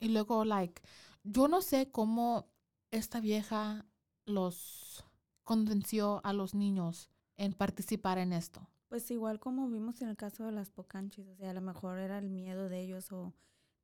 Y 0.00 0.08
luego, 0.08 0.44
like, 0.44 0.82
yo 1.22 1.48
no 1.48 1.62
sé 1.62 1.90
cómo 1.90 2.48
esta 2.90 3.20
vieja 3.20 3.86
los 4.26 5.04
convenció 5.44 6.20
a 6.24 6.32
los 6.32 6.54
niños 6.54 7.08
en 7.36 7.52
participar 7.52 8.18
en 8.18 8.32
esto. 8.32 8.68
Pues 8.88 9.10
igual 9.10 9.40
como 9.40 9.68
vimos 9.70 10.02
en 10.02 10.08
el 10.08 10.16
caso 10.16 10.44
de 10.44 10.52
las 10.52 10.70
pocanchis, 10.70 11.26
o 11.28 11.34
sea, 11.36 11.50
a 11.50 11.54
lo 11.54 11.62
mejor 11.62 11.98
era 11.98 12.18
el 12.18 12.28
miedo 12.28 12.68
de 12.68 12.80
ellos 12.80 13.10
o 13.10 13.32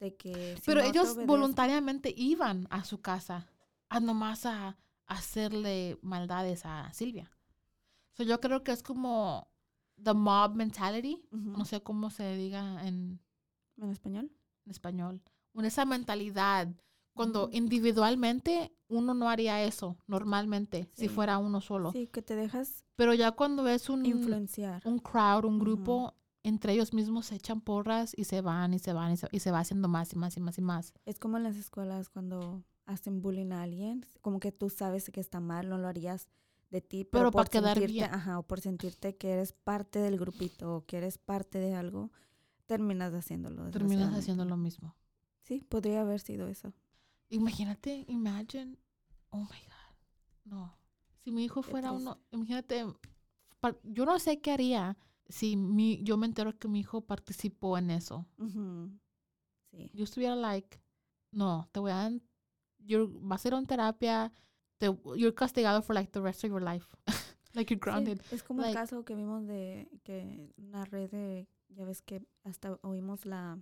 de 0.01 0.15
que... 0.17 0.57
si 0.57 0.63
Pero 0.67 0.83
no 0.83 0.87
ellos 0.87 1.17
voluntariamente 1.25 2.13
iban 2.17 2.67
a 2.71 2.85
su 2.85 3.01
casa 3.01 3.47
a 3.89 4.01
nomás 4.01 4.45
a, 4.45 4.77
hacerle 5.09 5.99
maldades 6.03 6.65
a 6.65 6.93
Silvia. 6.93 7.31
So 8.13 8.23
yo 8.23 8.41
creo 8.41 8.63
que 8.63 8.73
es 8.73 8.83
como 8.83 9.48
the 10.03 10.15
mob 10.15 10.55
mentality, 10.55 11.23
Ujú. 11.33 11.51
no 11.59 11.65
sé 11.65 11.83
cómo 11.83 12.11
se 12.11 12.37
diga 12.37 12.87
en, 12.87 13.21
¿En 13.77 13.91
español? 13.91 14.31
en 14.65 14.71
español, 14.71 15.23
esa 15.65 15.85
mentalidad 15.85 16.69
cuando 17.15 17.49
individualmente 17.53 18.73
uno 18.89 19.13
no 19.15 19.29
haría 19.29 19.63
eso 19.65 19.97
normalmente 20.07 20.89
si 20.93 21.09
Sí. 21.09 21.15
fuera 21.15 21.39
uno 21.39 21.61
solo. 21.61 21.91
Sí, 21.93 22.07
que 22.07 22.23
te 22.23 22.37
dejas 22.37 22.85
Pero 22.97 23.13
ya 23.15 23.33
cuando 23.33 23.63
ves 23.65 23.89
un, 23.91 24.05
influenciar. 24.07 24.83
un 24.87 24.99
crowd, 24.99 25.45
un 25.45 25.59
grupo, 25.59 26.15
entre 26.45 26.73
ellos 26.75 26.93
mismos 26.95 27.27
se 27.27 27.35
echan 27.37 27.61
porras 27.61 28.13
y 28.17 28.25
se 28.25 28.41
van 28.41 28.73
y 28.75 28.79
se 28.79 28.93
van 28.93 29.13
y 29.13 29.17
se, 29.17 29.29
y 29.33 29.41
se 29.41 29.51
va 29.51 29.61
haciendo 29.61 29.89
más 29.89 30.13
y 30.13 30.17
más 30.17 30.37
y 30.37 30.41
más 30.41 30.59
y 30.59 30.63
más. 30.63 30.93
Es 31.05 31.19
como 31.19 31.37
en 31.37 31.43
las 31.43 31.57
escuelas 31.57 32.09
cuando 32.09 32.63
hacen 32.87 33.21
bullying 33.21 33.53
a 33.53 33.63
alguien, 33.63 34.07
como 34.23 34.39
que 34.41 34.53
tú 34.53 34.71
sabes 34.71 35.11
que 35.11 35.21
está 35.21 35.41
mal, 35.41 35.69
no 35.69 35.77
lo 35.79 35.89
harías 35.89 36.29
de 36.71 36.81
ti, 36.81 37.05
pero, 37.05 37.25
Pero 37.25 37.31
por 37.31 37.49
quedar 37.49 37.79
sentirte, 37.79 37.93
bien. 37.93 38.15
ajá, 38.15 38.39
o 38.39 38.43
por 38.43 38.61
sentirte 38.61 39.17
que 39.17 39.31
eres 39.33 39.53
parte 39.53 39.99
del 40.01 40.19
grupito 40.19 40.77
o 40.77 40.85
que 40.87 40.99
eres 40.99 41.17
parte 41.19 41.59
de 41.59 41.75
algo, 41.75 42.11
terminas 42.67 43.13
haciéndolo. 43.15 43.71
Terminas 43.71 44.15
haciendo 44.15 44.45
lo 44.45 44.57
mismo. 44.57 44.95
Sí, 45.43 45.63
podría 45.63 46.03
haber 46.03 46.21
sido 46.21 46.47
eso. 46.49 46.75
Imagínate, 47.31 48.05
imagine, 48.09 48.77
oh 49.31 49.39
my 49.41 49.47
God, 49.47 49.95
no. 50.45 50.79
Si 51.25 51.31
mi 51.33 51.45
hijo 51.45 51.63
fuera 51.63 51.93
uno, 51.93 52.19
imagínate, 52.31 52.85
yo 53.83 54.05
no 54.05 54.19
sé 54.19 54.41
qué 54.41 54.53
haría 54.53 54.97
si 55.29 55.57
mi, 55.57 56.03
yo 56.03 56.17
me 56.17 56.27
entero 56.27 56.59
que 56.59 56.69
mi 56.69 56.81
hijo 56.81 57.03
participó 57.03 57.77
en 57.79 57.91
eso. 57.91 58.27
Ujú. 58.39 58.91
Sí. 59.71 59.91
Yo 59.93 60.05
estuviera 60.05 60.35
like, 60.37 60.81
no, 61.31 61.69
te 61.73 61.81
voy 61.81 61.91
a, 61.91 62.11
you're- 62.79 63.11
vas 63.21 63.45
a 63.45 63.49
ir 63.49 63.55
a 63.55 63.59
una 63.59 63.67
terapia, 63.67 64.33
te, 64.79 64.87
you're 65.17 65.35
castigado 65.35 65.83
for 65.83 65.95
like 65.95 66.11
the 66.13 66.21
rest 66.21 66.45
of 66.45 66.51
your 66.51 66.63
life. 66.63 66.87
like 67.55 67.73
you're 67.73 67.79
Sí, 67.81 67.85
grounded. 67.91 68.21
es 68.31 68.43
como 68.43 68.61
like- 68.63 68.71
el 68.73 68.77
caso 68.77 69.05
que 69.05 69.15
vimos 69.15 69.47
de 69.47 69.89
que 70.05 70.53
una 70.59 70.85
red 70.85 71.11
de, 71.11 71.49
ya 71.69 71.85
ves 71.85 72.03
que 72.03 72.23
hasta 72.45 72.79
oímos 72.83 73.27
la 73.27 73.59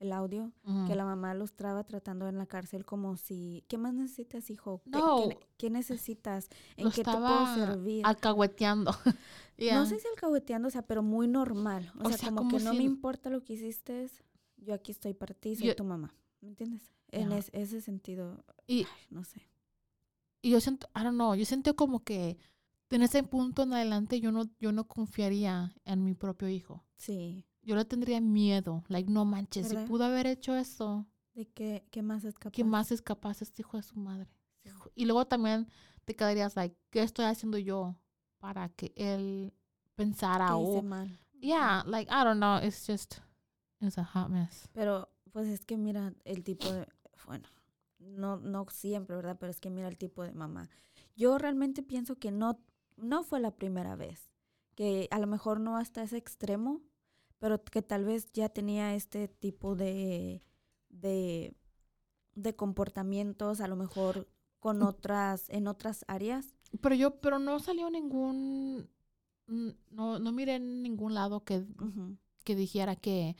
el 0.00 0.12
audio, 0.12 0.52
Ujú. 0.62 0.86
que 0.86 0.94
la 0.94 1.04
mamá 1.04 1.34
los 1.34 1.54
traba 1.54 1.82
tratando 1.82 2.28
en 2.28 2.38
la 2.38 2.46
cárcel 2.46 2.84
como 2.86 3.16
si, 3.16 3.64
¿qué 3.66 3.78
más 3.78 3.92
necesitas, 3.94 4.48
hijo? 4.48 4.80
¿Qué, 4.84 4.90
No. 4.90 5.28
qué 5.28 5.38
qué 5.56 5.70
necesitas? 5.70 6.48
¿En 6.76 6.84
Lo 6.84 6.90
qué 6.92 7.02
te 7.02 7.10
puedo 7.10 7.54
servir? 7.54 8.06
Alcahueteando. 8.06 8.92
Yeah. 9.56 9.74
No 9.74 9.86
sé 9.86 9.98
si 9.98 10.06
alcahueteando, 10.06 10.68
o 10.68 10.70
sea, 10.70 10.82
pero 10.82 11.02
muy 11.02 11.26
normal. 11.26 11.90
O, 11.98 12.04
O 12.06 12.08
sea, 12.10 12.16
sea, 12.18 12.28
como, 12.28 12.42
como 12.42 12.58
que 12.58 12.62
no 12.62 12.70
si- 12.70 12.78
me 12.78 12.84
importa 12.84 13.28
lo 13.28 13.42
que 13.42 13.54
hiciste, 13.54 14.08
yo 14.56 14.72
aquí 14.72 14.92
estoy 14.92 15.14
para 15.14 15.34
ti, 15.34 15.56
soy 15.56 15.66
Yo- 15.66 15.74
tu 15.74 15.82
mamá. 15.82 16.14
¿Me 16.40 16.46
entiendes? 16.50 16.82
En 17.10 17.30
Ya. 17.30 17.38
es- 17.38 17.50
ese 17.52 17.80
sentido, 17.80 18.44
Y- 18.68 18.84
ay, 18.84 19.06
no 19.10 19.24
sé. 19.24 19.42
Y 20.40 20.50
yo 20.50 20.60
siento, 20.60 20.88
I 20.94 21.02
don't 21.02 21.14
know, 21.14 21.34
yo 21.34 21.44
siento 21.44 21.74
como 21.74 22.04
que 22.04 22.38
en 22.90 23.02
ese 23.02 23.22
punto 23.22 23.64
en 23.64 23.72
adelante 23.74 24.20
yo 24.20 24.32
no, 24.32 24.44
yo 24.60 24.72
no 24.72 24.86
confiaría 24.86 25.74
en 25.84 26.04
mi 26.04 26.14
propio 26.14 26.48
hijo. 26.48 26.84
Sí. 26.96 27.44
Yo 27.62 27.76
le 27.76 27.84
tendría 27.84 28.20
miedo. 28.20 28.82
Like, 28.88 29.10
no 29.10 29.24
manches, 29.24 29.68
si 29.68 29.74
¿Verdad? 29.74 29.88
pudo 29.88 30.04
haber 30.04 30.26
hecho 30.26 30.56
eso, 30.56 31.06
¿De 31.34 31.46
qué, 31.46 31.86
qué 31.90 32.02
más 32.02 32.24
es 32.24 32.34
capaz? 32.34 32.52
¿qué 32.52 32.64
más 32.64 32.90
es 32.90 33.02
capaz 33.02 33.42
este 33.42 33.62
hijo 33.62 33.76
de 33.76 33.82
su 33.82 33.98
madre? 33.98 34.28
Sí. 34.64 34.70
Y 34.94 35.04
luego 35.04 35.26
también 35.26 35.68
te 36.04 36.14
quedarías 36.16 36.56
like, 36.56 36.76
¿qué 36.90 37.02
estoy 37.02 37.26
haciendo 37.26 37.58
yo 37.58 37.96
para 38.38 38.68
que 38.70 38.92
él 38.96 39.52
pensara 39.94 40.48
¿Qué 40.48 40.62
hice 40.62 40.78
o 40.78 40.82
mal? 40.82 41.18
yeah, 41.40 41.84
like 41.86 42.10
I 42.10 42.24
don't 42.24 42.38
know, 42.38 42.58
it's 42.58 42.86
just 42.86 43.18
it's 43.80 43.98
a 43.98 44.04
hot 44.04 44.28
mess. 44.30 44.68
Pero, 44.72 45.08
pues 45.30 45.46
es 45.48 45.64
que 45.64 45.76
mira 45.76 46.12
el 46.24 46.42
tipo 46.42 46.72
de, 46.72 46.86
bueno, 47.26 47.48
no, 47.98 48.36
no 48.36 48.66
siempre, 48.70 49.16
¿verdad? 49.16 49.36
Pero 49.38 49.50
es 49.50 49.60
que 49.60 49.70
mira 49.70 49.88
el 49.88 49.98
tipo 49.98 50.22
de 50.22 50.32
mamá. 50.32 50.70
Yo 51.16 51.38
realmente 51.38 51.82
pienso 51.82 52.16
que 52.16 52.30
no, 52.30 52.60
no 52.96 53.24
fue 53.24 53.40
la 53.40 53.50
primera 53.50 53.96
vez. 53.96 54.30
Que 54.74 55.08
a 55.10 55.18
lo 55.18 55.26
mejor 55.26 55.60
no 55.60 55.76
hasta 55.76 56.02
ese 56.02 56.16
extremo, 56.16 56.80
pero 57.38 57.62
que 57.64 57.82
tal 57.82 58.04
vez 58.04 58.32
ya 58.32 58.48
tenía 58.48 58.94
este 58.94 59.28
tipo 59.28 59.74
de, 59.74 60.42
de, 60.88 61.54
de 62.34 62.56
comportamientos, 62.56 63.60
a 63.60 63.68
lo 63.68 63.76
mejor 63.76 64.28
con 64.60 64.82
otras, 64.82 65.48
en 65.50 65.66
otras 65.66 66.04
áreas. 66.08 66.54
Pero 66.80 66.94
yo, 66.94 67.20
pero 67.20 67.38
no 67.38 67.58
salió 67.58 67.90
ningún 67.90 68.88
mm, 69.46 69.68
no, 69.90 70.18
no 70.18 70.32
miré 70.32 70.56
en 70.56 70.82
ningún 70.82 71.14
lado 71.14 71.44
que 71.44 71.64
que 72.48 72.56
dijera 72.56 72.96
que 72.96 73.36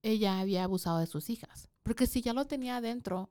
ella 0.00 0.40
había 0.40 0.64
abusado 0.64 0.98
de 0.98 1.06
sus 1.06 1.28
hijas. 1.28 1.68
Porque 1.82 2.06
si 2.06 2.22
ya 2.22 2.32
lo 2.32 2.46
tenía 2.46 2.76
adentro, 2.76 3.30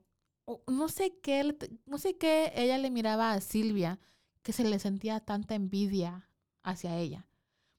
no 0.66 0.88
sé 0.88 1.18
qué, 1.22 1.56
no 1.86 1.98
sé 1.98 2.16
qué 2.16 2.52
ella 2.54 2.78
le 2.78 2.90
miraba 2.90 3.32
a 3.32 3.40
Silvia 3.40 3.98
que 4.42 4.52
se 4.52 4.64
le 4.64 4.78
sentía 4.78 5.20
tanta 5.20 5.54
envidia 5.54 6.28
hacia 6.62 6.96
ella. 6.98 7.26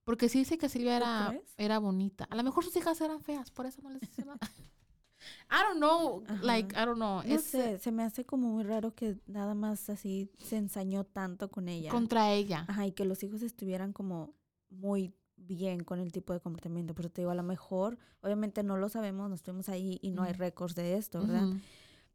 Porque 0.03 0.29
sí 0.29 0.39
dice 0.39 0.57
que 0.57 0.69
Silvia 0.69 0.97
¿Tú 0.97 1.03
era, 1.03 1.41
era 1.57 1.79
bonita. 1.79 2.25
A 2.29 2.35
lo 2.35 2.43
mejor 2.43 2.63
sus 2.63 2.75
hijas 2.75 2.99
eran 3.01 3.21
feas, 3.21 3.51
por 3.51 3.65
eso 3.65 3.81
no 3.81 3.89
les 3.89 4.01
dice 4.01 4.25
nada. 4.25 4.39
I 5.49 5.63
don't 5.63 5.77
know, 5.77 6.23
Ajá. 6.27 6.43
like, 6.43 6.75
I 6.75 6.85
don't 6.85 6.95
know. 6.95 7.21
No 7.23 7.35
es 7.35 7.43
sé, 7.45 7.79
se 7.79 7.91
me 7.91 8.03
hace 8.03 8.25
como 8.25 8.49
muy 8.49 8.63
raro 8.63 8.93
que 8.93 9.17
nada 9.27 9.53
más 9.53 9.89
así 9.89 10.29
se 10.37 10.57
ensañó 10.57 11.05
tanto 11.05 11.49
con 11.49 11.69
ella. 11.69 11.91
contra 11.91 12.31
ella. 12.31 12.65
Ajá, 12.67 12.87
y 12.87 12.91
que 12.91 13.05
los 13.05 13.23
hijos 13.23 13.41
estuvieran 13.41 13.93
como 13.93 14.33
muy 14.69 15.13
bien 15.45 15.83
con 15.83 15.99
el 15.99 16.11
tipo 16.11 16.33
de 16.33 16.39
comportamiento. 16.39 16.93
Pero 16.95 17.09
te 17.09 17.21
digo, 17.21 17.31
a 17.31 17.35
lo 17.35 17.43
mejor, 17.43 17.97
obviamente 18.21 18.63
no 18.63 18.77
lo 18.77 18.89
sabemos, 18.89 19.29
no 19.29 19.35
estuvimos 19.35 19.69
ahí 19.69 19.99
y 20.01 20.11
no 20.11 20.23
hay 20.23 20.33
récords 20.33 20.75
de 20.75 20.97
esto, 20.97 21.21
¿verdad? 21.21 21.47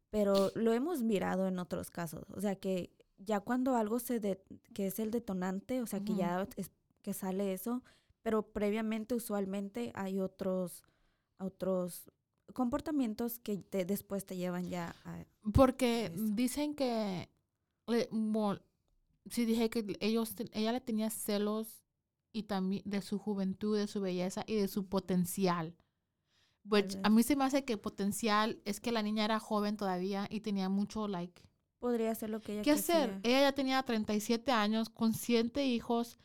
Pero 0.09 0.51
lo 0.55 0.73
hemos 0.73 1.01
mirado 1.03 1.47
en 1.47 1.59
otros 1.59 1.91
casos. 1.91 2.23
O 2.31 2.41
sea, 2.41 2.55
que 2.55 2.91
ya 3.17 3.39
cuando 3.41 3.75
algo 3.75 3.99
se 3.99 4.19
de, 4.19 4.41
que 4.73 4.87
es 4.87 4.99
el 4.99 5.11
detonante, 5.11 5.81
o 5.81 5.85
sea, 5.87 5.99
que 6.03 6.15
ya 6.15 6.47
es, 6.55 6.71
que 7.01 7.13
sale 7.13 7.53
eso, 7.53 7.83
pero 8.21 8.41
previamente 8.51 9.15
usualmente 9.15 9.91
hay 9.95 10.19
otros 10.19 10.83
otros 11.37 12.03
comportamientos 12.53 13.39
que 13.39 13.57
te- 13.57 13.85
después 13.85 14.25
te 14.25 14.35
llevan 14.35 14.69
ya 14.69 14.95
a 15.05 15.23
Porque 15.53 16.05
Eso. 16.13 16.23
dicen 16.33 16.75
que, 16.75 17.29
le- 17.87 18.09
bueno, 18.11 18.59
sí 19.29 19.45
dije 19.45 19.69
que 19.69 19.95
ellos, 20.01 20.35
ella 20.51 20.71
le 20.73 20.81
tenía 20.81 21.09
celos 21.09 21.81
y 22.31 22.43
también 22.43 22.83
de 22.85 23.01
su 23.01 23.17
juventud, 23.19 23.77
de 23.77 23.87
su 23.87 24.01
belleza 24.01 24.43
y 24.47 24.55
de 24.55 24.67
su 24.67 24.87
potencial. 24.87 25.75
Which 26.65 26.97
a 27.03 27.09
vez. 27.09 27.09
mí 27.09 27.23
se 27.23 27.35
me 27.35 27.45
hace 27.45 27.65
que 27.65 27.77
potencial 27.77 28.61
es 28.65 28.79
que 28.79 28.91
la 28.91 29.01
niña 29.01 29.25
era 29.25 29.39
joven 29.39 29.77
todavía 29.77 30.27
y 30.29 30.41
tenía 30.41 30.69
mucho, 30.69 31.07
like, 31.07 31.41
podría 31.79 32.13
ser 32.13 32.29
lo 32.29 32.41
que 32.41 32.53
ella 32.53 32.61
¿qué 32.61 32.71
hacer? 32.71 33.09
quisiera. 33.09 33.19
Ella 33.23 33.41
ya 33.49 33.51
tenía 33.53 33.81
37 33.83 34.51
años, 34.51 34.89
con 34.89 35.13
siete 35.13 35.65
hijos, 35.65 36.19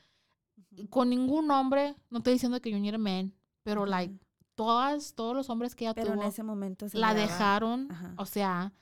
Ujú. 0.73 0.89
con 0.89 1.09
ningún 1.11 1.51
hombre, 1.51 1.95
no 2.11 2.19
estoy 2.19 2.35
diciendo 2.35 2.61
que 2.61 2.71
era 2.77 2.99
man, 2.99 3.33
pero, 3.63 3.83
Ajá. 3.83 3.91
like, 3.91 4.19
todas, 4.55 5.15
todos 5.15 5.35
los 5.35 5.49
hombres 5.51 5.75
que 5.75 5.85
ella 5.85 5.95
pero 5.95 6.09
en 6.13 6.19
tuvo, 6.19 6.29
ese 6.29 6.43
momento 6.43 6.89
se 6.89 6.99
la 6.99 7.15
dejaron, 7.15 7.91
Ajá. 7.91 8.15
o 8.19 8.27
sea, 8.27 8.73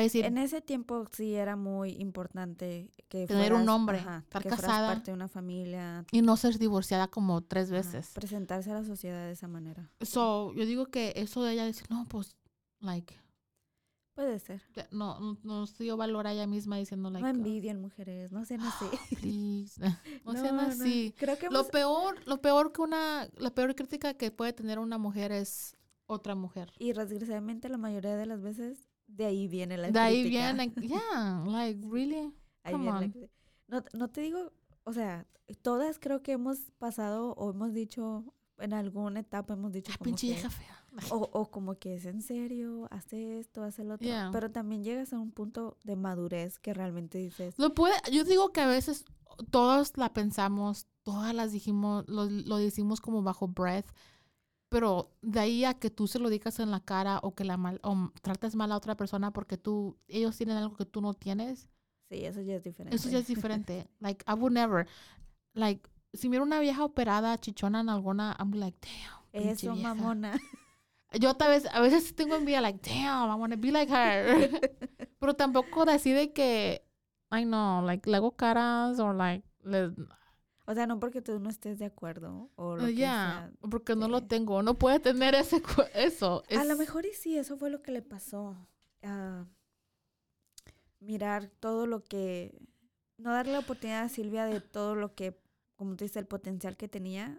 a 0.00 0.02
decir, 0.02 0.24
En 0.24 0.38
ese 0.38 0.60
tiempo 0.60 1.04
sí 1.12 1.34
era 1.34 1.56
muy 1.56 1.92
importante 1.92 2.92
que 3.08 3.26
Tener 3.26 3.52
un 3.54 3.68
ajá, 3.68 4.18
estar 4.18 4.42
que 4.42 4.48
casada. 4.48 4.88
parte 4.88 5.10
de 5.10 5.14
una 5.14 5.28
familia, 5.28 6.04
y 6.10 6.22
no 6.22 6.36
ser 6.36 6.58
divorciada 6.58 7.08
como 7.08 7.40
tres 7.42 7.66
ajá, 7.70 7.76
veces. 7.76 8.10
presentarse 8.14 8.70
a 8.70 8.74
la 8.74 8.84
sociedad 8.84 9.26
de 9.26 9.32
esa 9.32 9.46
manera. 9.48 9.90
So, 10.00 10.52
yo 10.54 10.66
digo 10.66 10.86
que 10.86 11.12
eso 11.16 11.42
de 11.42 11.52
ella 11.52 11.64
decir, 11.64 11.86
no, 11.90 12.06
pues, 12.08 12.36
like, 12.80 13.14
Puede 14.14 14.38
ser. 14.38 14.62
no, 14.92 15.20
no, 15.20 15.38
no 15.44 15.66
se 15.66 15.84
dio 15.84 15.98
valor 15.98 16.26
a 16.26 16.32
ella 16.32 16.46
misma 16.46 16.78
diciendo, 16.78 17.10
like, 17.10 17.20
no 17.22 17.26
"Ah, 17.28 17.30
envidien 17.30 17.80
mujeres, 17.82 18.32
no 18.32 18.46
sean 18.46 18.62
así. 18.62 18.86
please, 19.20 19.78
no, 20.24 20.32
sean 20.32 20.58
así. 20.58 21.14
Creo 21.18 21.36
que 21.38 21.50
Lo 21.50 21.60
hemos- 21.60 21.70
peor, 21.70 22.16
lo 22.26 22.40
peor 22.40 22.72
que 22.72 22.80
una, 22.80 23.28
la 23.36 23.50
peor 23.54 23.74
crítica 23.74 24.14
que 24.14 24.30
puede 24.30 24.54
tener 24.54 24.78
una 24.78 24.96
mujer 24.96 25.32
es 25.32 25.76
otra 26.06 26.34
mujer. 26.34 26.72
y 26.78 26.92
desgraciadamente 26.92 27.68
la 27.68 27.76
mayoría 27.78 28.16
de 28.16 28.26
las 28.26 28.40
veces 28.40 28.85
de 29.06 29.24
ahí 29.26 29.48
viene 29.48 29.76
la 29.76 29.90
De 29.90 29.98
ahí 29.98 30.22
crítica. 30.22 30.52
viene, 30.52 30.74
yeah, 30.88 31.44
like, 31.46 31.80
really, 31.90 32.32
Ahí 32.64 32.72
come 32.72 32.86
la 32.86 32.98
on. 32.98 33.12
cri- 33.12 33.30
no, 33.68 33.82
no 33.94 34.08
te 34.08 34.20
digo, 34.20 34.52
o 34.84 34.92
sea, 34.92 35.26
todas 35.62 35.98
creo 35.98 36.22
que 36.22 36.32
hemos 36.32 36.58
pasado 36.78 37.32
o 37.32 37.50
hemos 37.50 37.72
dicho 37.72 38.32
en 38.58 38.72
alguna 38.72 39.20
etapa 39.20 39.52
hemos 39.54 39.72
dicho 39.72 39.92
Ah, 39.94 39.98
como 39.98 40.04
pinche 40.16 40.34
que, 40.34 40.48
fea. 40.48 40.86
o, 41.10 41.28
o 41.32 41.50
como 41.50 41.74
que 41.78 41.94
es 41.94 42.06
en 42.06 42.22
serio, 42.22 42.88
hace 42.90 43.38
esto, 43.38 43.62
hace 43.62 43.84
lo 43.84 43.94
otro. 43.94 44.06
Yeah. 44.06 44.30
Pero 44.32 44.50
también 44.50 44.82
llegas 44.82 45.12
a 45.12 45.18
un 45.18 45.30
punto 45.30 45.76
de 45.84 45.94
madurez 45.96 46.58
que 46.58 46.72
realmente 46.72 47.18
dices, 47.18 47.58
Lo 47.58 47.74
puede, 47.74 47.94
yo 48.10 48.24
digo 48.24 48.52
que 48.52 48.62
a 48.62 48.66
veces 48.66 49.04
todas 49.50 49.96
la 49.98 50.14
pensamos, 50.14 50.86
todas 51.02 51.34
las 51.34 51.52
dijimos, 51.52 52.04
lo, 52.08 52.24
lo 52.30 52.56
decimos 52.56 53.00
como 53.02 53.22
bajo 53.22 53.46
breath, 53.46 53.86
pero 54.68 55.12
de 55.22 55.40
ahí 55.40 55.64
a 55.64 55.74
que 55.74 55.90
tú 55.90 56.06
se 56.06 56.18
lo 56.18 56.28
digas 56.28 56.58
en 56.58 56.70
la 56.70 56.80
cara 56.80 57.20
o 57.22 57.34
que 57.34 57.44
la 57.44 57.56
mal, 57.56 57.80
o 57.82 58.10
trates 58.22 58.54
mal 58.54 58.72
a 58.72 58.76
otra 58.76 58.96
persona 58.96 59.32
porque 59.32 59.56
tú, 59.56 59.96
ellos 60.08 60.36
tienen 60.36 60.56
algo 60.56 60.76
que 60.76 60.86
tú 60.86 61.00
no 61.00 61.14
tienes, 61.14 61.68
sí, 62.08 62.24
eso 62.24 62.40
ya 62.40 62.56
es 62.56 62.64
diferente. 62.64 62.96
eso 62.96 63.08
ya 63.08 63.18
es 63.18 63.26
diferente. 63.26 63.88
like, 64.00 64.24
I 64.26 64.34
would 64.34 64.52
never, 64.52 64.86
like, 65.54 65.88
si 66.12 66.28
miro 66.28 66.42
una 66.42 66.60
vieja 66.60 66.84
operada, 66.84 67.38
chichona 67.38 67.80
en 67.80 67.88
alguna, 67.88 68.36
I'm 68.38 68.52
like, 68.52 68.78
damn. 68.80 69.16
Eso, 69.32 69.74
vieja". 69.74 69.94
mamona. 69.94 70.38
Yo 71.20 71.34
tal 71.34 71.50
vez, 71.50 71.66
a 71.72 71.80
veces 71.80 72.14
tengo 72.14 72.34
envidia, 72.36 72.60
like, 72.60 72.80
damn, 72.82 73.30
I 73.30 73.34
want 73.34 73.52
to 73.52 73.58
be 73.58 73.70
like 73.70 73.90
her. 73.90 74.50
Pero 75.20 75.34
tampoco 75.34 75.82
así 75.82 76.12
de 76.12 76.32
que, 76.32 76.82
I 77.30 77.44
know, 77.44 77.82
like, 77.82 78.08
le 78.08 78.16
hago 78.16 78.36
caras 78.36 78.98
o 78.98 79.12
like, 79.12 79.46
le, 79.62 79.92
O 80.66 80.74
sea, 80.74 80.86
no 80.86 80.98
porque 80.98 81.22
tú 81.22 81.38
no 81.38 81.48
estés 81.48 81.78
de 81.78 81.84
acuerdo 81.86 82.50
o 82.56 82.76
lo 82.76 82.82
Uh, 82.82 82.86
que 82.86 82.94
ya, 82.96 83.50
sea. 83.60 83.68
porque 83.70 83.94
no 83.94 84.08
lo 84.08 84.24
tengo. 84.26 84.62
No 84.62 84.74
puede 84.74 84.98
tener 85.00 85.34
ese 85.34 85.62
eso. 85.94 86.42
A 86.56 86.64
lo 86.64 86.76
mejor 86.76 87.06
y 87.06 87.12
sí, 87.12 87.38
eso 87.38 87.56
fue 87.56 87.70
lo 87.70 87.82
que 87.82 87.92
le 87.92 88.02
pasó. 88.02 88.56
a 89.02 89.46
mirar 91.00 91.48
todo 91.60 91.86
lo 91.86 92.02
que... 92.04 92.58
No 93.18 93.30
darle 93.32 93.52
la 93.52 93.60
oportunidad 93.60 94.02
a 94.02 94.08
Silvia 94.08 94.44
de 94.44 94.60
todo 94.60 94.94
lo 94.94 95.14
que, 95.14 95.38
como 95.76 95.94
tú 95.96 96.04
dices, 96.04 96.16
el 96.18 96.26
potencial 96.26 96.76
que 96.76 96.88
tenía. 96.88 97.38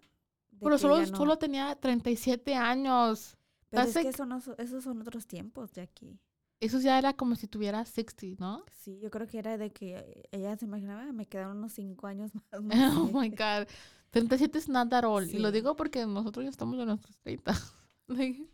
Pero 0.59 0.77
solo, 0.77 0.99
no- 0.99 1.05
solo 1.17 1.37
tenía 1.37 1.75
37 1.75 2.55
años. 2.55 3.37
Pero 3.69 3.83
es 3.83 3.93
que 3.95 4.07
eso 4.09 4.25
no 4.25 4.39
so- 4.41 4.57
esos 4.57 4.83
son 4.83 5.01
otros 5.01 5.27
tiempos 5.27 5.73
de 5.73 5.81
aquí. 5.81 6.19
Eso 6.59 6.79
ya 6.79 6.97
era 6.97 7.13
como 7.13 7.35
si 7.35 7.47
tuviera 7.47 7.85
60, 7.85 8.25
¿no? 8.39 8.63
Sí, 8.71 8.99
yo 8.99 9.11
creo 9.11 9.27
que 9.27 9.37
era 9.37 9.57
de 9.57 9.71
que 9.71 10.27
ella 10.31 10.55
se 10.57 10.65
imaginaba, 10.65 11.03
"Ah, 11.03 11.11
me 11.13 11.27
quedaron 11.27 11.57
unos 11.57 11.73
cinco 11.73 12.07
años 12.07 12.31
más. 12.51 12.61
no 12.63 12.69
Oh 13.03 13.07
sé". 13.07 13.13
my 13.13 13.29
God. 13.29 13.67
37 14.11 14.57
es 14.57 14.69
not 14.69 14.91
at 14.93 15.03
all. 15.03 15.29
Y 15.29 15.37
lo 15.37 15.49
Sí. 15.49 15.53
digo 15.55 15.75
porque 15.75 16.05
nosotros 16.05 16.43
ya 16.45 16.49
estamos 16.49 16.79
en 16.79 16.85
nuestros 16.87 17.17
30. 17.19 17.53
Like- 18.07 18.47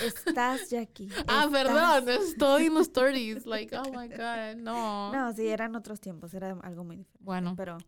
Estás, 0.00 0.70
Jackie. 0.70 1.08
ah, 1.26 1.46
estás. 1.46 1.50
perdón. 1.50 2.08
Estoy 2.08 2.66
en 2.66 2.74
los 2.74 2.92
30s. 2.92 3.44
Like, 3.46 3.76
oh 3.76 3.90
my 3.90 4.06
God. 4.08 4.56
No. 4.62 5.10
No, 5.12 5.32
sí, 5.32 5.48
eran 5.48 5.74
otros 5.74 5.98
tiempos, 6.00 6.32
era 6.34 6.50
algo 6.62 6.84
muy 6.84 6.98
diferente. 6.98 7.24
Bueno, 7.24 7.54
Pero 7.56 7.78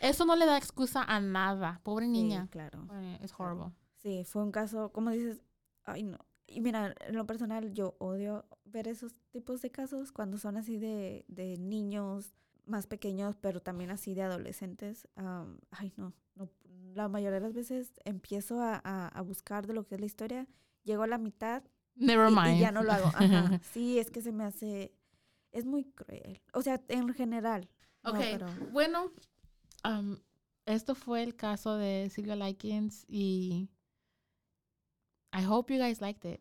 eso 0.00 0.24
no 0.24 0.34
le 0.34 0.46
da 0.46 0.56
excusa 0.56 1.04
a 1.04 1.20
nada. 1.20 1.80
Pobre 1.84 2.06
sí, 2.06 2.10
niña. 2.12 2.48
claro. 2.50 2.88
Ay, 2.90 3.18
Es 3.22 3.32
claro. 3.32 3.52
horrible. 3.52 3.74
Sí, 3.98 4.24
fue 4.24 4.42
un 4.42 4.50
caso, 4.50 4.90
como 4.90 5.10
dices, 5.10 5.42
ay 5.84 6.02
no. 6.02 6.18
Y 6.52 6.60
mira, 6.60 6.94
en 7.06 7.14
lo 7.16 7.26
personal 7.26 7.72
yo 7.72 7.94
odio 7.98 8.44
ver 8.64 8.88
esos 8.88 9.14
tipos 9.30 9.62
de 9.62 9.70
casos 9.70 10.10
cuando 10.12 10.36
son 10.36 10.56
así 10.56 10.78
de, 10.78 11.24
de 11.28 11.56
niños 11.58 12.34
más 12.66 12.86
pequeños, 12.86 13.36
pero 13.40 13.60
también 13.60 13.90
así 13.90 14.14
de 14.14 14.22
adolescentes. 14.22 15.08
am, 15.16 15.58
ay 15.70 15.92
no, 15.96 16.12
no, 16.34 16.48
la 16.94 17.08
mayoría 17.08 17.38
de 17.38 17.46
las 17.46 17.54
veces 17.54 17.92
empiezo 18.04 18.60
a, 18.60 18.80
a- 18.84 19.08
a 19.08 19.20
buscar 19.22 19.66
de 19.66 19.74
lo 19.74 19.86
que 19.86 19.94
es 19.94 20.00
la 20.00 20.06
historia, 20.06 20.46
llego 20.82 21.02
a 21.04 21.06
la 21.06 21.18
mitad 21.18 21.62
Never 21.94 22.30
y, 22.30 22.34
mind. 22.34 22.56
y 22.56 22.60
ya 22.60 22.72
no 22.72 22.82
lo 22.82 22.92
hago. 22.92 23.06
Ajá. 23.14 23.60
Sí, 23.72 23.98
es 23.98 24.10
que 24.10 24.20
se 24.22 24.32
me 24.32 24.44
hace, 24.44 24.92
es 25.52 25.64
muy 25.66 25.84
cruel. 25.84 26.40
O 26.52 26.62
sea, 26.62 26.80
en 26.88 27.12
general. 27.14 27.68
no, 28.02 28.10
Ok, 28.12 28.18
pero- 28.18 28.48
bueno, 28.72 29.12
um, 29.84 30.16
esto 30.66 30.94
fue 30.94 31.22
el 31.22 31.34
caso 31.36 31.76
de 31.76 32.08
Silvia 32.10 32.36
Likens 32.36 33.04
y 33.08 33.68
I 35.32 35.42
hope 35.44 35.72
you 35.72 35.78
guys 35.80 36.00
liked 36.00 36.24
it. 36.24 36.40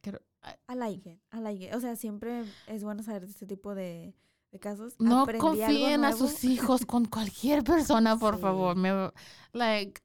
Quiero- 0.00 0.20
I- 0.42 0.72
I 0.72 0.76
like 0.76 1.08
it, 1.08 1.20
I 1.32 1.40
like 1.40 1.64
it. 1.64 1.74
O 1.74 1.80
sea, 1.80 1.96
siempre 1.96 2.44
es 2.66 2.82
bueno 2.84 3.02
saber 3.02 3.24
de 3.24 3.30
este 3.30 3.46
tipo 3.46 3.74
de, 3.74 4.14
de 4.50 4.58
casos. 4.60 4.94
no 4.98 5.22
Aprendí 5.22 5.40
confíen 5.40 6.04
a 6.04 6.12
sus 6.12 6.44
hijos 6.44 6.84
con 6.84 7.04
cualquier 7.10 7.64
persona, 7.64 8.16
por 8.18 8.36
Sí. 8.36 8.40
favor. 8.42 8.76
Me, 8.76 9.10
like, 9.52 10.00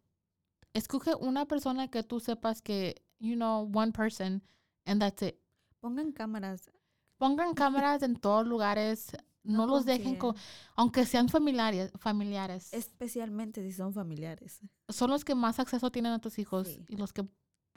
escoge 0.74 1.16
una 1.16 1.46
persona 1.46 1.90
que 1.90 2.04
tú 2.04 2.20
sepas 2.20 2.62
que, 2.62 3.02
you 3.20 3.36
know, 3.36 3.70
one 3.74 3.92
person, 3.92 4.42
and 4.86 5.02
that's 5.02 5.22
it. 5.24 5.36
Pongan 5.82 6.12
cámaras. 6.12 6.70
Pongan 7.18 7.54
cámaras 7.56 8.04
en 8.04 8.16
todos 8.16 8.46
lugares. 8.48 9.08
No, 9.44 9.66
los 9.66 9.86
dejen 9.86 10.18
con, 10.18 10.36
aunque 10.76 11.06
sean 11.06 11.28
familiares, 11.30 11.92
familiares. 11.98 12.72
Especialmente 12.74 13.62
si 13.64 13.72
son 13.72 13.94
familiares. 13.94 14.60
son 14.90 15.10
los 15.10 15.24
que 15.24 15.34
más 15.34 15.60
acceso 15.60 15.90
tienen 15.92 16.12
a 16.12 16.20
tus 16.20 16.38
hijos 16.40 16.68
Sí. 16.68 16.86
y 16.90 16.98
los 16.98 17.14
que 17.14 17.26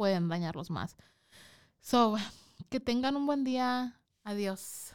pueden 0.03 0.28
dañarlos 0.28 0.68
más. 0.68 0.96
So, 1.80 2.16
que 2.68 2.80
tengan 2.80 3.14
un 3.14 3.24
buen 3.24 3.44
día. 3.44 4.00
Adiós. 4.24 4.94